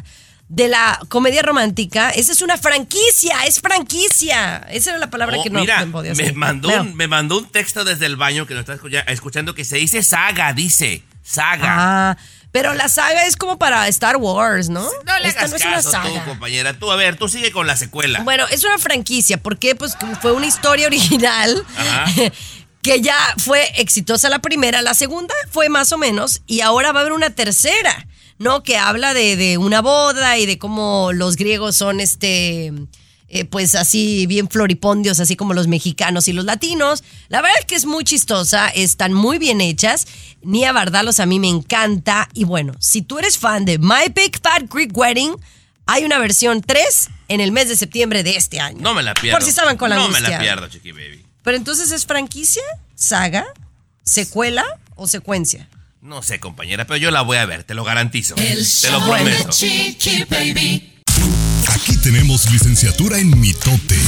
de 0.48 0.68
la 0.68 1.00
comedia 1.08 1.42
romántica. 1.42 2.10
Esa 2.10 2.32
es 2.32 2.42
una 2.42 2.56
franquicia, 2.58 3.44
es 3.46 3.60
franquicia. 3.60 4.58
Esa 4.70 4.90
era 4.90 4.98
la 4.98 5.10
palabra 5.10 5.38
Oh, 5.38 5.42
que 5.42 5.50
no 5.50 5.60
mira, 5.60 5.84
me 5.86 5.92
podía 5.92 6.12
me 6.12 6.18
decir. 6.24 6.36
mandó, 6.36 6.68
Pero- 6.68 6.82
un, 6.82 6.94
me 6.96 7.08
mandó 7.08 7.38
un 7.38 7.46
texto 7.50 7.84
desde 7.84 8.06
el 8.06 8.16
baño 8.16 8.46
que 8.46 8.54
nos 8.54 8.60
está 8.62 8.74
escucha- 8.74 9.00
escuchando 9.08 9.54
que 9.54 9.64
se 9.64 9.76
dice 9.78 10.02
saga, 10.02 10.52
dice. 10.52 11.02
Saga. 11.22 11.66
Ah, 12.10 12.16
pero 12.50 12.74
la 12.74 12.88
saga 12.88 13.24
es 13.26 13.36
como 13.36 13.58
para 13.58 13.86
Star 13.88 14.16
Wars, 14.16 14.68
¿no? 14.68 14.82
no 15.06 15.18
le 15.20 15.28
Esta 15.28 15.40
hagas 15.40 15.50
no 15.52 15.56
es 15.56 15.62
una 15.64 15.74
caso 15.76 15.90
tú, 15.92 15.96
saga. 16.08 16.24
compañera. 16.24 16.76
Tú, 16.76 16.90
a 16.90 16.96
ver, 16.96 17.14
tú 17.16 17.28
sigue 17.28 17.52
con 17.52 17.68
la 17.68 17.76
secuela. 17.76 18.20
Bueno, 18.24 18.44
es 18.50 18.64
una 18.64 18.78
franquicia, 18.78 19.36
porque 19.40 19.76
pues 19.76 19.96
fue 20.20 20.32
una 20.32 20.46
historia 20.46 20.86
original. 20.88 21.64
que 22.82 23.00
ya 23.00 23.16
fue 23.38 23.62
exitosa 23.80 24.28
la 24.28 24.38
primera, 24.40 24.82
la 24.82 24.94
segunda 24.94 25.34
fue 25.50 25.68
más 25.68 25.92
o 25.92 25.98
menos, 25.98 26.42
y 26.46 26.60
ahora 26.60 26.92
va 26.92 27.00
a 27.00 27.02
haber 27.02 27.12
una 27.12 27.30
tercera, 27.30 28.06
¿no? 28.38 28.62
Que 28.62 28.76
habla 28.78 29.12
de, 29.14 29.36
de 29.36 29.58
una 29.58 29.82
boda 29.82 30.38
y 30.38 30.46
de 30.46 30.58
cómo 30.58 31.12
los 31.12 31.36
griegos 31.36 31.76
son 31.76 32.00
este. 32.00 32.72
eh, 33.28 33.44
pues 33.44 33.74
así 33.74 34.26
bien 34.26 34.48
floripondios, 34.48 35.20
así 35.20 35.36
como 35.36 35.52
los 35.54 35.68
mexicanos 35.68 36.26
y 36.26 36.32
los 36.32 36.44
latinos. 36.46 37.04
La 37.28 37.42
verdad 37.42 37.58
es 37.60 37.66
que 37.66 37.76
es 37.76 37.84
muy 37.84 38.02
chistosa, 38.02 38.68
están 38.70 39.12
muy 39.12 39.38
bien 39.38 39.60
hechas. 39.60 40.06
Nia 40.42 40.72
Bardalos 40.72 41.20
a 41.20 41.26
mí 41.26 41.38
me 41.38 41.48
encanta. 41.48 42.28
Y 42.34 42.44
bueno, 42.44 42.72
si 42.80 43.02
tú 43.02 43.18
eres 43.18 43.36
fan 43.38 43.64
de 43.66 43.78
My 43.78 44.08
Big 44.14 44.40
Fat 44.42 44.64
Greek 44.72 44.96
Wedding, 44.96 45.36
hay 45.86 46.04
una 46.04 46.18
versión 46.18 46.62
3 46.62 47.08
en 47.28 47.40
el 47.40 47.52
mes 47.52 47.68
de 47.68 47.76
septiembre 47.76 48.22
de 48.22 48.36
este 48.36 48.58
año. 48.58 48.78
no 48.80 48.94
me 48.94 49.02
la 49.02 49.12
pierdo. 49.14 49.36
Por 49.36 49.44
si 49.44 49.50
estaban 49.50 49.76
con 49.76 49.90
la 49.90 49.96
No 49.96 50.08
me 50.08 50.20
la 50.20 50.38
pierdo, 50.38 50.66
Chiqui 50.68 50.92
Baby. 50.92 51.24
Pero 51.42 51.56
entonces 51.56 51.90
es 51.92 52.06
franquicia, 52.06 52.62
saga, 52.94 53.46
secuela 54.04 54.64
o 54.96 55.06
secuencia. 55.06 55.68
No 56.02 56.22
sé, 56.22 56.40
compañera, 56.40 56.86
pero 56.86 56.96
yo 56.96 57.10
la 57.10 57.22
voy 57.22 57.36
a 57.36 57.46
ver, 57.46 57.64
te 57.64 57.74
lo 57.74 57.84
garantizo. 57.84 58.34
El 58.36 58.56
te 58.56 58.90
lo 58.90 59.00
show 59.00 59.00
de 59.00 59.06
prometo. 59.06 59.50
Chiqui 59.50 60.24
Baby. 60.24 61.02
Aquí 61.68 61.96
tenemos 61.98 62.50
licenciatura 62.50 63.18
en 63.18 63.38
mitote. 63.38 63.98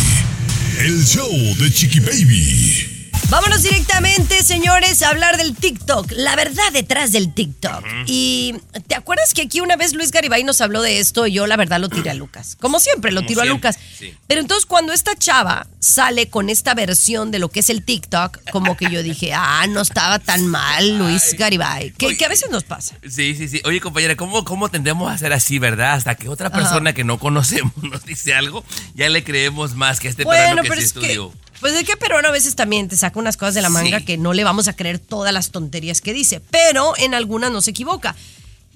El 0.79 1.05
show 1.05 1.31
de 1.59 1.73
Chiqui 1.73 2.01
Baby. 2.01 2.92
Vámonos 3.33 3.63
directamente, 3.63 4.43
señores, 4.43 5.01
a 5.01 5.09
hablar 5.09 5.39
del 5.39 5.57
TikTok. 5.57 6.13
La 6.17 6.37
verdad 6.37 6.71
detrás 6.71 7.13
del 7.13 7.33
TikTok. 7.33 7.83
Y 8.05 8.55
¿te 8.89 8.95
acuerdas 8.95 9.33
que 9.33 9.41
aquí 9.41 9.63
una 9.63 9.77
vez 9.77 9.95
Luis 9.95 10.11
Garibay 10.11 10.45
nos 10.45 10.61
habló 10.61 10.83
de 10.83 11.01
esto 11.01 11.27
y 11.27 11.33
yo 11.33 11.47
la 11.47 11.57
verdad 11.57 11.81
lo 11.81 11.89
tiré 11.89 12.11
a 12.11 12.15
Lucas? 12.15 12.59
Como 12.61 12.79
siempre, 12.79 13.11
lo 13.11 13.21
Como 13.21 13.29
tiro 13.29 13.41
a 13.41 13.47
Lucas. 13.47 13.79
sí. 13.99 14.15
Pero 14.27 14.43
entonces 14.43 14.67
cuando 14.67 14.93
esta 14.93 15.17
chava 15.17 15.67
sale 15.79 16.29
con 16.29 16.51
esta 16.51 16.75
versión 16.75 17.31
de 17.31 17.39
lo 17.39 17.49
que 17.49 17.61
es 17.61 17.71
el 17.71 17.83
TikTok, 17.83 18.51
como 18.51 18.77
que 18.77 18.91
yo 18.91 19.03
dije, 19.03 19.33
ah, 19.35 19.65
no 19.67 19.81
estaba 19.81 20.19
tan 20.19 20.47
mal 20.47 20.99
Luis 20.99 21.35
Garibay. 21.39 21.93
Que, 21.93 22.15
que 22.19 22.27
a 22.27 22.29
veces 22.29 22.51
nos 22.51 22.65
pasa. 22.65 22.99
Sí, 23.09 23.35
sí, 23.35 23.49
sí. 23.49 23.63
Oye, 23.65 23.81
compañera, 23.81 24.15
¿cómo, 24.15 24.45
¿cómo 24.45 24.69
tendemos 24.69 25.11
a 25.11 25.15
hacer 25.15 25.33
así, 25.33 25.59
verdad? 25.59 25.95
Hasta 25.95 26.17
que 26.17 26.29
otra 26.29 26.51
persona 26.51 26.93
que 26.93 27.03
no 27.03 27.19
conocemos 27.19 27.73
nos 27.83 28.05
dice 28.05 28.35
algo, 28.35 28.63
ya 28.95 29.09
le 29.09 29.25
creemos 29.25 29.75
más 29.75 30.01
que 30.01 30.09
a 30.09 30.11
este 30.11 30.25
Bueno, 30.25 30.61
que 30.61 30.69
pero 30.69 30.81
sí 30.83 30.87
es 30.87 30.93
que, 30.93 31.01
estudió. 31.01 31.33
Pues 31.63 31.73
es 31.73 31.85
que 31.85 31.97
peruano 31.97 32.29
a 32.29 32.33
veces 32.33 32.55
también 32.57 32.89
te 32.89 32.97
saca 32.99 33.19
unas 33.19 33.39
cosas 33.39 33.55
de 33.55 33.63
la 33.63 33.71
manga 33.71 34.01
Sí. 34.01 34.05
que 34.05 34.19
no 34.19 34.35
le 34.35 34.45
vamos 34.45 34.69
a 34.69 34.75
creer 34.77 34.99
todas 34.99 35.33
las 35.33 35.51
tonterías 35.51 36.03
que 36.03 36.13
dice, 36.13 36.41
pero 36.51 36.93
en 36.99 37.15
algunas 37.15 37.51
no 37.51 37.63
se 37.63 37.71
equivoca. 37.71 38.15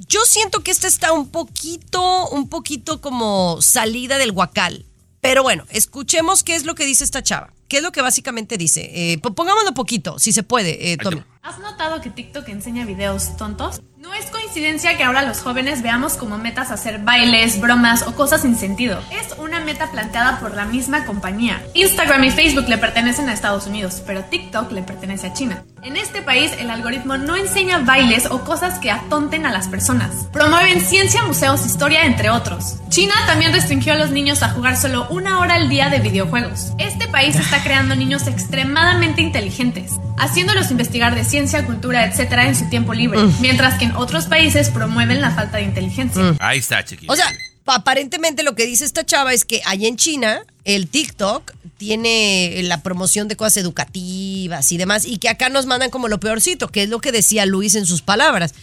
Yo 0.09 0.21
siento 0.25 0.63
que 0.63 0.71
esta 0.71 0.87
está 0.87 1.13
un 1.13 1.29
poquito, 1.29 2.29
un 2.31 2.49
poquito 2.49 3.01
como 3.03 3.59
salida 3.61 4.17
del 4.17 4.33
guacal. 4.33 4.87
Pero 5.21 5.43
bueno, 5.43 5.67
escuchemos 5.71 6.43
qué 6.43 6.55
es 6.55 6.65
lo 6.65 6.75
que 6.75 6.87
dice 6.87 7.03
esta 7.05 7.23
chava. 7.23 7.53
¿Qué 7.69 7.79
es 7.79 7.83
lo 7.83 7.93
que 7.93 8.03
básicamente 8.03 8.57
dice? 8.59 8.91
Eh, 8.95 9.19
po- 9.19 9.35
pongámoslo 9.35 9.73
poquito, 9.75 10.19
si 10.19 10.33
se 10.33 10.43
puede, 10.43 10.93
eh, 10.93 10.97
Tommy. 10.97 11.23
¿Has 11.43 11.59
notado 11.61 12.01
que 12.01 12.11
TikTok 12.11 12.49
enseña 12.49 12.85
videos 12.85 13.37
tontos? 13.37 13.81
No 13.99 14.13
es 14.15 14.27
coincidencia 14.27 14.97
que 14.97 15.05
ahora 15.05 15.23
los 15.23 15.39
jóvenes 15.41 15.81
veamos 15.83 16.15
como 16.15 16.39
metas 16.39 16.71
hacer 16.73 16.99
bailes, 17.01 17.61
bromas 17.61 18.03
o 18.03 18.15
cosas 18.17 18.43
sin 18.43 18.57
sentido. 18.57 19.01
Es 19.13 19.37
una 19.39 19.61
meta 19.61 19.91
planteada 19.93 20.41
por 20.41 20.55
la 20.55 20.65
misma 20.65 21.05
compañía. 21.05 21.65
Instagram 21.75 22.25
y 22.25 22.31
Facebook 22.31 22.69
le 22.69 22.79
pertenecen 22.79 23.29
a 23.29 23.33
Estados 23.33 23.67
Unidos, 23.67 24.03
pero 24.07 24.25
TikTok 24.25 24.73
le 24.73 24.83
pertenece 24.83 25.29
a 25.29 25.33
China. 25.35 25.65
En 25.83 25.97
este 25.97 26.21
país 26.23 26.51
el 26.59 26.69
algoritmo 26.71 27.17
no 27.17 27.37
enseña 27.37 27.79
bailes 27.79 28.27
o 28.27 28.43
cosas 28.45 28.79
que 28.81 28.91
atonten 28.91 29.47
a 29.47 29.53
las 29.53 29.69
personas. 29.69 30.27
Promueven 30.33 30.81
ciencia, 30.81 31.25
museos, 31.25 31.65
historia, 31.65 32.07
entre 32.07 32.31
otros. 32.31 32.77
China 32.89 33.15
también 33.27 33.53
restringió 33.53 33.93
a 33.93 33.97
los 33.97 34.11
niños 34.11 34.43
a 34.43 34.51
jugar 34.51 34.77
solo 34.77 35.07
una 35.11 35.39
hora 35.39 35.55
al 35.55 35.69
día 35.69 35.91
de 35.91 36.01
videojuegos. 36.01 36.73
Este 36.79 37.07
país 37.09 37.37
está 37.41 37.56
creando 37.63 37.95
niños 37.97 38.27
extremadamente 38.27 39.21
inteligentes, 39.23 39.93
haciéndolos 40.19 40.71
investigar 40.71 41.15
de 41.15 41.25
ciencia, 41.25 41.65
cultura, 41.67 42.07
etcétera 42.07 42.47
en 42.49 42.55
su 42.57 42.69
tiempo 42.69 42.95
libre, 42.95 43.19
Mm. 43.21 43.35
mientras 43.41 43.79
que 43.79 43.87
en 43.87 43.97
otros 43.97 44.27
países 44.27 44.71
promueven 44.71 45.21
la 45.21 45.31
falta 45.31 45.59
de 45.59 45.65
inteligencia. 45.65 46.35
Ahí 46.39 46.59
está, 46.59 46.85
chiquillo. 46.85 47.13
O 47.13 47.17
sea, 47.17 47.31
aparentemente 47.67 48.43
lo 48.43 48.55
que 48.55 48.67
dice 48.67 48.85
esta 48.85 49.05
chava 49.05 49.33
es 49.35 49.45
que 49.45 49.61
allá 49.67 49.89
en 49.89 49.97
China 49.97 50.41
el 50.65 50.89
TikTok 50.89 51.53
tiene 51.77 52.61
la 52.65 52.83
promoción 52.83 53.29
de 53.29 53.37
cosas 53.37 53.59
educativas 53.59 54.73
y 54.73 54.77
demás 54.79 55.05
y 55.05 55.19
que 55.19 55.29
acá 55.29 55.49
nos 55.49 55.67
mandan 55.67 55.91
como 55.91 56.09
lo 56.09 56.19
peorcito, 56.21 56.69
que 56.69 56.85
es 56.85 56.89
lo 56.89 57.01
que 57.01 57.13
decía 57.13 57.45
Luis 57.47 57.75
en 57.75 57.87
sus 57.87 58.03
palabras. 58.03 58.55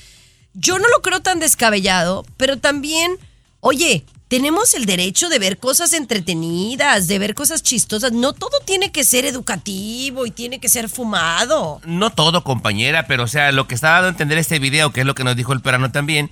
Yo 0.54 0.80
no 0.80 0.88
lo 0.90 1.02
creo 1.02 1.22
tan 1.22 1.40
descabellado, 1.40 2.26
pero 2.38 2.58
también, 2.58 3.18
oye, 3.60 4.04
tenemos 4.34 4.74
el 4.74 4.88
derecho 4.88 5.30
de 5.30 5.38
ver 5.38 5.60
cosas 5.60 5.94
entretenidas, 5.94 7.06
de 7.06 7.20
ver 7.20 7.36
cosas 7.36 7.62
chistosas. 7.62 8.14
No 8.14 8.34
todo 8.34 8.62
tiene 8.66 8.92
que 8.92 9.04
ser 9.04 9.26
educativo 9.26 10.26
y 10.26 10.32
tiene 10.32 10.60
que 10.60 10.70
ser 10.70 10.90
fumado. 10.90 11.80
No 11.86 12.10
todo, 12.10 12.44
compañera, 12.44 13.06
pero 13.06 13.26
o 13.26 13.28
sea, 13.28 13.52
lo 13.52 13.68
que 13.68 13.76
está 13.76 13.92
dando 13.92 14.08
a 14.08 14.10
entender 14.10 14.40
este 14.40 14.58
video, 14.58 14.92
que 14.92 15.02
es 15.02 15.06
lo 15.06 15.14
que 15.14 15.24
nos 15.24 15.36
dijo 15.36 15.54
el 15.54 15.62
perano 15.62 15.92
también, 15.92 16.32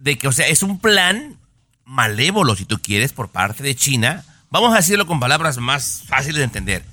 de 0.00 0.18
que, 0.18 0.26
o 0.26 0.32
sea, 0.32 0.48
es 0.48 0.64
un 0.64 0.80
plan 0.80 1.38
malévolo, 1.84 2.56
si 2.56 2.64
tú 2.64 2.80
quieres, 2.82 3.12
por 3.12 3.28
parte 3.28 3.62
de 3.62 3.76
China. 3.76 4.24
Vamos 4.50 4.72
a 4.72 4.78
decirlo 4.78 5.06
con 5.06 5.20
palabras 5.20 5.58
más 5.58 6.02
fáciles 6.04 6.38
de 6.38 6.44
entender. 6.44 6.84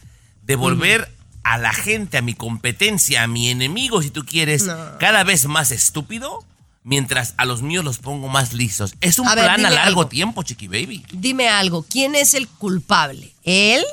Devolver 0.44 1.12
a 1.42 1.58
la 1.58 1.74
gente, 1.74 2.20
a 2.20 2.22
mi 2.22 2.36
competencia, 2.36 3.24
a 3.24 3.28
mi 3.28 3.50
enemigo, 3.50 4.04
si 4.04 4.12
tú 4.12 4.24
quieres, 4.24 4.70
cada 5.00 5.24
vez 5.24 5.48
más 5.48 5.72
estúpido, 5.72 6.46
mientras 6.84 7.34
a 7.38 7.46
los 7.46 7.62
míos 7.62 7.84
los 7.86 8.00
pongo 8.00 8.28
más 8.28 8.54
listos. 8.54 8.96
Es 9.02 9.20
un 9.20 9.28
A 9.28 9.36
ver, 9.36 9.46
plan 9.46 9.66
a 9.66 9.70
largo 9.70 10.02
algo. 10.02 10.08
tiempo, 10.08 10.44
chiqui 10.44 10.68
baby. 10.68 11.06
Dime 11.12 11.50
algo, 11.50 11.84
¿quién 11.90 12.16
es 12.16 12.34
el 12.34 12.48
culpable? 12.48 13.34
¿Él 13.44 13.84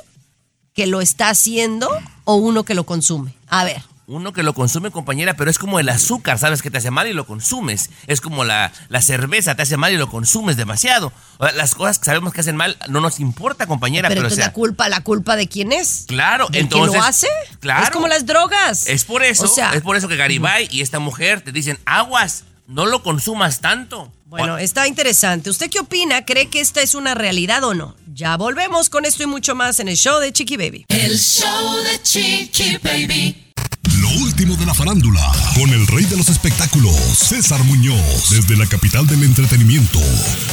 que 0.75 0.87
lo 0.87 1.01
está 1.01 1.29
haciendo 1.31 1.89
o 2.25 2.35
uno 2.37 2.65
que 2.65 2.75
lo 2.75 2.85
consume? 2.85 3.35
A 3.49 3.65
ver. 3.65 3.83
Uno 4.07 4.33
que 4.33 4.43
lo 4.43 4.55
consume, 4.55 4.91
compañera, 4.91 5.35
pero 5.35 5.53
es 5.53 5.59
como 5.59 5.79
el 5.79 5.89
azúcar, 5.89 6.37
sabes 6.37 6.63
que 6.63 6.71
te 6.73 6.79
hace 6.79 6.91
mal 6.91 7.07
y 7.07 7.13
lo 7.13 7.29
consumes. 7.29 7.91
Es 8.09 8.21
como 8.21 8.43
la, 8.43 8.73
la 8.89 9.03
cerveza, 9.03 9.55
te 9.55 9.63
hace 9.63 9.77
mal 9.77 9.93
y 9.93 9.97
lo 9.97 10.11
consumes 10.11 10.57
demasiado. 10.57 11.13
Las 11.39 11.77
cosas 11.77 12.01
que 12.01 12.07
sabemos 12.07 12.33
que 12.33 12.41
hacen 12.41 12.57
mal 12.57 12.77
no 12.89 13.01
nos 13.01 13.21
importa, 13.21 13.69
compañera, 13.69 14.09
Pero 14.09 14.19
pero, 14.19 14.23
o 14.23 14.27
entonces 14.27 14.37
sea, 14.43 14.47
la 14.49 14.53
culpa, 14.53 14.89
la 14.89 15.03
culpa 15.05 15.37
de 15.37 15.47
quién 15.47 15.71
es. 15.71 16.07
claro, 16.09 16.49
¿De 16.49 16.59
entonces. 16.59 16.91
quién 16.91 17.01
lo 17.03 17.07
hace? 17.07 17.29
Claro. 17.61 17.85
Es 17.85 17.91
como 17.91 18.09
las 18.09 18.27
drogas. 18.27 18.89
Es 18.89 19.05
por 19.05 19.23
eso, 19.23 19.45
O 19.45 19.47
sea, 19.47 19.75
es 19.75 19.83
por 19.83 19.95
eso 19.97 20.09
que 20.09 20.17
Garibay 20.17 20.67
y 20.73 20.81
esta 20.81 20.99
mujer 20.99 21.43
te 21.43 21.53
dicen, 21.53 21.79
aguas, 21.85 22.43
no 22.71 22.87
lo 22.87 23.03
consumas 23.03 23.61
tanto. 23.61 24.13
Bueno, 24.27 24.57
está 24.57 24.87
interesante. 24.87 25.51
¿Usted 25.51 25.69
qué 25.69 25.81
opina? 25.81 26.25
¿Cree 26.25 26.47
que 26.47 26.61
esta 26.61 26.81
es 26.81 26.95
una 26.95 27.15
realidad 27.15 27.65
o 27.65 27.75
no? 27.75 27.97
Ya 28.15 28.37
volvemos 28.37 28.89
con 28.89 29.05
esto 29.05 29.25
y 29.25 29.27
mucho 29.27 29.57
más 29.57 29.81
en 29.81 29.89
el 29.89 29.97
show 29.97 30.21
de 30.21 30.33
Chiqui 30.33 30.57
Baby. 30.57 30.87
El 30.89 31.19
show 31.19 31.77
de 31.83 32.01
Chiqui 32.01 32.77
Baby. 32.77 33.53
Lo 34.01 34.09
último 34.23 34.55
de 34.55 34.67
la 34.67 34.75
farándula, 34.75 35.33
con 35.55 35.69
el 35.71 35.85
rey 35.89 36.05
de 36.05 36.17
los 36.17 36.29
espectáculos, 36.29 36.95
César 36.95 37.63
Muñoz, 37.65 38.31
desde 38.31 38.57
la 38.57 38.67
capital 38.67 39.07
del 39.07 39.25
entretenimiento, 39.25 40.01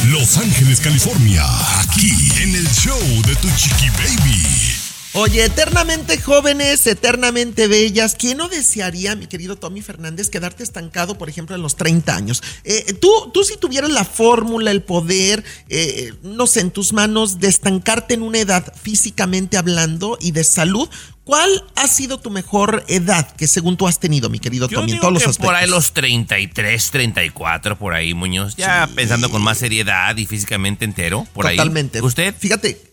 Los 0.08 0.38
Ángeles, 0.38 0.80
California, 0.80 1.46
aquí 1.82 2.32
en 2.42 2.56
el 2.56 2.68
show 2.70 3.00
de 3.28 3.36
Tu 3.36 3.50
Chiqui 3.56 3.90
Baby. 3.90 4.77
Oye, 5.20 5.44
eternamente 5.44 6.22
jóvenes, 6.22 6.86
eternamente 6.86 7.68
bellas. 7.68 8.14
¿Quién 8.14 8.38
no 8.38 8.50
desearía, 8.50 9.16
mi 9.16 9.26
querido 9.26 9.56
Tommy 9.56 9.82
Fernández, 9.82 10.30
quedarte 10.30 10.62
estancado, 10.62 11.18
por 11.18 11.28
ejemplo, 11.28 11.56
en 11.56 11.64
los 11.64 11.76
30 11.76 12.16
años? 12.16 12.44
Eh, 12.64 12.94
tú, 13.02 13.32
tú 13.34 13.44
si 13.44 13.58
tuvieras 13.58 13.90
la 13.90 14.06
fórmula, 14.06 14.70
el 14.70 14.84
poder, 14.84 15.44
eh, 15.70 16.14
no 16.22 16.46
sé, 16.46 16.60
en 16.60 16.70
tus 16.70 16.94
manos, 16.94 17.40
de 17.40 17.48
estancarte 17.48 18.14
en 18.14 18.22
una 18.22 18.38
edad 18.38 18.72
físicamente 18.80 19.58
hablando 19.58 20.20
y 20.22 20.34
de 20.34 20.44
salud, 20.44 20.88
¿cuál 21.24 21.64
ha 21.76 21.88
sido 21.88 22.20
tu 22.20 22.30
mejor 22.30 22.86
edad 22.88 23.36
que 23.36 23.48
según 23.48 23.76
tú 23.76 23.88
has 23.88 24.00
tenido, 24.00 24.30
mi 24.30 24.38
querido 24.38 24.70
Yo 24.70 24.82
Tommy, 24.82 24.92
en 24.92 24.96
digo 24.98 25.02
todos 25.02 25.14
los 25.16 25.24
que 25.24 25.30
aspectos? 25.32 25.48
por 25.48 25.56
ahí 25.56 25.68
los 25.68 25.94
33, 25.94 26.92
34, 26.92 27.80
por 27.80 27.96
ahí, 27.96 28.14
Muñoz. 28.14 28.56
Ya 28.56 28.88
pensando 28.94 29.32
con 29.32 29.42
más 29.42 29.58
seriedad 29.58 30.16
y 30.16 30.28
físicamente 30.28 30.86
entero, 30.86 31.26
por 31.34 31.48
ahí. 31.48 31.58
Totalmente. 31.58 32.04
¿Usted? 32.04 32.36
Fíjate, 32.38 32.87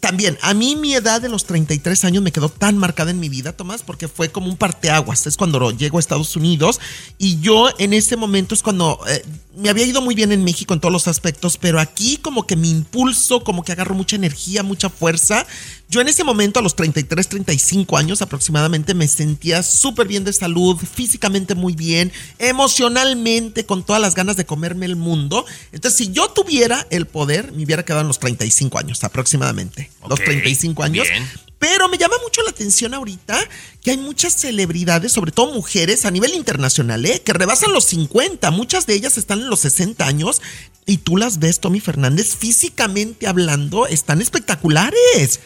también, 0.00 0.38
a 0.40 0.54
mí 0.54 0.76
mi 0.76 0.94
edad 0.94 1.20
de 1.20 1.28
los 1.28 1.46
33 1.46 2.04
años 2.04 2.22
me 2.22 2.30
quedó 2.30 2.48
tan 2.48 2.78
marcada 2.78 3.10
en 3.10 3.18
mi 3.18 3.28
vida, 3.28 3.52
Tomás, 3.52 3.82
porque 3.82 4.06
fue 4.06 4.30
como 4.30 4.46
un 4.46 4.56
parteaguas. 4.56 5.26
Es 5.26 5.36
cuando 5.36 5.72
llego 5.72 5.96
a 5.96 6.00
Estados 6.00 6.36
Unidos 6.36 6.80
y 7.18 7.40
yo 7.40 7.68
en 7.78 7.92
ese 7.92 8.16
momento 8.16 8.54
es 8.54 8.62
cuando 8.62 9.00
eh, 9.08 9.24
me 9.56 9.68
había 9.68 9.84
ido 9.84 10.00
muy 10.00 10.14
bien 10.14 10.30
en 10.30 10.44
México 10.44 10.74
en 10.74 10.80
todos 10.80 10.92
los 10.92 11.08
aspectos, 11.08 11.58
pero 11.58 11.80
aquí 11.80 12.18
como 12.18 12.46
que 12.46 12.54
mi 12.54 12.70
impulso, 12.70 13.42
como 13.42 13.64
que 13.64 13.72
agarro 13.72 13.94
mucha 13.94 14.16
energía, 14.16 14.62
mucha 14.62 14.90
fuerza. 14.90 15.46
Yo 15.88 16.00
en 16.00 16.08
ese 16.08 16.24
momento, 16.24 16.60
a 16.60 16.62
los 16.62 16.76
33, 16.76 17.28
35 17.28 17.96
años 17.96 18.22
aproximadamente, 18.22 18.94
me 18.94 19.06
sentía 19.06 19.62
súper 19.62 20.08
bien 20.08 20.24
de 20.24 20.32
salud, 20.32 20.76
físicamente 20.76 21.54
muy 21.54 21.74
bien, 21.74 22.12
emocionalmente 22.38 23.66
con 23.66 23.84
todas 23.84 24.00
las 24.00 24.14
ganas 24.14 24.36
de 24.36 24.46
comerme 24.46 24.86
el 24.86 24.96
mundo. 24.96 25.44
Entonces, 25.72 25.98
si 25.98 26.12
yo 26.12 26.30
tuviera 26.30 26.86
el 26.90 27.06
poder, 27.06 27.52
me 27.52 27.64
hubiera 27.64 27.84
quedado 27.84 28.02
en 28.02 28.08
los 28.08 28.18
35 28.18 28.78
años 28.78 29.04
aproximadamente. 29.04 29.90
los 30.08 30.18
Ok, 30.18 30.24
35 30.24 30.82
años. 30.82 31.08
bien. 31.08 31.28
Pero 31.64 31.88
me 31.88 31.96
llama 31.96 32.16
mucho 32.22 32.42
la 32.42 32.50
atención 32.50 32.92
ahorita 32.92 33.38
que 33.82 33.92
hay 33.92 33.96
muchas 33.96 34.34
celebridades, 34.34 35.12
sobre 35.12 35.32
todo 35.32 35.54
mujeres 35.54 36.04
a 36.04 36.10
nivel 36.10 36.34
internacional, 36.34 37.06
¿eh? 37.06 37.22
que 37.24 37.32
rebasan 37.32 37.72
los 37.72 37.84
50. 37.86 38.50
Muchas 38.50 38.86
de 38.86 38.92
ellas 38.92 39.16
están 39.16 39.40
en 39.40 39.48
los 39.48 39.60
60 39.60 40.06
años 40.06 40.42
y 40.84 40.98
tú 40.98 41.16
las 41.16 41.38
ves, 41.38 41.60
Tommy 41.60 41.80
Fernández, 41.80 42.36
físicamente 42.36 43.26
hablando, 43.26 43.86
están 43.86 44.20
espectaculares. 44.20 45.40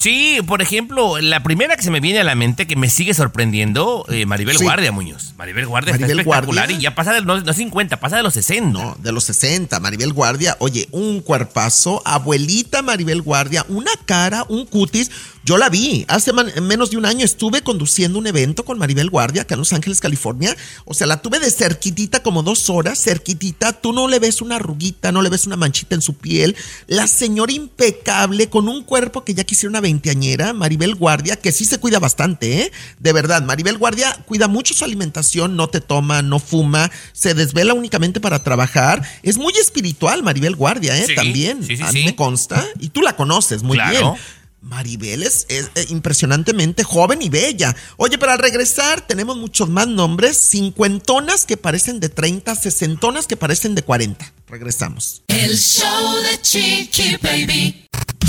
Sí, 0.00 0.38
por 0.46 0.62
ejemplo, 0.62 1.18
la 1.20 1.42
primera 1.42 1.74
que 1.76 1.82
se 1.82 1.90
me 1.90 1.98
viene 1.98 2.20
a 2.20 2.24
la 2.24 2.36
mente 2.36 2.68
que 2.68 2.76
me 2.76 2.88
sigue 2.88 3.14
sorprendiendo, 3.14 4.04
eh, 4.08 4.26
Maribel 4.26 4.56
Sí. 4.56 4.62
Guardia, 4.62 4.92
Muñoz. 4.92 5.34
Maribel 5.36 5.66
Guardia 5.66 5.92
Maribel 5.92 6.10
está 6.20 6.20
espectacular 6.22 6.66
Guardia. 6.66 6.78
y 6.78 6.80
ya 6.82 6.94
pasa 6.94 7.12
de 7.12 7.20
los 7.22 7.44
no 7.44 7.52
50, 7.52 7.98
pasa 7.98 8.16
de 8.16 8.22
los 8.22 8.32
60. 8.34 8.78
No, 8.80 8.96
de 9.02 9.10
los 9.10 9.24
60. 9.24 9.80
Maribel 9.80 10.12
Guardia, 10.12 10.56
oye, 10.60 10.86
un 10.92 11.20
cuerpazo, 11.20 12.00
abuelita 12.04 12.80
Maribel 12.82 13.22
Guardia, 13.22 13.66
una 13.68 13.90
cara, 14.06 14.44
un 14.48 14.66
cutis. 14.66 15.10
Yo 15.44 15.56
la 15.56 15.70
vi, 15.70 16.04
hace 16.08 16.32
menos 16.60 16.90
de 16.90 16.98
un 16.98 17.06
año 17.06 17.24
estuve 17.24 17.62
conduciendo 17.62 18.18
un 18.18 18.26
evento 18.26 18.64
con 18.64 18.78
Maribel 18.78 19.08
Guardia 19.08 19.42
acá 19.42 19.54
en 19.54 19.60
Los 19.60 19.72
Ángeles, 19.72 20.00
California. 20.00 20.54
O 20.84 20.92
sea, 20.92 21.06
la 21.06 21.22
tuve 21.22 21.38
de 21.38 21.50
cerquitita 21.50 22.22
como 22.22 22.42
dos 22.42 22.68
horas, 22.68 23.02
cerquitita. 23.02 23.72
Tú 23.72 23.92
no 23.94 24.08
le 24.08 24.18
ves 24.18 24.42
una 24.42 24.56
arruguita, 24.56 25.10
no 25.10 25.22
le 25.22 25.30
ves 25.30 25.46
una 25.46 25.56
manchita 25.56 25.94
en 25.94 26.02
su 26.02 26.14
piel. 26.14 26.54
La 26.86 27.06
señora 27.06 27.52
impecable, 27.52 28.50
con 28.50 28.68
un 28.68 28.82
cuerpo 28.84 29.24
que 29.24 29.32
ya 29.32 29.44
quisiera 29.44 29.70
una 29.70 29.80
veinteañera, 29.80 30.52
Maribel 30.52 30.94
Guardia, 30.96 31.36
que 31.36 31.50
sí 31.52 31.64
se 31.64 31.78
cuida 31.78 31.98
bastante, 31.98 32.62
¿eh? 32.62 32.72
De 32.98 33.12
verdad, 33.14 33.42
Maribel 33.42 33.78
Guardia 33.78 34.12
cuida 34.26 34.48
mucho 34.48 34.74
su 34.74 34.84
alimentación, 34.84 35.56
no 35.56 35.68
te 35.68 35.80
toma, 35.80 36.20
no 36.20 36.40
fuma, 36.40 36.90
se 37.12 37.32
desvela 37.32 37.72
únicamente 37.72 38.20
para 38.20 38.42
trabajar. 38.42 39.02
Es 39.22 39.38
muy 39.38 39.54
espiritual, 39.54 40.22
Maribel 40.22 40.56
Guardia, 40.56 40.98
¿eh? 40.98 41.06
Sí, 41.06 41.14
También. 41.14 41.64
sí, 41.64 41.76
sí, 41.78 41.82
a 41.82 41.92
mí 41.92 42.04
me 42.04 42.14
consta. 42.14 42.62
Y 42.80 42.90
tú 42.90 43.00
la 43.00 43.16
conoces 43.16 43.62
muy 43.62 43.76
Claro. 43.78 44.12
bien. 44.12 44.22
Maribel 44.60 45.22
es, 45.22 45.46
es, 45.48 45.70
eh, 45.74 45.86
impresionantemente 45.90 46.82
joven 46.82 47.22
y 47.22 47.28
bella. 47.28 47.74
Oye, 47.96 48.18
pero 48.18 48.32
al 48.32 48.38
regresar 48.38 49.00
tenemos 49.06 49.36
muchos 49.36 49.68
más 49.68 49.86
nombres, 49.86 50.36
cincuentonas 50.36 51.46
que 51.46 51.56
parecen 51.56 52.00
de 52.00 52.08
30, 52.08 52.54
sesentonas 52.54 53.26
que 53.26 53.36
parecen 53.36 53.74
de 53.74 53.82
40. 53.82 54.32
Regresamos. 54.48 55.22
El 55.28 55.56
show 55.56 56.16
de 56.22 56.40
Chiqui 56.40 57.16
Baby. 57.22 57.86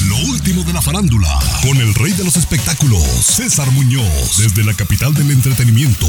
Lo 0.08 0.18
último 0.32 0.64
de 0.64 0.74
la 0.74 0.82
farándula, 0.82 1.40
con 1.62 1.78
el 1.78 1.94
rey 1.96 2.14
de 2.14 2.24
los 2.24 2.36
espectáculos, 2.36 3.04
César 3.04 3.70
Muñoz, 3.72 4.38
desde 4.38 4.64
la 4.64 4.74
capital 4.74 5.14
del 5.14 5.32
entretenimiento, 5.32 6.08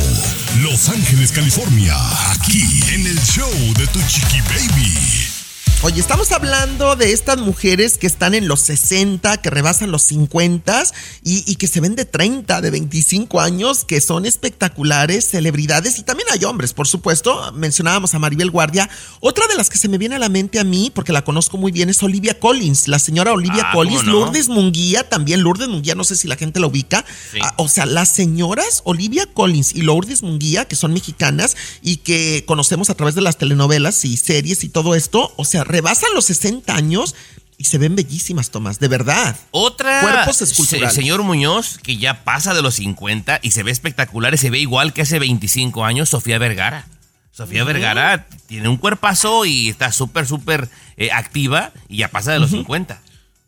Los 0.63 0.89
Ángeles, 0.89 1.33
California, 1.33 1.95
aquí 2.33 2.83
en 2.93 3.07
el 3.07 3.21
show 3.21 3.51
de 3.77 3.87
Tu 3.87 4.01
Chiqui 4.09 4.41
Baby. 4.43 5.40
Oye, 5.83 5.99
estamos 5.99 6.31
hablando 6.33 6.95
de 6.95 7.11
estas 7.15 7.39
mujeres 7.39 7.97
que 7.97 8.07
están 8.07 8.35
en 8.35 8.49
los 8.49 8.61
60, 8.61 9.39
que 9.39 9.49
rebasan 9.49 9.91
los 9.91 10.03
50 10.03 10.83
y, 11.25 11.51
y, 11.51 11.57
que 11.57 11.67
se 11.67 11.81
ven 11.81 11.97
de 11.97 12.05
30, 12.05 12.61
de 12.61 12.71
25 12.71 13.41
años, 13.41 13.87
que 13.87 14.03
son 14.03 14.27
espectaculares, 14.27 15.25
celebridades 15.25 15.99
y 15.99 16.03
también 16.03 16.29
hay 16.33 16.45
hombres, 16.45 16.75
por 16.75 16.87
supuesto. 16.87 17.51
Mencionábamos 17.53 18.13
a 18.13 18.19
Maribel 18.19 18.51
Guardia. 18.51 18.91
Otra 19.21 19.47
de 19.47 19.55
las 19.55 19.71
que 19.71 19.79
se 19.79 19.89
me 19.89 19.97
viene 19.97 20.17
a 20.17 20.19
la 20.19 20.29
mente 20.29 20.61
a 20.61 20.65
mí, 20.65 20.93
porque 20.95 21.15
la 21.15 21.25
conozco 21.25 21.57
muy 21.57 21.73
bien, 21.73 21.89
es 21.89 22.03
Olivia 22.03 22.39
Collins, 22.39 22.87
la 22.87 22.99
señora 22.99 23.33
Olivia 23.33 23.65
Ah, 23.69 23.73
Collins. 23.73 24.05
Lourdes 24.05 24.49
Munguía, 24.51 25.09
también 25.09 25.41
Lourdes 25.41 25.69
Munguía, 25.69 25.95
no 25.95 26.05
sé 26.05 26.15
si 26.15 26.29
la 26.29 26.37
gente 26.37 26.61
la 26.61 26.67
ubica. 26.67 27.07
Sí. 27.33 27.39
Ah, 27.43 27.55
o 27.57 27.71
sea, 27.71 27.87
las 27.87 28.11
señoras 28.11 28.83
Olivia 28.85 29.25
Collins 29.33 29.75
y 29.75 29.81
Lourdes 29.81 30.23
Munguía, 30.23 30.67
que 30.67 30.77
son 30.77 30.93
mexicanas 30.93 31.57
y 31.81 31.97
que 31.97 32.45
conocemos 32.47 32.91
a 32.91 32.95
través 32.95 33.15
de 33.15 33.23
las 33.23 33.39
telenovelas 33.39 34.05
y 34.05 34.19
series 34.19 34.63
y 34.63 34.69
todo 34.69 34.95
esto, 34.95 35.33
o 35.37 35.47
sea, 35.47 35.65
rebasan 35.71 36.11
los 36.15 36.25
60 36.27 36.75
años 36.75 37.15
y 37.59 37.65
se 37.65 37.79
ven 37.79 37.95
bellísimas, 37.95 38.51
Tomás, 38.51 38.79
de 38.81 38.89
verdad. 38.89 39.37
Otra. 39.51 40.01
Cuerpos 40.01 40.41
esculturales. 40.43 40.95
se- 40.95 41.01
señor 41.03 41.23
Muñoz, 41.23 41.79
que 41.83 41.97
ya 41.99 42.25
pasa 42.25 42.55
de 42.55 42.63
los 42.63 42.75
50 42.77 43.39
y 43.43 43.51
se 43.51 43.63
ve 43.63 43.71
espectacular 43.71 44.33
y 44.35 44.39
se 44.39 44.49
ve 44.51 44.59
igual 44.59 44.93
que 44.93 45.03
hace 45.03 45.19
25 45.19 45.85
años, 45.85 46.09
Sofía 46.09 46.39
Vergara. 46.39 46.87
Sofía 47.33 47.65
Vergara 47.65 48.27
tiene 48.47 48.69
un 48.69 48.77
cuerpazo 48.77 49.45
y 49.45 49.69
está 49.69 49.93
súper, 49.93 50.27
súper 50.27 50.69
eh, 50.97 51.11
activa 51.13 51.71
y 51.89 51.99
ya 51.99 52.09
pasa 52.09 52.33
de 52.33 52.39
los 52.41 52.51
50. 52.51 53.01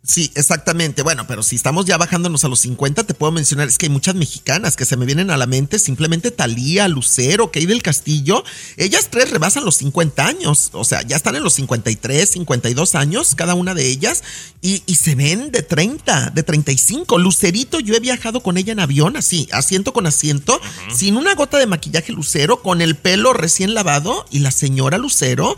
Sí, 0.05 0.33
exactamente. 0.35 1.03
Bueno, 1.03 1.29
pero 1.29 1.45
si 1.45 1.55
estamos 1.55 1.87
ya 1.87 1.97
bajándonos 1.97 2.45
a 2.45 2.49
los 2.49 2.59
50, 2.61 3.05
te 3.05 3.15
puedo 3.15 3.31
mencionar, 3.31 3.69
es 3.69 3.79
que 3.79 3.87
hay 3.87 3.91
muchas 3.91 4.17
mexicanas 4.17 4.75
que 4.75 4.85
se 4.85 4.97
me 4.97 5.07
vienen 5.07 5.31
a 5.31 5.37
la 5.37 5.47
mente, 5.47 5.79
simplemente 5.79 6.33
Talía, 6.33 6.89
Lucero, 6.89 7.53
Kay 7.53 7.67
del 7.67 7.85
Castillo. 7.85 8.43
Ellas 8.77 9.09
tres 9.11 9.31
rebasan 9.31 9.65
los 9.65 9.77
50 9.77 10.27
años, 10.27 10.71
o 10.73 10.85
sea, 10.85 11.03
ya 11.03 11.15
están 11.15 11.37
en 11.37 11.45
los 11.45 11.53
53, 11.55 12.29
52 12.29 12.97
años, 12.97 13.37
cada 13.37 13.55
una 13.55 13.75
de 13.75 13.87
ellas, 13.87 14.25
y, 14.61 14.83
y 14.87 14.97
se 14.97 15.15
ven 15.15 15.53
de 15.53 15.63
30, 15.63 16.31
de 16.31 16.43
35. 16.43 17.19
Lucerito, 17.19 17.79
yo 17.79 17.95
he 17.95 18.01
viajado 18.01 18.43
con 18.43 18.57
ella 18.57 18.73
en 18.73 18.81
avión, 18.81 19.17
así, 19.17 19.49
asiento 19.53 19.93
con 19.93 20.09
asiento, 20.09 20.61
sin 20.93 21.17
una 21.17 21.37
gota 21.37 21.59
de 21.59 21.67
maquillaje 21.69 22.13
Lucero, 22.13 22.61
con 22.61 22.83
el 22.83 22.97
pelo 22.97 23.35
recién 23.35 23.73
lavado, 23.73 24.27
y 24.33 24.41
la 24.41 24.51
señora 24.51 24.99
Lucero 24.99 25.57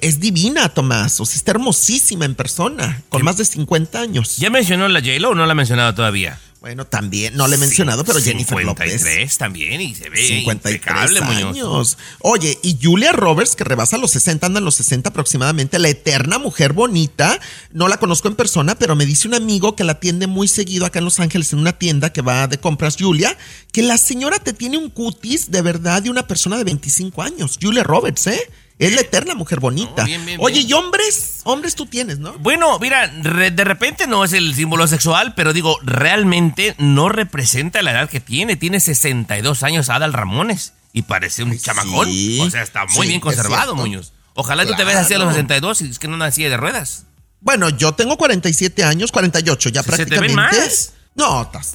es 0.00 0.20
divina, 0.20 0.68
Tomás. 0.68 1.20
O 1.20 1.26
sea, 1.26 1.36
está 1.36 1.52
hermosísima 1.52 2.24
en 2.24 2.34
persona, 2.34 3.02
con 3.08 3.22
más 3.24 3.36
de 3.36 3.44
50 3.44 4.00
años. 4.00 4.36
¿Ya 4.36 4.50
mencionó 4.50 4.88
la 4.88 5.00
J-Lo 5.00 5.30
o 5.30 5.34
no 5.34 5.46
la 5.46 5.52
ha 5.52 5.56
mencionado 5.56 5.94
todavía? 5.94 6.38
Bueno, 6.62 6.84
también, 6.86 7.36
no 7.36 7.48
le 7.48 7.56
he 7.56 7.58
mencionado, 7.58 8.04
pero 8.04 8.20
Jennifer 8.20 8.56
53 8.56 9.02
López. 9.02 9.36
también 9.36 9.80
y 9.80 9.96
se 9.96 10.08
ve 10.08 10.24
53 10.24 10.74
impecable, 10.76 11.20
Muñoz. 11.20 11.56
años. 11.56 11.98
Oye, 12.20 12.56
y 12.62 12.78
Julia 12.80 13.10
Roberts, 13.10 13.56
que 13.56 13.64
rebasa 13.64 13.98
los 13.98 14.12
60, 14.12 14.46
anda 14.46 14.60
en 14.60 14.64
los 14.64 14.76
60 14.76 15.08
aproximadamente, 15.08 15.80
la 15.80 15.88
eterna 15.88 16.38
mujer 16.38 16.72
bonita. 16.72 17.40
No 17.72 17.88
la 17.88 17.96
conozco 17.96 18.28
en 18.28 18.36
persona, 18.36 18.76
pero 18.76 18.94
me 18.94 19.06
dice 19.06 19.26
un 19.26 19.34
amigo 19.34 19.74
que 19.74 19.82
la 19.82 19.94
atiende 19.94 20.28
muy 20.28 20.46
seguido 20.46 20.86
acá 20.86 21.00
en 21.00 21.06
Los 21.06 21.18
Ángeles, 21.18 21.52
en 21.52 21.58
una 21.58 21.72
tienda 21.72 22.12
que 22.12 22.22
va 22.22 22.46
de 22.46 22.58
compras, 22.58 22.94
Julia, 22.96 23.36
que 23.72 23.82
la 23.82 23.98
señora 23.98 24.38
te 24.38 24.52
tiene 24.52 24.78
un 24.78 24.88
cutis 24.88 25.50
de 25.50 25.62
verdad 25.62 26.00
de 26.00 26.10
una 26.10 26.28
persona 26.28 26.58
de 26.58 26.62
25 26.62 27.22
años. 27.22 27.58
Julia 27.60 27.82
Roberts, 27.82 28.28
¿eh? 28.28 28.40
Es 28.82 28.92
la 28.94 29.00
eterna 29.02 29.34
mujer 29.34 29.60
bonita. 29.60 30.04
bien, 30.04 30.24
bien, 30.26 30.38
Oye, 30.42 30.56
bien. 30.56 30.68
y 30.68 30.72
hombres, 30.72 31.40
hombres 31.44 31.74
tú 31.74 31.86
tienes, 31.86 32.18
¿no? 32.18 32.32
Bueno, 32.38 32.78
mira, 32.78 33.06
re- 33.22 33.50
de 33.50 33.64
repente 33.64 34.06
no 34.06 34.24
es 34.24 34.32
el 34.32 34.54
símbolo 34.54 34.86
sexual, 34.86 35.34
pero 35.34 35.52
digo, 35.52 35.78
realmente 35.82 36.74
no 36.78 37.08
representa 37.08 37.80
la 37.82 37.92
edad 37.92 38.08
que 38.10 38.20
tiene. 38.20 38.56
Tiene 38.56 38.80
62 38.80 39.62
años 39.62 39.88
Adal 39.88 40.12
Ramones 40.12 40.72
y 40.92 41.02
parece 41.02 41.42
un 41.44 41.56
chamacón. 41.58 42.08
O 42.40 42.50
sea, 42.50 42.62
está 42.62 42.84
muy 42.86 43.06
sí, 43.06 43.08
bien 43.08 43.20
conservado. 43.20 43.74
Muñoz. 43.76 44.12
Ojalá 44.34 44.66
tú 44.66 44.74
te 44.74 44.84
veas 44.84 45.00
así 45.04 45.14
a 45.14 45.18
los 45.18 45.26
Claro. 45.26 45.36
62 45.36 45.80
y 45.82 45.90
es 45.90 45.98
que 45.98 46.08
no 46.08 46.16
nacía 46.16 46.48
de 46.50 46.56
ruedas. 46.56 47.04
Bueno, 47.40 47.68
yo 47.70 47.92
tengo 47.94 48.16
47 48.16 48.84
años, 48.84 49.12
48 49.12 49.68
ya 49.68 49.82
¿Se 49.82 49.90
te 49.90 49.96
prácticamente. 49.96 50.26
ven 50.28 50.36
más? 50.36 50.92
No, 51.14 51.42
estás- 51.42 51.74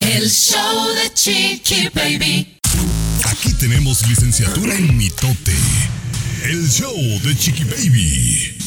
El 0.00 0.28
show 0.30 0.88
de 0.94 1.14
Chiqui 1.14 1.88
Baby. 1.94 2.58
Aquí 3.24 3.52
tenemos 3.54 4.06
licenciatura 4.08 4.74
en 4.74 4.96
mitote. 4.96 5.54
El 6.44 6.68
show 6.68 6.92
de 7.22 7.36
Chiqui 7.36 7.62
Baby. 7.62 8.58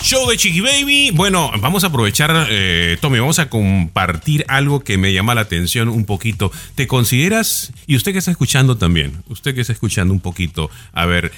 Show 0.00 0.30
de 0.30 0.38
Chiqui 0.38 0.60
Baby. 0.62 1.10
Bueno, 1.10 1.50
vamos 1.60 1.84
a 1.84 1.88
aprovechar, 1.88 2.46
eh, 2.48 2.96
Tommy, 3.02 3.18
vamos 3.18 3.38
a 3.38 3.50
compartir 3.50 4.46
algo 4.48 4.80
que 4.80 4.96
me 4.96 5.12
llama 5.12 5.34
la 5.34 5.42
atención 5.42 5.90
un 5.90 6.06
poquito. 6.06 6.50
¿Te 6.74 6.86
consideras, 6.86 7.72
y 7.86 7.94
usted 7.94 8.12
que 8.12 8.18
está 8.18 8.30
escuchando 8.30 8.78
también, 8.78 9.22
usted 9.28 9.54
que 9.54 9.60
está 9.60 9.74
escuchando 9.74 10.14
un 10.14 10.20
poquito, 10.20 10.70
a 10.94 11.04
ver, 11.04 11.30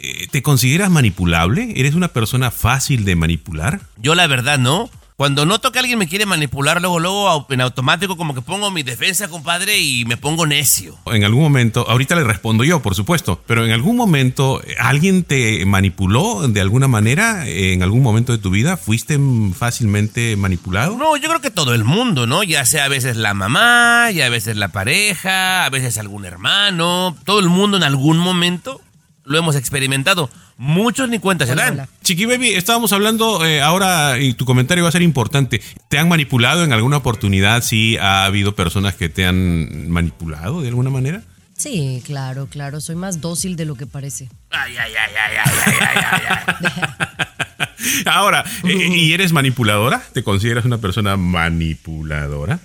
eh, 0.00 0.26
¿te 0.32 0.42
consideras 0.42 0.90
manipulable? 0.90 1.74
¿Eres 1.76 1.94
una 1.94 2.08
persona 2.08 2.50
fácil 2.50 3.04
de 3.04 3.14
manipular? 3.14 3.80
Yo 3.98 4.16
la 4.16 4.26
verdad 4.26 4.58
no. 4.58 4.90
Cuando 5.18 5.44
noto 5.44 5.72
que 5.72 5.80
alguien 5.80 5.98
me 5.98 6.06
quiere 6.06 6.26
manipular, 6.26 6.80
luego, 6.80 7.00
luego 7.00 7.44
en 7.50 7.60
automático 7.60 8.16
como 8.16 8.36
que 8.36 8.40
pongo 8.40 8.70
mi 8.70 8.84
defensa, 8.84 9.26
compadre, 9.26 9.76
y 9.76 10.04
me 10.04 10.16
pongo 10.16 10.46
necio. 10.46 10.96
En 11.06 11.24
algún 11.24 11.42
momento, 11.42 11.84
ahorita 11.90 12.14
le 12.14 12.22
respondo 12.22 12.62
yo, 12.62 12.80
por 12.82 12.94
supuesto, 12.94 13.42
pero 13.44 13.66
en 13.66 13.72
algún 13.72 13.96
momento 13.96 14.62
eh, 14.62 14.76
alguien 14.78 15.24
te 15.24 15.66
manipuló 15.66 16.46
de 16.46 16.60
alguna 16.60 16.86
manera, 16.86 17.48
eh, 17.48 17.72
en 17.72 17.82
algún 17.82 18.00
momento 18.00 18.30
de 18.30 18.38
tu 18.38 18.50
vida, 18.50 18.76
fuiste 18.76 19.18
fácilmente 19.56 20.36
manipulado. 20.36 20.96
No, 20.96 21.16
yo 21.16 21.28
creo 21.28 21.40
que 21.40 21.50
todo 21.50 21.74
el 21.74 21.82
mundo, 21.82 22.28
¿no? 22.28 22.44
Ya 22.44 22.64
sea 22.64 22.84
a 22.84 22.88
veces 22.88 23.16
la 23.16 23.34
mamá, 23.34 24.12
ya 24.12 24.26
a 24.26 24.30
veces 24.30 24.56
la 24.56 24.68
pareja, 24.68 25.64
a 25.64 25.70
veces 25.70 25.98
algún 25.98 26.26
hermano. 26.26 27.16
Todo 27.24 27.40
el 27.40 27.48
mundo 27.48 27.76
en 27.76 27.82
algún 27.82 28.18
momento 28.18 28.80
lo 29.28 29.38
hemos 29.38 29.56
experimentado. 29.56 30.30
Muchos 30.56 31.08
ni 31.08 31.18
cuenta 31.18 31.46
se 31.46 31.54
dan. 31.54 31.86
Chiqui 32.02 32.26
Baby, 32.26 32.54
estábamos 32.54 32.92
hablando 32.92 33.44
eh, 33.44 33.60
ahora 33.60 34.18
y 34.18 34.34
tu 34.34 34.44
comentario 34.44 34.82
va 34.84 34.88
a 34.88 34.92
ser 34.92 35.02
importante. 35.02 35.60
¿Te 35.88 35.98
han 35.98 36.08
manipulado 36.08 36.64
en 36.64 36.72
alguna 36.72 36.96
oportunidad? 36.96 37.62
¿Sí 37.62 37.96
ha 37.98 38.24
habido 38.24 38.56
personas 38.56 38.94
que 38.94 39.08
te 39.08 39.26
han 39.26 39.88
manipulado 39.90 40.62
de 40.62 40.68
alguna 40.68 40.90
manera? 40.90 41.22
Sí, 41.56 42.02
claro, 42.06 42.46
claro. 42.46 42.80
Soy 42.80 42.96
más 42.96 43.20
dócil 43.20 43.56
de 43.56 43.64
lo 43.64 43.74
que 43.74 43.86
parece. 43.86 44.28
Ay, 44.50 44.76
ay, 44.76 44.92
ay, 44.94 45.12
ay, 45.26 45.36
ay, 45.44 45.74
ay, 45.80 46.04
ay, 46.12 46.22
ay. 46.46 48.04
Ahora, 48.06 48.44
eh, 48.64 48.88
¿y 48.96 49.12
eres 49.12 49.32
manipuladora? 49.32 50.02
¿Te 50.12 50.22
consideras 50.22 50.64
una 50.64 50.78
persona 50.78 51.16
manipuladora? 51.16 52.60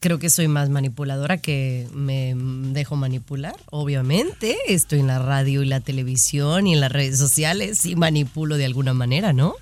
Creo 0.00 0.18
que 0.18 0.30
soy 0.30 0.46
más 0.46 0.68
manipuladora 0.68 1.38
que 1.38 1.88
me 1.92 2.34
dejo 2.36 2.96
manipular. 2.96 3.56
Obviamente, 3.70 4.56
estoy 4.68 5.00
en 5.00 5.06
la 5.06 5.18
radio 5.18 5.62
y 5.62 5.66
la 5.66 5.80
televisión 5.80 6.66
y 6.66 6.74
en 6.74 6.80
las 6.80 6.92
redes 6.92 7.18
sociales 7.18 7.86
y 7.86 7.96
manipulo 7.96 8.56
de 8.56 8.66
alguna 8.66 8.94
manera, 8.94 9.32
¿no? 9.32 9.54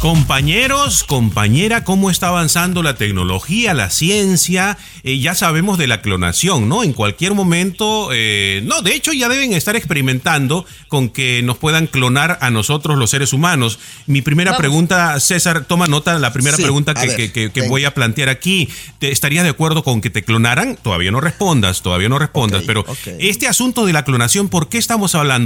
Compañeros, 0.02 1.04
compañera, 1.04 1.84
¿cómo 1.84 2.10
está 2.10 2.26
avanzando 2.26 2.82
la 2.82 2.96
tecnología, 2.96 3.72
la 3.72 3.88
ciencia? 3.88 4.76
Eh, 5.04 5.20
ya 5.20 5.36
sabemos 5.36 5.78
de 5.78 5.86
la 5.86 6.02
clonación, 6.02 6.68
¿no? 6.68 6.82
En 6.82 6.92
cualquier 6.92 7.34
momento, 7.34 8.08
eh, 8.12 8.62
no, 8.64 8.82
de 8.82 8.96
hecho 8.96 9.12
ya 9.12 9.28
deben 9.28 9.52
estar 9.52 9.76
experimentando 9.76 10.66
con 10.88 11.08
que 11.08 11.40
nos 11.42 11.58
puedan 11.58 11.86
clonar 11.86 12.36
a 12.40 12.50
nosotros 12.50 12.98
los 12.98 13.10
seres 13.10 13.32
humanos. 13.32 13.78
Mi 14.06 14.22
primera 14.22 14.56
pregunta, 14.56 15.20
César, 15.20 15.66
toma 15.66 15.86
nota, 15.86 16.18
la 16.18 16.32
primera 16.32 16.56
pregunta 16.56 16.94
que, 16.94 17.52
voy 17.68 17.84
a 17.84 17.94
plantear 17.94 18.28
aquí, 18.28 18.68
¿estarías 19.00 19.44
de 19.44 19.50
acuerdo 19.50 19.84
con 19.84 20.00
que 20.00 20.10
te 20.10 20.24
clonaran? 20.24 20.76
Todavía 20.82 21.12
no 21.12 21.20
respondas, 21.20 21.82
todavía 21.82 22.08
no 22.08 22.18
respondas, 22.18 22.64
pero 22.66 22.84
este 23.20 23.46
asunto 23.46 23.86
de 23.86 23.92
la 23.92 24.04
clonación, 24.04 24.48
¿por 24.48 24.68
qué 24.68 24.78
estamos 24.78 25.14
hablando? 25.14 25.41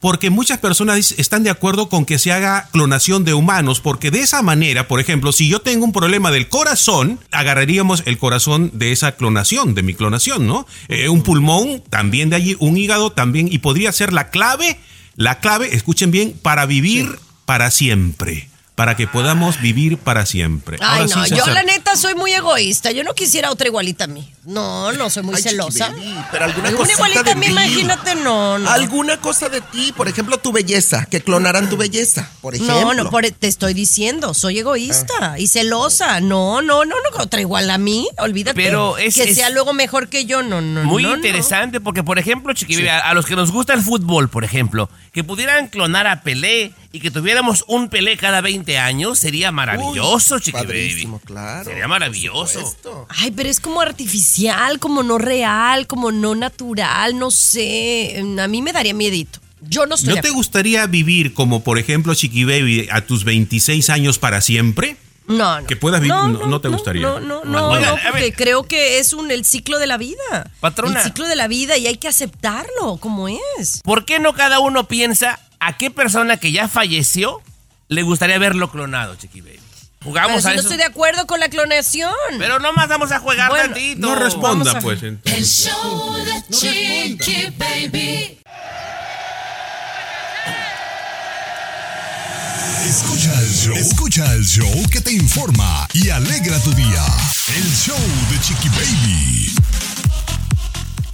Porque 0.00 0.30
muchas 0.30 0.58
personas 0.58 1.12
están 1.12 1.42
de 1.42 1.50
acuerdo 1.50 1.88
con 1.88 2.04
que 2.04 2.18
se 2.18 2.32
haga 2.32 2.68
clonación 2.72 3.24
de 3.24 3.34
humanos, 3.34 3.80
porque 3.80 4.10
de 4.10 4.20
esa 4.20 4.42
manera, 4.42 4.88
por 4.88 5.00
ejemplo, 5.00 5.32
si 5.32 5.48
yo 5.48 5.60
tengo 5.60 5.84
un 5.84 5.92
problema 5.92 6.30
del 6.30 6.48
corazón, 6.48 7.20
agarraríamos 7.30 8.02
el 8.06 8.18
corazón 8.18 8.70
de 8.74 8.92
esa 8.92 9.12
clonación, 9.12 9.74
de 9.74 9.82
mi 9.82 9.94
clonación, 9.94 10.46
¿no? 10.46 10.66
Eh, 10.88 11.08
un 11.08 11.22
pulmón, 11.22 11.82
también 11.88 12.30
de 12.30 12.36
allí, 12.36 12.56
un 12.58 12.76
hígado 12.76 13.12
también, 13.12 13.48
y 13.50 13.58
podría 13.58 13.92
ser 13.92 14.12
la 14.12 14.30
clave, 14.30 14.78
la 15.16 15.38
clave, 15.40 15.74
escuchen 15.74 16.10
bien, 16.10 16.34
para 16.42 16.66
vivir 16.66 17.18
para 17.44 17.70
siempre. 17.70 18.49
Para 18.80 18.96
que 18.96 19.06
podamos 19.06 19.60
vivir 19.60 19.98
para 19.98 20.24
siempre. 20.24 20.78
Ay, 20.80 21.02
Ahora 21.02 21.14
no, 21.16 21.24
sí, 21.26 21.34
yo 21.36 21.44
la 21.48 21.62
neta 21.64 21.96
soy 21.96 22.14
muy 22.14 22.32
egoísta. 22.32 22.90
Yo 22.92 23.04
no 23.04 23.12
quisiera 23.12 23.50
otra 23.50 23.66
igualita 23.68 24.04
a 24.04 24.06
mí. 24.06 24.32
No, 24.46 24.90
no, 24.92 25.10
soy 25.10 25.22
muy 25.22 25.34
Ay, 25.34 25.42
celosa. 25.42 25.92
Chiqui 25.94 26.14
pero 26.32 26.46
alguna 26.46 26.68
Una 26.70 26.78
cosita 26.78 26.94
igualita 26.96 27.22
de 27.24 27.30
a 27.32 27.34
mí, 27.34 27.44
ti. 27.44 27.52
imagínate, 27.52 28.14
no, 28.14 28.58
no. 28.58 28.70
Alguna 28.70 29.18
cosa 29.20 29.50
de 29.50 29.60
ti, 29.60 29.92
por 29.94 30.08
ejemplo, 30.08 30.38
tu 30.38 30.50
belleza, 30.50 31.04
que 31.04 31.20
clonaran 31.20 31.68
tu 31.68 31.76
belleza, 31.76 32.30
por 32.40 32.54
ejemplo. 32.54 32.80
No, 32.80 32.94
no, 32.94 33.10
por- 33.10 33.30
te 33.30 33.48
estoy 33.48 33.74
diciendo, 33.74 34.32
soy 34.32 34.60
egoísta 34.60 35.38
y 35.38 35.48
celosa. 35.48 36.20
No, 36.20 36.62
no, 36.62 36.86
no, 36.86 36.94
no, 36.94 37.22
otra 37.22 37.42
igual 37.42 37.68
a 37.70 37.76
mí, 37.76 38.08
olvídate. 38.16 38.54
Pero 38.54 38.96
es- 38.96 39.14
que 39.14 39.24
es- 39.24 39.36
sea 39.36 39.50
luego 39.50 39.74
mejor 39.74 40.08
que 40.08 40.24
yo, 40.24 40.42
no, 40.42 40.62
no, 40.62 40.84
Muy 40.84 41.02
no, 41.02 41.10
no. 41.10 41.16
interesante 41.16 41.82
porque, 41.82 42.02
por 42.02 42.18
ejemplo, 42.18 42.54
Chiqui, 42.54 42.88
a, 42.88 42.98
a 43.00 43.12
los 43.12 43.26
que 43.26 43.36
nos 43.36 43.52
gusta 43.52 43.74
el 43.74 43.82
fútbol, 43.82 44.30
por 44.30 44.42
ejemplo, 44.42 44.88
que 45.12 45.22
pudieran 45.22 45.68
clonar 45.68 46.06
a 46.06 46.22
Pelé 46.22 46.72
y 46.92 47.00
que 47.00 47.10
tuviéramos 47.10 47.64
un 47.68 47.90
Pelé 47.90 48.16
cada 48.16 48.40
20 48.40 48.69
años, 48.78 49.18
sería 49.18 49.52
maravilloso, 49.52 50.38
Chiqui 50.38 50.52
Baby. 50.58 50.66
Padrísimo, 50.66 51.18
claro. 51.20 51.64
Sería 51.64 51.88
maravilloso. 51.88 52.76
Ay, 53.08 53.30
pero 53.30 53.48
es 53.48 53.60
como 53.60 53.80
artificial, 53.80 54.78
como 54.78 55.02
no 55.02 55.18
real, 55.18 55.86
como 55.86 56.12
no 56.12 56.34
natural, 56.34 57.18
no 57.18 57.30
sé. 57.30 58.22
A 58.40 58.48
mí 58.48 58.62
me 58.62 58.72
daría 58.72 58.94
miedito. 58.94 59.40
Yo 59.62 59.86
no 59.86 59.94
estoy 59.94 60.08
¿No 60.08 60.14
te 60.14 60.20
acuerdo. 60.20 60.36
gustaría 60.36 60.86
vivir 60.86 61.34
como, 61.34 61.62
por 61.62 61.78
ejemplo, 61.78 62.14
Chiqui 62.14 62.44
Baby 62.44 62.88
a 62.90 63.02
tus 63.02 63.24
26 63.24 63.90
años 63.90 64.18
para 64.18 64.40
siempre? 64.40 64.96
No, 65.26 65.60
no. 65.60 65.66
Que 65.66 65.76
puedas 65.76 66.00
vivir. 66.00 66.14
No, 66.14 66.28
no 66.46 66.60
te 66.60 66.68
gustaría. 66.68 67.02
No, 67.02 67.20
no, 67.20 67.44
no, 67.44 67.68
Oigan, 67.70 67.94
no, 67.94 68.00
porque 68.10 68.32
creo 68.32 68.64
que 68.64 68.98
es 68.98 69.12
un 69.12 69.30
el 69.30 69.44
ciclo 69.44 69.78
de 69.78 69.86
la 69.86 69.96
vida. 69.96 70.50
Patrona. 70.60 70.98
El 70.98 71.04
ciclo 71.04 71.28
de 71.28 71.36
la 71.36 71.46
vida 71.46 71.76
y 71.76 71.86
hay 71.86 71.98
que 71.98 72.08
aceptarlo 72.08 72.96
como 72.96 73.28
es. 73.28 73.80
¿Por 73.84 74.04
qué 74.04 74.18
no 74.18 74.32
cada 74.34 74.58
uno 74.60 74.88
piensa 74.88 75.38
a 75.60 75.76
qué 75.76 75.90
persona 75.90 76.38
que 76.38 76.52
ya 76.52 76.66
falleció 76.66 77.42
le 77.90 78.02
gustaría 78.02 78.38
verlo 78.38 78.70
clonado, 78.70 79.14
Chiqui 79.16 79.40
Baby? 79.42 79.60
Pero 79.98 80.10
Jugamos 80.10 80.42
si 80.42 80.48
a 80.48 80.52
no 80.52 80.54
eso. 80.60 80.62
estoy 80.62 80.78
de 80.78 80.84
acuerdo 80.84 81.26
con 81.26 81.38
la 81.40 81.50
clonación. 81.50 82.14
Pero 82.38 82.58
nomás 82.58 82.88
vamos 82.88 83.12
a 83.12 83.20
jugar 83.20 83.50
Bueno, 83.50 83.64
tantito. 83.66 84.00
No 84.00 84.14
responda, 84.14 84.72
a- 84.72 84.80
pues. 84.80 85.02
El 85.02 85.44
show 85.46 86.14
de 86.24 86.56
Chiqui 86.56 87.54
Baby. 87.58 88.38
Escucha 92.86 93.32
el 93.40 93.48
show. 93.54 93.74
Escucha 93.76 94.32
el 94.32 94.44
show 94.44 94.82
que 94.90 95.00
te 95.00 95.12
informa 95.12 95.86
y 95.92 96.08
alegra 96.08 96.58
tu 96.60 96.72
día. 96.72 97.04
El 97.54 97.64
show 97.76 97.98
de 98.30 98.40
Chiqui 98.40 98.68
Baby. 98.70 99.54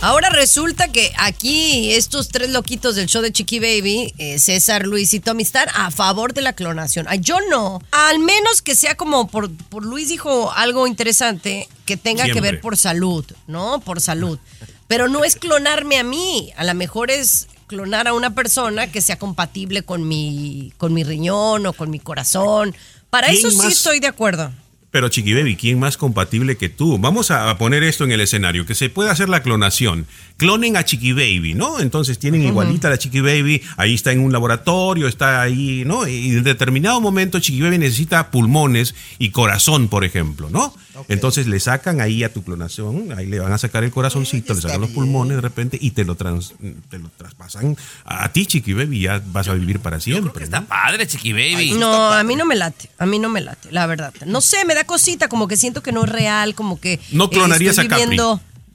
Ahora 0.00 0.28
resulta 0.28 0.88
que 0.92 1.12
aquí 1.16 1.92
estos 1.92 2.28
tres 2.28 2.50
loquitos 2.50 2.96
del 2.96 3.06
show 3.06 3.22
de 3.22 3.32
Chiqui 3.32 3.58
Baby, 3.58 4.14
eh, 4.18 4.38
César, 4.38 4.86
Luis 4.86 5.14
y 5.14 5.20
Tommy, 5.20 5.42
están 5.42 5.68
a 5.74 5.90
favor 5.90 6.34
de 6.34 6.42
la 6.42 6.52
clonación. 6.52 7.06
Ay, 7.08 7.20
yo 7.20 7.38
no. 7.50 7.80
Al 7.90 8.18
menos 8.18 8.60
que 8.60 8.74
sea 8.74 8.94
como 8.94 9.28
por, 9.28 9.50
por 9.50 9.84
Luis 9.84 10.08
dijo 10.08 10.52
algo 10.52 10.86
interesante 10.86 11.68
que 11.86 11.96
tenga 11.96 12.24
que 12.24 12.40
ver 12.40 12.60
por 12.60 12.76
salud, 12.76 13.24
¿no? 13.46 13.80
Por 13.80 14.00
salud. 14.00 14.38
Pero 14.86 15.08
no 15.08 15.24
es 15.24 15.34
clonarme 15.36 15.98
a 15.98 16.04
mí. 16.04 16.52
A 16.56 16.64
lo 16.64 16.74
mejor 16.74 17.10
es 17.10 17.48
clonar 17.66 18.06
a 18.06 18.12
una 18.12 18.34
persona 18.34 18.92
que 18.92 19.00
sea 19.00 19.18
compatible 19.18 19.82
con 19.82 20.06
mi, 20.06 20.72
con 20.76 20.92
mi 20.92 21.04
riñón 21.04 21.66
o 21.66 21.72
con 21.72 21.90
mi 21.90 21.98
corazón. 21.98 22.76
Para 23.10 23.28
¿Quién 23.28 23.38
eso 23.38 23.50
sí 23.50 23.56
más? 23.56 23.72
estoy 23.72 24.00
de 24.00 24.08
acuerdo. 24.08 24.52
Pero 24.96 25.10
Chiqui 25.10 25.34
Baby, 25.34 25.56
¿quién 25.56 25.78
más 25.78 25.98
compatible 25.98 26.56
que 26.56 26.70
tú? 26.70 26.96
Vamos 26.96 27.30
a 27.30 27.58
poner 27.58 27.82
esto 27.82 28.04
en 28.04 28.12
el 28.12 28.22
escenario, 28.22 28.64
que 28.64 28.74
se 28.74 28.88
puede 28.88 29.10
hacer 29.10 29.28
la 29.28 29.42
clonación. 29.42 30.06
Clonen 30.38 30.78
a 30.78 30.86
Chiqui 30.86 31.12
Baby, 31.12 31.52
¿no? 31.52 31.80
Entonces 31.80 32.18
tienen 32.18 32.44
igualita 32.44 32.88
a 32.88 32.92
la 32.92 32.96
Chiqui 32.96 33.20
Baby, 33.20 33.60
ahí 33.76 33.92
está 33.92 34.12
en 34.12 34.20
un 34.20 34.32
laboratorio, 34.32 35.06
está 35.06 35.42
ahí, 35.42 35.82
¿no? 35.84 36.08
Y 36.08 36.30
en 36.30 36.44
determinado 36.44 36.98
momento 37.02 37.38
Chiqui 37.40 37.60
Baby 37.60 37.76
necesita 37.76 38.30
pulmones 38.30 38.94
y 39.18 39.32
corazón, 39.32 39.88
por 39.88 40.02
ejemplo, 40.02 40.48
¿no? 40.48 40.72
Entonces 41.08 41.46
le 41.46 41.60
sacan 41.60 42.00
ahí 42.00 42.24
a 42.24 42.32
tu 42.32 42.42
clonación, 42.44 43.12
ahí 43.16 43.26
le 43.26 43.38
van 43.40 43.52
a 43.52 43.58
sacar 43.58 43.84
el 43.84 43.90
corazoncito, 43.90 44.54
le 44.54 44.60
sacan 44.60 44.80
los 44.80 44.90
pulmones 44.90 45.36
de 45.36 45.40
repente 45.40 45.78
y 45.80 45.90
te 45.92 46.04
lo, 46.04 46.14
trans- 46.14 46.54
te 46.90 46.98
lo 46.98 47.08
traspasan 47.16 47.76
a 48.04 48.28
ti, 48.32 48.46
Chiqui 48.46 48.72
Baby, 48.72 48.98
y 48.98 49.02
ya 49.02 49.22
vas 49.26 49.48
a 49.48 49.54
vivir 49.54 49.80
para 49.80 50.00
siempre. 50.00 50.44
Está 50.44 50.60
¿no? 50.60 50.66
padre, 50.66 51.06
Chiqui 51.06 51.32
Baby. 51.32 51.72
No, 51.78 52.12
a 52.12 52.22
mí 52.24 52.36
no 52.36 52.44
me 52.44 52.54
late, 52.56 52.90
a 52.98 53.06
mí 53.06 53.18
no 53.18 53.28
me 53.28 53.40
late, 53.40 53.70
la 53.72 53.86
verdad. 53.86 54.12
No 54.26 54.40
sé, 54.40 54.64
me 54.64 54.74
da 54.74 54.84
cosita, 54.84 55.28
como 55.28 55.48
que 55.48 55.56
siento 55.56 55.82
que 55.82 55.92
no 55.92 56.04
es 56.04 56.10
real, 56.10 56.54
como 56.54 56.80
que... 56.80 57.00
No 57.12 57.24
eh, 57.24 57.30
clonarías 57.30 57.78
a 57.78 57.86
Capri. 57.88 58.16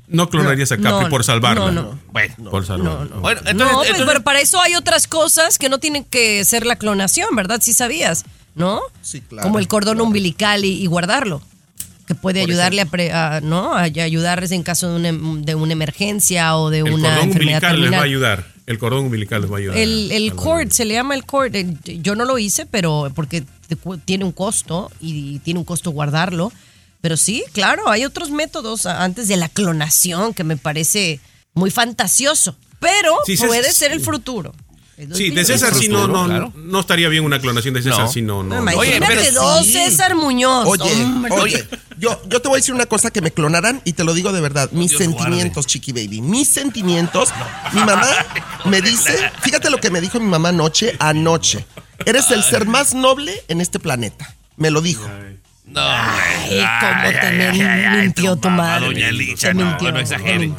No 0.08 0.30
clonarías 0.30 0.72
a 0.74 0.78
No, 0.78 0.84
Capri 0.84 1.04
no, 1.06 1.10
por 1.10 1.24
salvarla. 1.24 1.72
no, 1.72 1.84
no. 1.84 2.00
Bueno, 2.12 2.36
Por 2.52 2.66
salvarla. 2.66 3.16
bueno, 3.22 3.42
no, 3.44 3.50
entonces, 3.50 3.76
pues, 3.76 3.88
entonces- 3.90 4.06
pero 4.08 4.24
para 4.24 4.42
eso 4.42 4.60
hay 4.62 4.76
otras 4.76 5.08
cosas 5.08 5.58
que 5.58 5.70
no 5.70 5.80
tienen 5.80 6.04
que 6.04 6.44
ser 6.44 6.66
la 6.66 6.76
clonación, 6.76 7.34
¿verdad? 7.34 7.60
Sí 7.64 7.72
sabías, 7.74 8.26
¿no? 8.54 8.82
Sí, 9.02 9.22
claro, 9.22 9.44
Como 9.48 9.60
el 9.60 9.70
cordón 9.70 9.94
claro. 9.96 10.08
umbilical 10.08 10.66
y, 10.66 10.74
y 10.84 10.86
guardarlo, 10.88 11.42
que 12.12 12.16
puede 12.22 12.42
ayudarle 12.42 12.82
a, 12.82 12.86
pre- 12.86 13.12
a, 13.14 13.40
¿no? 13.42 13.74
a 13.74 13.84
ayudarles 13.84 14.52
en 14.52 14.64
caso 14.64 14.90
de 14.90 14.96
una, 14.98 15.08
em- 15.10 15.44
de 15.44 15.56
una 15.56 15.72
emergencia 15.74 16.58
o 16.58 16.70
de 16.70 16.80
El 16.80 16.94
una 16.94 17.10
cordón 17.10 17.30
enfermedad 17.30 17.62
umbilical 17.64 17.82
les 17.82 17.92
va 17.94 17.98
a 17.98 18.04
ayudar. 18.04 18.46
El 18.68 18.78
cordón 18.80 19.06
umbilical 19.06 19.42
les 19.42 19.52
va 19.52 19.56
a 19.56 19.60
ayudar. 19.60 19.78
El, 19.78 20.12
el 20.12 20.34
cord, 20.36 20.70
se 20.72 20.84
le 20.86 20.94
llama 20.96 21.16
el 21.16 21.26
cord. 21.26 21.56
El- 21.56 21.78
Yo 22.02 22.16
no 22.16 22.26
lo 22.26 22.38
hice, 22.38 22.66
pero 22.66 23.12
porque 23.16 23.44
tiene 24.06 24.26
un 24.26 24.32
costo 24.34 24.92
y 25.00 25.40
tiene 25.40 25.60
un 25.60 25.66
costo 25.66 25.92
guardarlo. 25.92 26.52
Pero 27.02 27.18
sí, 27.18 27.44
claro, 27.54 27.90
hay 27.90 28.04
otros 28.06 28.30
métodos 28.30 28.86
antes 28.86 29.28
de 29.28 29.38
la 29.38 29.48
clonación 29.50 30.34
que 30.34 30.44
me 30.44 30.58
parece 30.58 31.20
muy 31.54 31.72
fantasioso. 31.72 32.56
Pero 32.80 33.16
Sí, 33.26 33.38
puede 33.38 33.72
ser 33.72 33.92
el 33.92 34.02
futuro. 34.02 34.54
Sí, 35.14 35.30
de 35.32 35.44
César 35.46 35.74
sí 35.74 35.88
no, 35.88 36.08
no, 36.08 36.26
Claro. 36.26 36.54
no 36.56 36.80
estaría 36.80 37.10
bien 37.10 37.24
una 37.24 37.40
clonación 37.40 37.74
de 37.74 37.82
César 37.82 38.02
No. 38.02 38.12
sí 38.12 38.22
no, 38.22 38.44
no. 38.44 38.56
No, 38.56 38.72
no. 38.72 38.78
Oye, 38.78 38.98
Imagínate 38.98 39.30
pero 39.32 39.42
dos 39.42 39.66
sí. 39.66 39.74
César 39.74 40.16
Muñoz. 40.16 40.68
Oye, 40.68 41.04
hombre. 41.04 41.34
oye, 41.34 41.68
yo, 41.98 42.22
yo 42.28 42.42
te 42.42 42.48
voy 42.48 42.58
a 42.58 42.60
decir 42.60 42.74
una 42.76 42.86
cosa 42.86 43.12
que 43.12 43.22
me 43.22 43.32
clonaran 43.32 43.82
y 43.86 43.94
te 43.94 44.04
lo 44.04 44.14
digo 44.14 44.32
de 44.32 44.42
verdad. 44.42 44.70
Mis 44.72 44.92
Dios 44.92 45.02
sentimientos, 45.04 45.66
Chiqui 45.68 45.92
Baby. 45.92 46.22
Mis 46.22 46.48
sentimientos. 46.48 47.30
Mi 47.74 47.80
mamá 47.80 48.08
me 48.66 48.82
dice, 48.82 49.16
fíjate 49.42 49.70
lo 49.70 49.80
que 49.80 49.90
me 49.90 50.02
dijo 50.02 50.20
mi 50.20 50.28
mamá 50.28 50.50
anoche, 50.50 50.96
anoche. 51.00 51.66
Eres 52.06 52.30
el 52.32 52.44
ser 52.44 52.66
más 52.66 52.94
noble 52.94 53.44
en 53.48 53.62
este 53.62 53.80
planeta. 53.80 54.36
Me 54.58 54.70
lo 54.72 54.82
dijo. 54.82 55.08
No, 55.72 55.82
Ay, 55.82 56.66
cómo 56.82 57.20
te 57.20 57.92
mintió 58.02 58.36
tu 58.36 58.50
madre. 58.50 58.88
Doña 58.88 59.12
Licha, 59.12 59.54
no, 59.54 59.66
mintió, 59.66 59.92
no 59.92 60.00
exagere. 60.00 60.52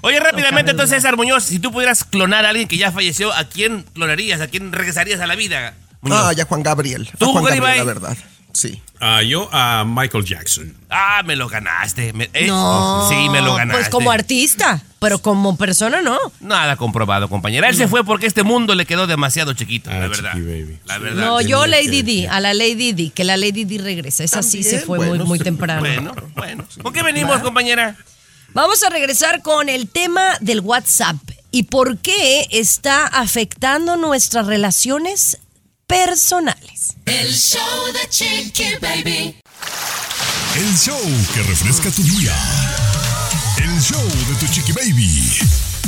Oye, 0.00 0.20
rápidamente, 0.20 0.64
No, 0.64 0.70
entonces, 0.70 0.96
César 0.96 1.16
Muñoz, 1.16 1.44
si 1.44 1.58
tú 1.58 1.72
pudieras 1.72 2.04
clonar 2.04 2.46
a 2.46 2.50
alguien 2.50 2.68
que 2.68 2.76
ya 2.76 2.92
falleció, 2.92 3.32
¿a 3.32 3.44
quién 3.44 3.84
clonarías? 3.94 4.40
¿A 4.40 4.46
quién 4.46 4.72
regresarías 4.72 5.20
a 5.20 5.26
la 5.26 5.34
vida? 5.34 5.74
Muñoz? 6.02 6.20
Ah, 6.22 6.32
ya 6.32 6.44
Juan 6.44 6.62
Gabriel. 6.62 7.10
A 7.12 7.16
¿Tú, 7.18 7.32
Juan 7.32 7.44
Garibay? 7.44 7.78
Gabriel, 7.78 7.86
la 7.86 7.92
verdad. 7.92 8.16
Sí. 8.52 8.82
Ah, 9.00 9.22
yo 9.22 9.48
a 9.52 9.84
Michael 9.86 10.24
Jackson. 10.24 10.74
Ah, 10.90 11.22
me 11.24 11.34
lo 11.36 11.48
ganaste. 11.48 12.12
Me- 12.12 12.28
eh, 12.34 12.46
No, 12.46 13.08
Sí, 13.08 13.28
me 13.30 13.40
lo 13.40 13.54
ganaste. 13.54 13.80
Pues 13.82 13.88
como 13.88 14.10
artista, 14.10 14.82
pero 14.98 15.20
como 15.20 15.56
persona 15.56 16.02
no. 16.02 16.18
Nada 16.40 16.76
comprobado, 16.76 17.28
compañera. 17.28 17.68
Él 17.68 17.76
se 17.76 17.88
fue 17.88 18.04
porque 18.04 18.26
este 18.26 18.42
mundo 18.42 18.74
le 18.74 18.84
quedó 18.86 19.06
demasiado 19.06 19.54
chiquito, 19.54 19.88
Ah, 19.90 19.98
la 20.00 20.08
verdad. 20.08 20.32
Chiqui 20.32 20.44
Baby. 20.44 20.78
La 20.84 20.98
verdad. 20.98 21.24
No, 21.24 21.40
yo 21.40 21.66
Lady 21.66 22.02
D, 22.02 22.28
a 22.28 22.40
la 22.40 22.52
Lady 22.52 22.92
D, 22.92 23.10
que 23.14 23.24
la 23.24 23.36
Lady 23.36 23.64
D 23.64 23.78
regresa. 23.78 24.22
Esa 24.24 24.42
sí 24.42 24.62
se 24.62 24.80
fue 24.80 24.98
muy, 24.98 25.08
bueno, 25.08 25.24
muy 25.24 25.38
temprano. 25.38 25.80
Bueno, 25.80 26.14
bueno. 26.36 26.64
¿Con 26.82 26.92
qué 26.92 27.02
venimos, 27.02 27.40
compañera? 27.40 27.96
Vamos 28.52 28.82
a 28.82 28.90
regresar 28.90 29.42
con 29.42 29.68
el 29.68 29.88
tema 29.88 30.36
del 30.40 30.60
WhatsApp 30.60 31.16
y 31.52 31.62
por 31.64 31.98
qué 31.98 32.46
está 32.50 33.06
afectando 33.06 33.96
nuestras 33.96 34.46
relaciones 34.46 35.38
personales. 35.90 36.94
El 37.04 37.34
show 37.34 37.92
de 37.92 38.08
Chiqui 38.08 38.76
Baby. 38.80 39.34
El 40.54 40.78
show 40.78 41.00
que 41.34 41.42
refresca 41.42 41.90
tu 41.90 42.04
día. 42.04 42.32
El 43.60 43.80
show 43.80 44.00
de 44.00 44.34
tu 44.38 44.46
chiqui 44.52 44.70
baby. 44.70 45.32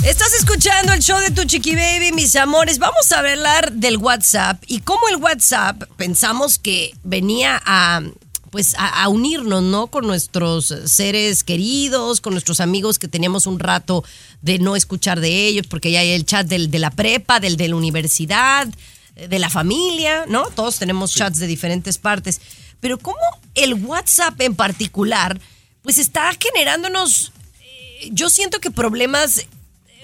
Estás 0.04 0.34
escuchando 0.34 0.92
el 0.92 1.00
show 1.00 1.20
de 1.20 1.30
tu 1.30 1.44
chiqui 1.44 1.76
baby, 1.76 2.10
mis 2.10 2.34
amores. 2.34 2.80
Vamos 2.80 3.12
a 3.12 3.20
hablar 3.20 3.72
del 3.74 3.96
WhatsApp 3.98 4.60
y 4.66 4.80
cómo 4.80 5.08
el 5.08 5.16
WhatsApp 5.16 5.84
pensamos 5.96 6.58
que 6.58 6.92
venía 7.04 7.62
a 7.64 8.02
pues 8.50 8.74
a, 8.74 9.04
a 9.04 9.08
unirnos, 9.08 9.62
¿no? 9.62 9.86
Con 9.86 10.06
nuestros 10.08 10.74
seres 10.84 11.44
queridos, 11.44 12.20
con 12.20 12.34
nuestros 12.34 12.58
amigos 12.58 12.98
que 12.98 13.08
teníamos 13.08 13.46
un 13.46 13.60
rato 13.60 14.04
de 14.42 14.58
no 14.58 14.74
escuchar 14.74 15.20
de 15.20 15.46
ellos, 15.46 15.66
porque 15.68 15.92
ya 15.92 16.00
hay 16.00 16.10
el 16.10 16.26
chat 16.26 16.46
del, 16.46 16.70
de 16.72 16.78
la 16.80 16.90
prepa, 16.90 17.38
del 17.40 17.56
de 17.56 17.68
la 17.68 17.76
universidad, 17.76 18.68
de 19.14 19.38
la 19.38 19.50
familia, 19.50 20.24
¿no? 20.28 20.44
Todos 20.50 20.78
tenemos 20.78 21.14
chats 21.14 21.38
de 21.38 21.46
diferentes 21.46 21.98
partes. 21.98 22.40
Pero 22.80 22.98
cómo 22.98 23.18
el 23.54 23.74
WhatsApp 23.74 24.40
en 24.40 24.54
particular, 24.54 25.40
pues 25.82 25.98
está 25.98 26.30
generándonos, 26.38 27.32
eh, 27.60 28.10
yo 28.12 28.30
siento 28.30 28.60
que 28.60 28.70
problemas 28.70 29.46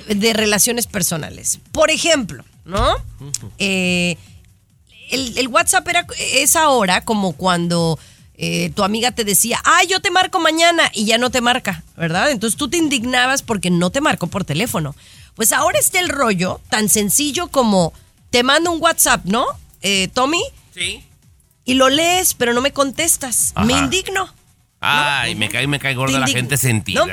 de 0.09 0.33
relaciones 0.33 0.87
personales. 0.87 1.59
Por 1.73 1.91
ejemplo, 1.91 2.45
¿no? 2.65 2.97
Eh, 3.59 4.17
el, 5.11 5.37
el 5.39 5.49
WhatsApp 5.49 5.89
era, 5.89 6.07
es 6.19 6.55
ahora 6.55 7.05
como 7.05 7.33
cuando 7.33 7.99
eh, 8.41 8.71
tu 8.77 8.85
amiga 8.85 9.11
te 9.11 9.25
decía, 9.25 9.61
ah, 9.65 9.83
yo 9.89 10.01
te 10.01 10.13
marco 10.13 10.39
mañana 10.39 10.89
y 10.95 11.07
ya 11.07 11.19
no 11.19 11.31
te 11.31 11.41
marca, 11.41 11.83
¿verdad? 11.97 12.31
Entonces 12.31 12.57
tú 12.57 12.69
te 12.69 12.77
indignabas 12.77 13.43
porque 13.43 13.69
no 13.69 13.91
te 13.91 14.01
marcó 14.01 14.29
por 14.29 14.45
teléfono. 14.45 14.95
Pues 15.35 15.51
ahora 15.51 15.81
está 15.81 15.99
el 15.99 16.09
rollo 16.09 16.61
tan 16.71 16.89
sencillo 16.89 17.49
como 17.49 17.93
te 18.31 18.43
mando 18.43 18.71
un 18.71 18.81
WhatsApp, 18.83 19.25
¿no? 19.25 19.47
Eh, 19.83 20.09
Tommy, 20.15 20.43
Sí. 20.75 21.05
y 21.65 21.75
lo 21.75 21.89
lees, 21.89 22.35
pero 22.35 22.53
no 22.53 22.61
me 22.61 22.73
contestas. 22.73 23.53
Me 23.65 23.73
indigno. 23.75 24.33
Ay, 24.81 25.35
me 25.35 25.49
cae, 25.49 25.67
me 25.67 25.79
cae 25.79 25.95
gorda 25.95 26.19
la 26.21 26.27
gente 26.29 26.57
sentida. 26.57 27.07
¿no? 27.07 27.13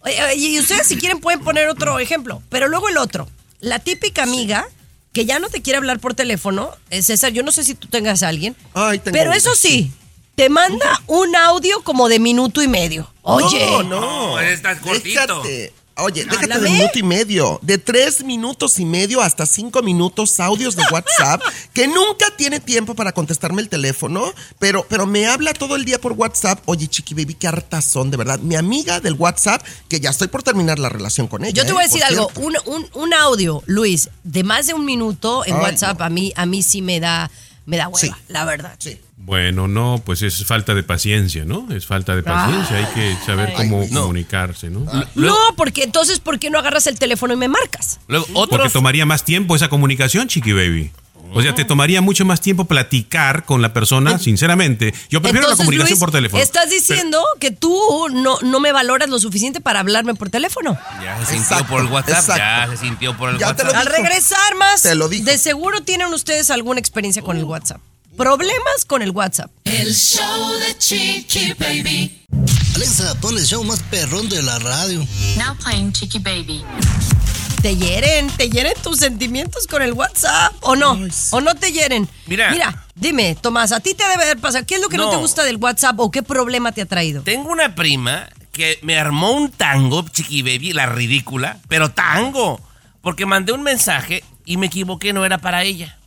Oye, 0.00 0.22
oye, 0.24 0.34
Y 0.36 0.58
ustedes 0.60 0.86
si 0.86 0.96
quieren 0.96 1.20
pueden 1.20 1.40
poner 1.40 1.68
otro 1.68 1.98
ejemplo, 1.98 2.42
pero 2.48 2.68
luego 2.68 2.88
el 2.88 2.96
otro. 2.98 3.28
La 3.60 3.78
típica 3.78 4.22
amiga 4.22 4.66
que 5.12 5.24
ya 5.24 5.38
no 5.38 5.48
te 5.48 5.62
quiere 5.62 5.78
hablar 5.78 5.98
por 5.98 6.14
teléfono, 6.14 6.70
eh, 6.90 7.02
César, 7.02 7.32
yo 7.32 7.42
no 7.42 7.50
sé 7.50 7.64
si 7.64 7.74
tú 7.74 7.88
tengas 7.88 8.22
a 8.22 8.28
alguien, 8.28 8.54
Ay, 8.74 8.98
tengo 8.98 9.16
pero 9.16 9.32
eso 9.32 9.54
sí, 9.54 9.90
te 10.34 10.50
manda 10.50 11.00
un 11.06 11.34
audio 11.34 11.82
como 11.82 12.10
de 12.10 12.18
minuto 12.18 12.62
y 12.62 12.68
medio. 12.68 13.10
Oye, 13.22 13.66
No, 13.70 13.82
no. 13.82 14.00
No, 14.00 14.38
estás 14.40 14.78
cortito. 14.80 15.42
Déjate. 15.42 15.72
Oye, 15.98 16.24
déjate 16.24 16.46
de 16.46 16.54
Háblame. 16.54 16.70
minuto 16.76 16.98
y 16.98 17.02
medio, 17.02 17.58
de 17.62 17.78
tres 17.78 18.22
minutos 18.22 18.78
y 18.78 18.84
medio 18.84 19.22
hasta 19.22 19.46
cinco 19.46 19.82
minutos, 19.82 20.38
audios 20.40 20.76
de 20.76 20.82
WhatsApp, 20.92 21.40
que 21.72 21.88
nunca 21.88 22.26
tiene 22.36 22.60
tiempo 22.60 22.94
para 22.94 23.12
contestarme 23.12 23.62
el 23.62 23.68
teléfono, 23.70 24.32
pero, 24.58 24.84
pero 24.88 25.06
me 25.06 25.26
habla 25.26 25.54
todo 25.54 25.74
el 25.74 25.84
día 25.86 25.98
por 25.98 26.12
WhatsApp. 26.12 26.60
Oye, 26.66 26.86
chiqui 26.86 27.14
baby, 27.14 27.32
qué 27.34 27.48
hartas 27.48 27.84
son, 27.86 28.10
de 28.10 28.18
verdad. 28.18 28.38
Mi 28.40 28.56
amiga 28.56 29.00
del 29.00 29.14
WhatsApp, 29.14 29.64
que 29.88 29.98
ya 29.98 30.10
estoy 30.10 30.28
por 30.28 30.42
terminar 30.42 30.78
la 30.78 30.90
relación 30.90 31.28
con 31.28 31.44
ella. 31.44 31.54
yo 31.54 31.62
te 31.64 31.70
¿eh? 31.70 31.72
voy 31.72 31.84
a 31.84 31.86
decir 31.86 32.02
Por 32.02 32.08
algo, 32.10 32.30
un, 32.36 32.56
un- 32.66 32.90
un 32.92 33.14
audio, 33.14 33.62
Luis, 33.66 34.10
de 34.22 34.44
más 34.44 34.66
de 34.66 34.74
un 34.74 34.84
minuto 34.84 35.46
en 35.46 35.54
Ay, 35.56 35.62
WhatsApp 35.62 36.02
a 36.02 36.10
mí 36.10 36.32
a 36.36 36.44
mí 36.44 36.62
sí 36.62 36.82
me 36.82 37.00
da 37.00 37.30
me 37.66 37.76
da 37.76 37.88
hueva, 37.88 37.98
Sí. 37.98 38.10
la 38.28 38.44
verdad. 38.44 38.74
Sí. 38.78 38.98
Bueno, 39.18 39.66
no, 39.66 40.00
pues 40.04 40.22
es 40.22 40.44
falta 40.46 40.74
de 40.74 40.82
paciencia, 40.82 41.44
¿no? 41.44 41.66
Es 41.72 41.86
falta 41.86 42.14
de 42.14 42.22
paciencia. 42.22 42.76
Hay 42.76 42.86
que 42.94 43.16
saber 43.26 43.52
cómo 43.54 43.86
comunicarse, 43.88 44.70
¿no? 44.70 44.86
No, 45.14 45.36
porque 45.56 45.82
entonces 45.82 46.20
¿por 46.20 46.38
qué 46.38 46.48
no 46.50 46.58
agarras 46.58 46.86
el 46.86 46.98
teléfono 46.98 47.34
y 47.34 47.36
me 47.36 47.48
marcas? 47.48 47.98
Luego, 48.08 48.26
Porque 48.26 48.54
otros. 48.56 48.72
tomaría 48.72 49.04
más 49.06 49.24
tiempo 49.24 49.56
esa 49.56 49.68
comunicación, 49.68 50.28
Chiqui 50.28 50.52
Baby. 50.52 50.92
O 51.34 51.42
sea, 51.42 51.54
te 51.54 51.64
tomaría 51.64 52.00
mucho 52.00 52.24
más 52.24 52.40
tiempo 52.40 52.64
platicar 52.64 53.44
con 53.44 53.60
la 53.62 53.72
persona, 53.72 54.18
sinceramente. 54.18 54.94
Yo 55.10 55.20
prefiero 55.20 55.46
la 55.48 55.52
Entonces, 55.52 55.64
comunicación 55.66 55.90
Luis, 55.94 56.00
por 56.00 56.10
teléfono. 56.10 56.42
Estás 56.42 56.70
diciendo 56.70 57.22
que 57.40 57.50
tú 57.50 57.78
no, 58.12 58.38
no 58.40 58.60
me 58.60 58.72
valoras 58.72 59.08
lo 59.10 59.18
suficiente 59.18 59.60
para 59.60 59.80
hablarme 59.80 60.14
por 60.14 60.30
teléfono. 60.30 60.78
Ya 61.02 61.18
se 61.18 61.26
sintió 61.34 61.42
Exacto, 61.42 61.66
por 61.66 61.80
el 61.82 61.86
WhatsApp. 61.88 62.18
exacto. 62.18 62.36
Ya 62.36 62.68
se 62.70 62.76
sintió 62.78 63.16
por 63.16 63.30
el 63.30 63.38
Ya 63.38 63.54
te 63.54 63.62
WhatsApp. 63.64 63.80
Al 63.80 63.86
regresar 63.86 64.54
más, 64.56 64.82
Te 64.82 64.94
lo 64.94 65.08
dijo. 65.08 65.24
de 65.24 65.36
seguro 65.38 65.82
tienen 65.82 66.12
ustedes 66.14 66.50
alguna 66.50 66.80
experiencia 66.80 67.22
con 67.22 67.36
el 67.36 67.44
WhatsApp. 67.44 67.80
Problemas 68.16 68.84
con 68.86 69.02
el 69.02 69.10
WhatsApp. 69.10 69.50
El 69.64 69.94
show 69.94 70.52
de 70.58 70.78
Chiqui 70.78 71.52
Baby. 71.58 72.22
Alexa, 72.74 73.14
pon 73.20 73.36
el 73.36 73.44
show 73.44 73.62
más 73.64 73.80
perrón 73.90 74.28
de 74.30 74.42
la 74.42 74.58
radio. 74.58 75.00
Now 75.36 75.54
playing 75.62 75.92
Chiqui 75.92 76.18
Baby. 76.20 76.64
¿Te 77.66 77.74
hieren? 77.74 78.28
¿Te 78.28 78.48
hieren 78.48 78.74
tus 78.80 79.00
sentimientos 79.00 79.66
con 79.66 79.82
el 79.82 79.92
WhatsApp? 79.92 80.54
¿O 80.60 80.76
no? 80.76 80.96
¿O 81.32 81.40
no 81.40 81.52
te 81.56 81.72
hieren? 81.72 82.08
Mira. 82.28 82.52
Mira, 82.52 82.86
dime, 82.94 83.34
Tomás, 83.34 83.72
¿a 83.72 83.80
ti 83.80 83.92
te 83.92 84.06
debe 84.06 84.22
haber 84.22 84.38
pasado? 84.38 84.64
¿Qué 84.64 84.76
es 84.76 84.80
lo 84.80 84.88
que 84.88 84.96
no, 84.96 85.06
No. 85.06 85.10
te 85.10 85.16
gusta 85.16 85.42
del 85.42 85.56
WhatsApp 85.56 85.98
o 85.98 86.12
qué 86.12 86.22
problema 86.22 86.70
te 86.70 86.82
ha 86.82 86.86
traído? 86.86 87.22
Tengo 87.22 87.50
una 87.50 87.74
prima 87.74 88.28
que 88.52 88.78
me 88.82 88.96
armó 88.96 89.32
un 89.32 89.50
tango, 89.50 90.08
chiqui 90.08 90.42
baby, 90.42 90.74
la 90.74 90.86
ridícula, 90.86 91.58
pero 91.66 91.90
tango. 91.90 92.60
Porque 93.00 93.26
mandé 93.26 93.50
un 93.50 93.64
mensaje 93.64 94.22
y 94.44 94.58
me 94.58 94.66
equivoqué, 94.66 95.12
no 95.12 95.24
era 95.24 95.38
para 95.38 95.64
ella. 95.64 95.98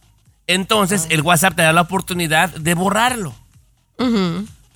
Entonces 0.47 1.07
el 1.09 1.23
WhatsApp 1.23 1.57
te 1.57 1.63
da 1.63 1.73
la 1.73 1.81
oportunidad 1.81 2.51
de 2.51 2.73
borrarlo. 2.73 3.35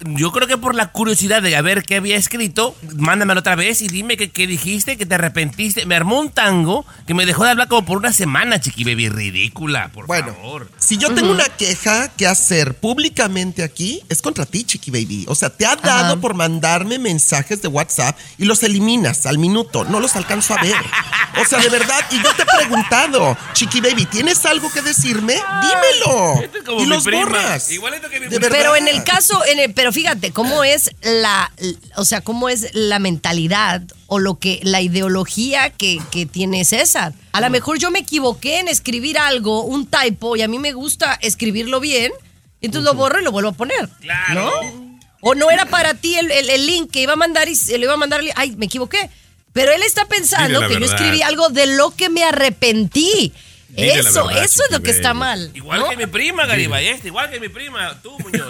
Yo 0.05 0.31
creo 0.31 0.47
que 0.47 0.57
por 0.57 0.75
la 0.75 0.87
curiosidad 0.91 1.41
de 1.41 1.61
ver 1.61 1.83
qué 1.83 1.97
había 1.97 2.17
escrito, 2.17 2.75
mándamelo 2.97 3.39
otra 3.39 3.55
vez 3.55 3.81
y 3.81 3.87
dime 3.87 4.17
qué, 4.17 4.29
qué 4.29 4.47
dijiste, 4.47 4.97
que 4.97 5.05
te 5.05 5.15
arrepentiste. 5.15 5.85
Me 5.85 5.95
armó 5.95 6.19
un 6.19 6.29
tango 6.29 6.85
que 7.07 7.13
me 7.13 7.25
dejó 7.25 7.43
de 7.43 7.51
hablar 7.51 7.67
como 7.67 7.85
por 7.85 7.97
una 7.97 8.11
semana, 8.13 8.59
chiqui 8.59 8.83
baby, 8.83 9.09
ridícula, 9.09 9.89
por 9.93 10.07
Bueno, 10.07 10.33
favor. 10.33 10.69
Si 10.85 10.97
yo 10.97 11.13
tengo 11.13 11.31
una 11.31 11.45
queja 11.45 12.09
que 12.09 12.27
hacer 12.27 12.75
públicamente 12.75 13.63
aquí, 13.63 14.01
es 14.09 14.21
contra 14.21 14.45
ti, 14.45 14.63
Chiqui 14.65 14.91
Baby. 14.91 15.25
O 15.27 15.35
sea, 15.35 15.49
te 15.49 15.65
ha 15.65 15.75
dado 15.75 16.19
por 16.19 16.33
mandarme 16.33 16.99
mensajes 16.99 17.61
de 17.61 17.67
WhatsApp 17.69 18.17
y 18.37 18.45
los 18.45 18.63
eliminas 18.63 19.25
al 19.25 19.37
minuto. 19.37 19.85
No 19.85 19.99
los 19.99 20.15
alcanzo 20.15 20.53
a 20.55 20.61
ver. 20.61 20.75
O 21.41 21.45
sea, 21.45 21.59
de 21.59 21.69
verdad, 21.69 21.99
y 22.11 22.17
yo 22.21 22.33
te 22.35 22.43
he 22.43 22.45
preguntado, 22.45 23.37
Chiqui 23.53 23.79
Baby, 23.81 24.05
¿tienes 24.05 24.45
algo 24.45 24.71
que 24.71 24.81
decirme? 24.81 25.33
Dímelo. 25.35 26.41
Este 26.43 26.57
es 26.59 26.63
como 26.63 26.81
Y 26.81 26.85
los 26.85 27.03
prima. 27.03 27.23
borras. 27.25 27.71
Igualito 27.71 28.09
que 28.09 28.19
mi 28.19 28.27
De 28.27 28.39
verdad. 28.39 28.57
Pero 28.57 28.75
en 28.75 28.87
el 28.87 29.03
caso, 29.03 29.43
en 29.45 29.59
el- 29.59 29.73
pero 29.73 29.91
fíjate, 29.93 30.31
cómo 30.31 30.63
es 30.63 30.91
la, 31.01 31.51
o 31.95 32.05
sea, 32.05 32.21
cómo 32.21 32.49
es 32.49 32.67
la 32.73 32.99
mentalidad 32.99 33.81
o 34.07 34.19
lo 34.19 34.37
que, 34.39 34.59
la 34.63 34.81
ideología 34.81 35.69
que, 35.71 35.99
que 36.11 36.25
tiene 36.25 36.65
César. 36.65 37.13
A 37.31 37.41
lo 37.41 37.49
mejor 37.49 37.79
yo 37.79 37.89
me 37.91 37.99
equivoqué 37.99 38.59
en 38.59 38.67
escribir 38.67 39.17
algo, 39.17 39.63
un 39.63 39.87
typo, 39.87 40.35
y 40.35 40.41
a 40.41 40.47
mí 40.47 40.59
me 40.59 40.73
gusta 40.73 41.17
escribirlo 41.21 41.79
bien, 41.79 42.11
entonces 42.61 42.85
lo 42.85 42.93
borro 42.95 43.19
y 43.19 43.23
lo 43.23 43.31
vuelvo 43.31 43.49
a 43.49 43.53
poner. 43.53 43.89
Claro. 44.01 44.45
¿No? 44.71 44.93
O 45.25 45.35
no 45.35 45.49
era 45.49 45.65
para 45.65 45.93
ti 45.93 46.15
el, 46.15 46.29
el- 46.31 46.49
el 46.49 46.65
link 46.67 46.91
que 46.91 47.01
iba 47.01 47.13
a 47.13 47.15
mandar 47.17 47.47
y 47.47 47.55
se 47.55 47.77
le 47.77 47.85
iba 47.85 47.93
a 47.93 47.97
mandar, 47.97 48.21
ay, 48.35 48.55
me 48.57 48.65
equivoqué. 48.65 49.09
Pero 49.53 49.71
él 49.71 49.81
está 49.83 50.05
pensando 50.05 50.59
que 50.67 50.73
yo 50.73 50.79
escribí 50.85 51.21
algo 51.21 51.49
de 51.49 51.65
lo 51.67 51.91
que 51.91 52.09
me 52.09 52.23
arrepentí. 52.23 53.31
Eso, 53.75 54.27
verdad, 54.27 54.43
eso 54.43 54.63
es 54.65 54.71
lo 54.71 54.81
que 54.81 54.91
está 54.91 55.13
mal. 55.13 55.51
Igual 55.53 55.79
¿no? 55.79 55.89
que 55.89 55.97
mi 55.97 56.05
prima, 56.05 56.45
Garibay, 56.45 56.87
este, 56.87 57.07
igual 57.07 57.29
que 57.29 57.39
mi 57.39 57.49
prima, 57.49 57.99
tú, 58.01 58.17
Muñoz. 58.19 58.47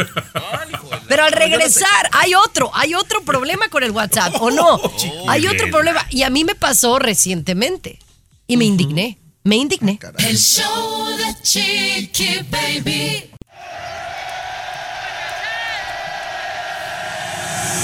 Pero 1.07 1.23
al 1.23 1.31
regresar, 1.31 2.09
hay 2.11 2.33
otro, 2.35 2.71
hay 2.73 2.93
otro 2.93 3.21
problema 3.23 3.69
con 3.69 3.83
el 3.83 3.91
WhatsApp, 3.91 4.35
¿o 4.41 4.51
no? 4.51 4.81
hay 5.27 5.47
otro 5.47 5.69
problema. 5.69 6.05
Y 6.09 6.23
a 6.23 6.29
mí 6.29 6.43
me 6.43 6.55
pasó 6.55 6.99
recientemente. 6.99 7.99
Y 8.47 8.57
me 8.57 8.65
indigné. 8.65 9.17
Me 9.43 9.55
indigné. 9.57 9.99
El 10.19 10.37
show 10.37 11.07
de 11.17 11.35
Chiqui 11.41 12.39
Baby. 12.49 13.32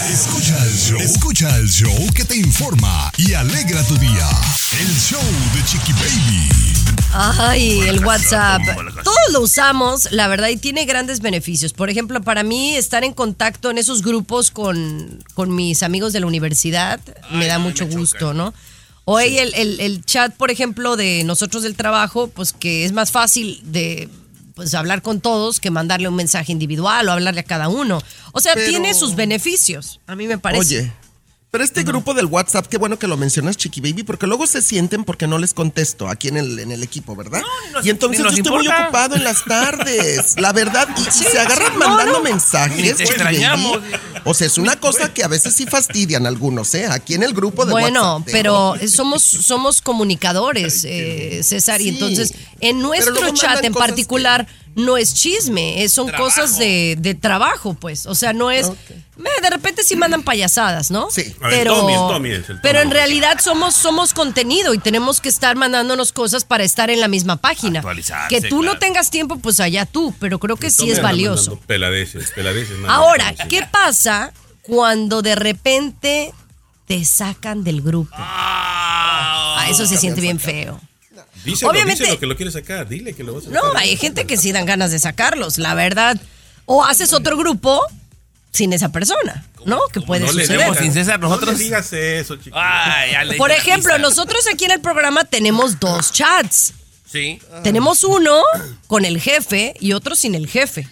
Escucha 0.07 0.55
el 0.65 0.73
show. 0.73 0.99
Escucha 0.99 1.57
el 1.57 1.69
show 1.69 1.93
que 2.15 2.23
te 2.23 2.35
informa 2.37 3.11
y 3.17 3.33
alegra 3.33 3.83
tu 3.83 3.95
día. 3.97 4.27
El 4.79 4.87
show 4.97 5.21
de 5.53 5.63
Chiqui 5.65 5.93
Baby. 5.93 6.49
Ay, 7.13 7.81
el 7.81 8.03
WhatsApp. 8.05 8.61
Todos 9.03 9.17
lo 9.31 9.41
usamos, 9.41 10.11
la 10.11 10.27
verdad, 10.27 10.47
y 10.49 10.57
tiene 10.57 10.85
grandes 10.85 11.19
beneficios. 11.19 11.73
Por 11.73 11.89
ejemplo, 11.89 12.21
para 12.21 12.43
mí, 12.43 12.75
estar 12.75 13.03
en 13.03 13.13
contacto 13.13 13.69
en 13.71 13.77
esos 13.77 14.01
grupos 14.01 14.51
con, 14.51 15.23
con 15.33 15.53
mis 15.53 15.83
amigos 15.83 16.13
de 16.13 16.21
la 16.21 16.27
universidad 16.27 16.99
me 17.31 17.47
da 17.47 17.59
mucho 17.59 17.85
gusto, 17.85 18.33
¿no? 18.33 18.53
Hoy 19.05 19.37
el, 19.37 19.53
el- 19.55 19.79
el 19.79 20.05
chat, 20.05 20.33
por 20.35 20.49
ejemplo, 20.51 20.95
de 20.95 21.23
nosotros 21.25 21.63
del 21.63 21.75
trabajo, 21.75 22.27
pues 22.29 22.53
que 22.53 22.85
es 22.85 22.91
más 22.93 23.11
fácil 23.11 23.59
de 23.65 24.07
pues 24.59 24.73
hablar 24.73 25.01
con 25.01 25.21
todos 25.21 25.61
que 25.61 25.71
mandarle 25.71 26.09
un 26.09 26.15
mensaje 26.15 26.51
individual 26.51 27.07
o 27.07 27.13
hablarle 27.13 27.39
a 27.39 27.43
cada 27.43 27.69
uno. 27.69 28.01
O 28.33 28.41
sea, 28.41 28.55
Pero- 28.55 28.67
tiene 28.67 28.93
sus 28.93 29.15
beneficios, 29.15 30.01
a 30.05 30.17
mí 30.17 30.27
me 30.27 30.37
parece. 30.37 30.79
Oye, 30.79 30.91
pero 31.51 31.63
este 31.63 31.83
grupo 31.83 32.13
del 32.13 32.27
WhatsApp, 32.27 32.67
qué 32.67 32.77
bueno 32.77 32.99
que 32.99 33.07
lo 33.07 33.17
mencionas, 33.17 33.57
Chiqui 33.57 33.81
Baby, 33.81 34.03
porque 34.03 34.27
luego 34.27 34.45
se 34.45 34.61
sienten 34.61 35.03
porque 35.03 35.25
no 35.25 35.39
les 35.39 35.53
contesto 35.55 36.07
aquí 36.07 36.27
en 36.27 36.37
el, 36.37 36.59
en 36.59 36.71
el 36.71 36.83
equipo, 36.83 37.15
¿verdad? 37.15 37.41
nos- 37.73 37.85
y 37.85 37.89
entonces 37.89 38.21
yo 38.23 38.29
estoy 38.29 38.51
muy 38.51 38.67
ocupado 38.67 39.15
en 39.15 39.23
las 39.23 39.43
tardes, 39.45 40.35
la 40.37 40.53
verdad, 40.53 40.87
y, 40.97 41.01
se 41.11 41.39
agarran 41.39 41.73
no, 41.73 41.79
mandando 41.87 42.19
no. 42.19 42.23
mensajes. 42.23 42.77
Ni 42.77 42.83
te 42.83 42.89
Chiqui 42.97 43.03
extrañamos. 43.03 43.81
Baby. 43.81 43.93
O 44.25 44.33
sea, 44.33 44.45
es 44.47 44.57
una 44.57 44.79
cosa 44.79 45.11
que 45.13 45.23
a 45.23 45.27
veces 45.27 45.55
sí 45.55 45.65
fastidian 45.65 46.27
algunos, 46.27 46.73
¿eh? 46.75 46.85
Aquí 46.85 47.15
en 47.15 47.23
el 47.23 47.33
grupo 47.33 47.65
de 47.65 47.71
Bueno, 47.71 48.17
WhatsApp. 48.17 48.29
pero 48.31 48.75
somos, 48.87 49.23
somos 49.23 49.81
comunicadores, 49.81 50.83
eh, 50.85 51.41
César, 51.43 51.81
y 51.81 51.89
entonces 51.89 52.33
en 52.59 52.79
nuestro 52.81 53.33
chat 53.33 53.63
en 53.63 53.73
particular 53.73 54.47
no 54.75 54.97
es 54.97 55.13
chisme, 55.13 55.83
es- 55.83 55.93
son 55.93 56.07
Trabajo. 56.07 56.25
cosas 56.25 56.57
de, 56.57 56.95
de 56.99 57.15
trabajo, 57.15 57.73
pues. 57.73 58.05
O 58.05 58.15
sea, 58.15 58.33
no 58.33 58.49
es, 58.51 58.67
Ok. 58.67 58.77
"Me, 59.17 59.29
de 59.41 59.49
repente 59.49 59.83
sí 59.83 59.95
mandan 59.95 60.23
payasadas, 60.23 60.91
¿no? 60.91 61.09
Sí. 61.11 61.23
Ver, 61.41 61.49
Pero, 61.49 61.75
Tommy, 61.75 61.93
el 61.93 61.99
Tommy 61.99 62.29
es 62.31 62.49
el 62.49 62.61
pero 62.61 62.79
en 62.79 62.91
realidad 62.91 63.39
somos, 63.43 63.75
somos 63.75 64.13
contenido 64.13 64.73
y 64.73 64.79
tenemos 64.79 65.19
que 65.21 65.29
estar 65.29 65.55
mandándonos 65.55 66.11
cosas 66.11 66.45
para 66.45 66.63
estar 66.63 66.89
en 66.89 66.99
la 67.01 67.07
misma 67.07 67.35
página. 67.37 67.83
Que 68.29 68.41
tú 68.41 68.61
no 68.63 68.77
tengas 68.77 69.09
tiempo, 69.11 69.37
pues 69.39 69.59
allá 69.59 69.85
tú, 69.85 70.13
pero 70.19 70.39
creo 70.39 70.55
que 70.55 70.69
sí 70.69 70.77
Tommy 70.77 70.91
es 70.91 71.01
valioso. 71.01 71.59
Peladeces, 71.67 72.31
peladeces. 72.31 72.77
Ahora. 72.87 73.33
¿qué 73.49 73.63
pasa 73.69 74.31
cuando 74.61 75.21
de 75.21 75.35
repente 75.35 76.33
te 76.87 77.03
sacan 77.05 77.63
del 77.63 77.81
grupo? 77.81 78.15
Ah, 78.17 79.65
eso 79.69 79.85
se 79.85 79.97
siente 79.97 80.21
bien 80.21 80.39
feo. 80.39 80.79
Díselo, 81.43 81.71
Obviamente- 81.71 82.03
díselo 82.03 82.19
que 82.19 82.25
lo 82.27 82.35
quieres 82.35 82.53
sacar. 82.53 82.87
Dile 82.87 83.13
que 83.13 83.23
lo 83.23 83.33
vas 83.33 83.43
a 83.43 83.49
sacar. 83.49 83.63
No, 83.63 83.77
hay 83.77 83.95
gente 83.97 84.25
que 84.25 84.37
sí 84.37 84.51
dan 84.51 84.65
ganas 84.65 84.91
de 84.91 84.99
sacarlos, 84.99 85.57
la 85.57 85.73
verdad. 85.73 86.19
O 86.65 86.83
haces 86.83 87.13
otro 87.13 87.37
grupo 87.37 87.81
sin 88.51 88.73
esa 88.73 88.89
persona, 88.89 89.45
¿no? 89.65 89.79
Que 89.93 90.01
puede 90.01 90.25
No 90.25 90.31
le 90.31 90.41
suceder. 90.45 90.75
Sin 90.77 90.93
César, 90.93 91.19
nosotros- 91.19 91.53
No 91.53 91.57
le 91.57 91.63
digas 91.63 91.91
eso, 91.93 92.35
chiquito. 92.35 92.55
Ay, 92.59 93.11
ya 93.11 93.23
le 93.23 93.37
Por 93.37 93.51
ejemplo, 93.51 93.97
nosotros 93.99 94.45
aquí 94.51 94.65
en 94.65 94.71
el 94.71 94.81
programa 94.81 95.23
tenemos 95.25 95.79
dos 95.79 96.11
chats. 96.11 96.73
Sí. 97.11 97.39
Tenemos 97.63 98.03
uno 98.03 98.41
con 98.87 99.03
el 99.05 99.19
jefe 99.19 99.73
y 99.79 99.93
otro 99.93 100.15
sin 100.15 100.35
el 100.35 100.47
jefe. 100.47 100.87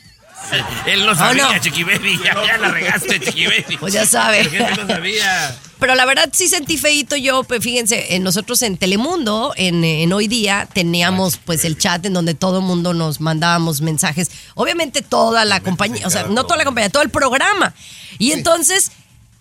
Él 0.85 1.05
lo 1.05 1.13
sabía, 1.15 1.49
Oh, 1.49 1.53
no. 1.53 1.59
Chiqui 1.59 1.83
Baby. 1.83 2.19
Ya, 2.23 2.33
ya 2.45 2.57
la 2.57 2.69
regaste, 2.69 3.19
Chiqui 3.19 3.45
Baby. 3.47 3.77
Pues 3.79 3.93
ya 3.93 4.05
sabe. 4.05 4.41
El 4.41 4.49
jefe 4.49 4.75
lo 4.75 4.87
sabía. 4.87 5.55
Pero 5.79 5.93
la 5.93 6.05
verdad 6.05 6.29
sí 6.31 6.47
sentí 6.47 6.77
feito 6.77 7.15
yo, 7.17 7.43
pues 7.43 7.61
fíjense, 7.61 8.17
nosotros 8.19 8.61
en 8.63 8.77
Telemundo, 8.77 9.53
en, 9.57 9.83
en 9.83 10.11
hoy 10.13 10.27
día, 10.27 10.67
teníamos 10.73 11.37
pues 11.37 11.65
el 11.65 11.77
chat 11.77 12.03
en 12.05 12.13
donde 12.13 12.33
todo 12.33 12.59
el 12.59 12.63
mundo 12.65 12.93
nos 12.95 13.19
mandábamos 13.21 13.81
mensajes. 13.81 14.31
Obviamente 14.55 15.01
toda 15.03 15.45
la 15.45 15.59
compañía, 15.59 16.07
o 16.07 16.09
sea, 16.09 16.23
no 16.23 16.45
toda 16.45 16.57
la 16.57 16.65
compañía, 16.65 16.89
todo 16.89 17.03
el 17.03 17.09
programa. 17.11 17.75
Y 18.17 18.31
entonces, 18.31 18.91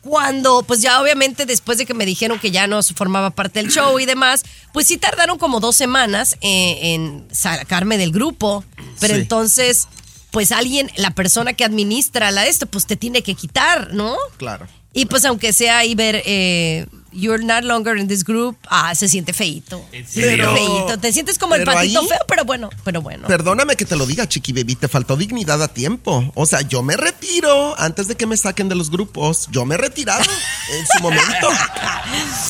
cuando, 0.03 0.63
pues 0.63 0.83
ya 0.83 1.01
obviamente 1.01 1.47
después 1.47 1.79
de 1.79 1.87
que 1.87 1.95
me 1.95 2.05
dijeron 2.05 2.39
que 2.39 2.51
ya 2.51 2.67
no 2.67 2.83
formaba 2.83 3.31
parte 3.31 3.61
del 3.63 3.71
show 3.73 3.99
y 3.99 4.05
demás, 4.05 4.45
pues 4.73 4.87
sí 4.87 4.99
tardaron 4.99 5.39
como 5.39 5.59
dos 5.61 5.75
semanas 5.77 6.37
eh, 6.43 6.79
en 6.95 7.27
sacarme 7.33 7.97
del 7.97 8.13
grupo. 8.13 8.63
Pero 9.01 9.15
Sí. 9.15 9.21
entonces, 9.23 9.89
pues 10.37 10.53
alguien, 10.53 10.91
la 10.97 11.13
persona 11.13 11.55
que 11.55 11.65
administra 11.65 12.31
la 12.31 12.45
esto, 12.47 12.67
pues 12.67 12.85
te 12.85 12.95
tiene 12.95 13.23
que 13.23 13.33
quitar, 13.35 13.95
¿no? 13.95 14.15
Claro. 14.37 14.67
Y 14.93 15.07
pues 15.07 15.25
aunque 15.25 15.55
sea 15.55 15.79
ahí 15.79 15.95
ver, 15.95 16.23
eh, 16.27 16.85
you're 17.11 17.43
not 17.43 17.65
longer 17.65 17.97
in 17.97 18.07
this 18.07 18.23
group, 18.23 18.59
ah, 18.69 18.95
se 18.95 19.09
siente 19.09 19.33
feito. 19.33 19.83
¿En 19.93 20.07
Se 20.07 20.13
siente 20.13 20.31
serio? 20.45 20.53
feito. 20.55 20.99
Te 20.99 21.11
sientes 21.15 21.39
como 21.39 21.55
el 21.55 21.63
Pero 21.63 21.73
patito 21.73 22.01
ahí- 22.01 22.07
feo, 22.09 22.19
pero 22.29 22.45
bueno, 22.45 22.69
pero 22.85 23.01
bueno. 23.01 23.27
Perdóname 23.27 23.77
que 23.77 23.87
te 23.87 23.97
lo 23.97 24.05
diga, 24.05 24.29
Chiqui 24.29 24.53
Baby, 24.53 24.75
te 24.75 24.89
faltó 24.89 25.17
dignidad 25.17 25.63
a 25.63 25.69
tiempo. 25.69 26.31
O 26.35 26.45
sea, 26.45 26.61
yo 26.61 26.83
me 26.83 26.99
retiro 26.99 27.75
antes 27.81 28.09
de 28.09 28.15
que 28.17 28.27
me 28.27 28.37
saquen 28.37 28.69
de 28.69 28.75
los 28.75 28.91
grupos. 28.91 29.49
Yo 29.51 29.65
me 29.65 29.77
he 29.77 29.79
retirado 29.79 30.21
en 30.79 30.87
su 30.87 31.01
momento. 31.03 31.49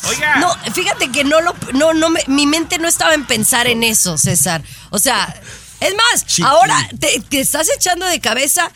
Oiga. 0.09 0.35
No, 0.41 0.53
fíjate 0.73 1.09
que 1.09 1.23
no 1.23 1.39
lo, 1.39 1.55
no, 1.73 1.93
no 1.93 2.09
me- 2.09 2.23
mi 2.27 2.45
mente 2.47 2.79
no 2.79 2.89
estaba 2.89 3.13
en 3.13 3.25
pensar 3.25 3.67
en 3.67 3.83
eso, 3.83 4.17
César. 4.17 4.61
O 4.89 4.99
sea, 4.99 5.33
es 5.79 5.93
más, 5.95 6.39
ahora 6.45 6.89
te, 6.99 7.21
te 7.29 7.39
estás 7.39 7.67
echando 7.75 8.05
de 8.05 8.19
cabeza. 8.19 8.71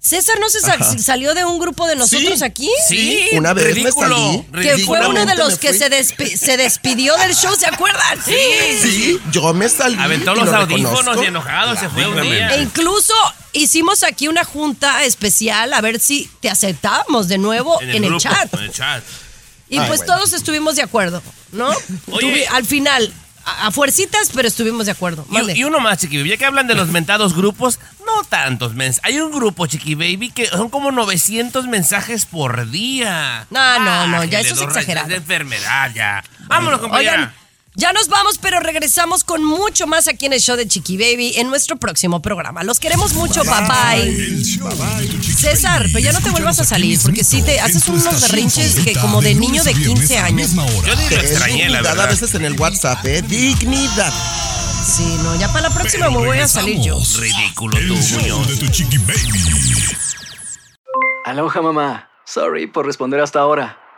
César 0.00 0.38
no 0.38 0.50
se 0.50 0.60
sa- 0.60 0.74
Ajá. 0.74 0.98
salió 0.98 1.32
de 1.32 1.46
un 1.46 1.58
grupo 1.58 1.86
de 1.86 1.96
nosotros 1.96 2.38
Sí. 2.40 2.44
aquí. 2.44 2.70
Sí, 2.86 3.26
Una 3.32 3.54
vez 3.54 3.64
me 3.64 3.72
ridículo. 3.72 4.14
salí. 4.14 4.46
Que 4.62 4.76
fue 4.84 5.00
uno 5.06 5.24
de 5.24 5.34
los 5.34 5.52
me 5.54 5.58
que 5.58 5.68
fui. 5.70 5.78
se, 5.78 5.90
despi- 5.90 6.36
se 6.36 6.58
despidió 6.58 7.16
del 7.16 7.34
show, 7.34 7.56
¿se 7.56 7.64
acuerdan? 7.66 8.22
Sí. 8.22 8.34
Sí, 8.82 9.18
yo 9.32 9.54
me 9.54 9.66
salí. 9.66 9.96
Aventó 9.98 10.34
los 10.34 10.44
lo 10.46 10.56
audífonos 10.56 10.90
reconozco. 10.98 11.22
y 11.24 11.26
enojado 11.28 11.74
se 11.80 11.88
fue 11.88 12.06
un 12.06 12.20
día. 12.20 12.54
E 12.54 12.60
incluso 12.60 13.14
hicimos 13.54 14.02
aquí 14.02 14.28
una 14.28 14.44
junta 14.44 15.04
especial 15.04 15.72
a 15.72 15.80
ver 15.80 15.98
si 15.98 16.28
te 16.40 16.50
aceptábamos 16.50 17.26
de 17.28 17.38
nuevo 17.38 17.80
en 17.80 17.88
el, 17.88 18.02
grupo, 18.04 18.18
chat. 18.20 18.52
En 18.52 18.60
el 18.60 18.72
chat. 18.72 19.02
Y 19.70 19.78
Ay, 19.78 19.86
pues 19.88 20.00
bueno. 20.00 20.16
todos 20.16 20.34
estuvimos 20.34 20.76
de 20.76 20.82
acuerdo, 20.82 21.22
¿no? 21.52 21.70
Oye. 22.10 22.46
Al 22.48 22.66
final, 22.66 23.10
a, 23.44 23.66
a 23.66 23.70
fuercitas, 23.70 24.30
pero 24.34 24.48
estuvimos 24.48 24.86
de 24.86 24.92
acuerdo. 24.92 25.26
Y, 25.30 25.58
y 25.60 25.64
uno 25.64 25.80
más, 25.80 25.98
Chiqui 25.98 26.18
Baby. 26.18 26.30
Ya 26.30 26.36
que 26.36 26.44
hablan 26.46 26.66
de 26.66 26.74
los 26.74 26.88
mentados 26.88 27.34
grupos, 27.34 27.78
no 28.06 28.24
tantos 28.24 28.74
mensajes. 28.74 29.04
Hay 29.04 29.20
un 29.20 29.32
grupo, 29.32 29.66
Chiqui 29.66 29.94
Baby, 29.94 30.30
que 30.30 30.46
son 30.46 30.68
como 30.70 30.90
900 30.92 31.66
mensajes 31.66 32.26
por 32.26 32.70
día. 32.70 33.46
No, 33.50 33.78
no, 33.80 34.06
no, 34.06 34.24
ya 34.24 34.38
Bájele 34.38 34.40
eso 34.40 34.54
es 34.54 34.62
exagerado. 34.62 35.08
de 35.08 35.16
enfermedad, 35.16 35.90
ya. 35.94 36.24
Vámonos, 36.46 36.80
compañera. 36.80 37.12
Oigan, 37.12 37.34
ya 37.76 37.92
nos 37.92 38.08
vamos, 38.08 38.38
pero 38.38 38.60
regresamos 38.60 39.24
con 39.24 39.42
mucho 39.42 39.86
más 39.86 40.06
aquí 40.06 40.26
en 40.26 40.32
el 40.32 40.40
show 40.40 40.56
de 40.56 40.66
Chiqui 40.68 40.96
Baby 40.96 41.34
en 41.36 41.48
nuestro 41.48 41.76
próximo 41.76 42.22
programa. 42.22 42.62
Los 42.62 42.78
queremos 42.78 43.14
mucho, 43.14 43.42
bye 43.44 43.66
bye. 43.66 44.44
César, 45.36 45.82
pero 45.86 45.98
ya 45.98 46.12
no 46.12 46.20
te 46.20 46.30
vuelvas 46.30 46.60
a 46.60 46.64
salir, 46.64 46.98
porque 47.02 47.24
sí 47.24 47.42
te 47.42 47.58
haces 47.60 47.88
unos 47.88 48.20
berrinches 48.20 48.76
que 48.76 48.92
como 48.94 49.20
de 49.20 49.34
niño 49.34 49.64
de 49.64 49.74
viernes 49.74 49.98
15 50.08 50.18
a 50.18 50.20
la 50.22 50.26
años. 50.28 50.50
Yo 50.54 50.94
ni 50.96 51.02
lo 51.02 51.08
Que 51.08 51.14
es 51.16 51.22
extrañé, 51.32 51.68
la 51.68 51.78
dignidad 51.78 51.86
a 51.86 51.94
verdad. 51.94 52.08
veces 52.10 52.34
en 52.34 52.44
el 52.44 52.58
WhatsApp, 52.60 53.04
¿eh? 53.06 53.22
Dignidad. 53.22 54.12
Sí, 54.86 55.18
no, 55.22 55.34
ya 55.36 55.48
para 55.48 55.68
la 55.68 55.74
próxima 55.74 56.10
me 56.10 56.18
voy 56.18 56.38
a 56.38 56.46
salir 56.46 56.80
yo. 56.80 56.98
Ridículo 57.18 57.76
tú, 57.88 57.96
Muñoz. 57.96 58.48
Aloha 61.24 61.62
mamá. 61.62 62.08
Sorry 62.26 62.66
por 62.66 62.86
responder 62.86 63.20
hasta 63.20 63.40
ahora. 63.40 63.78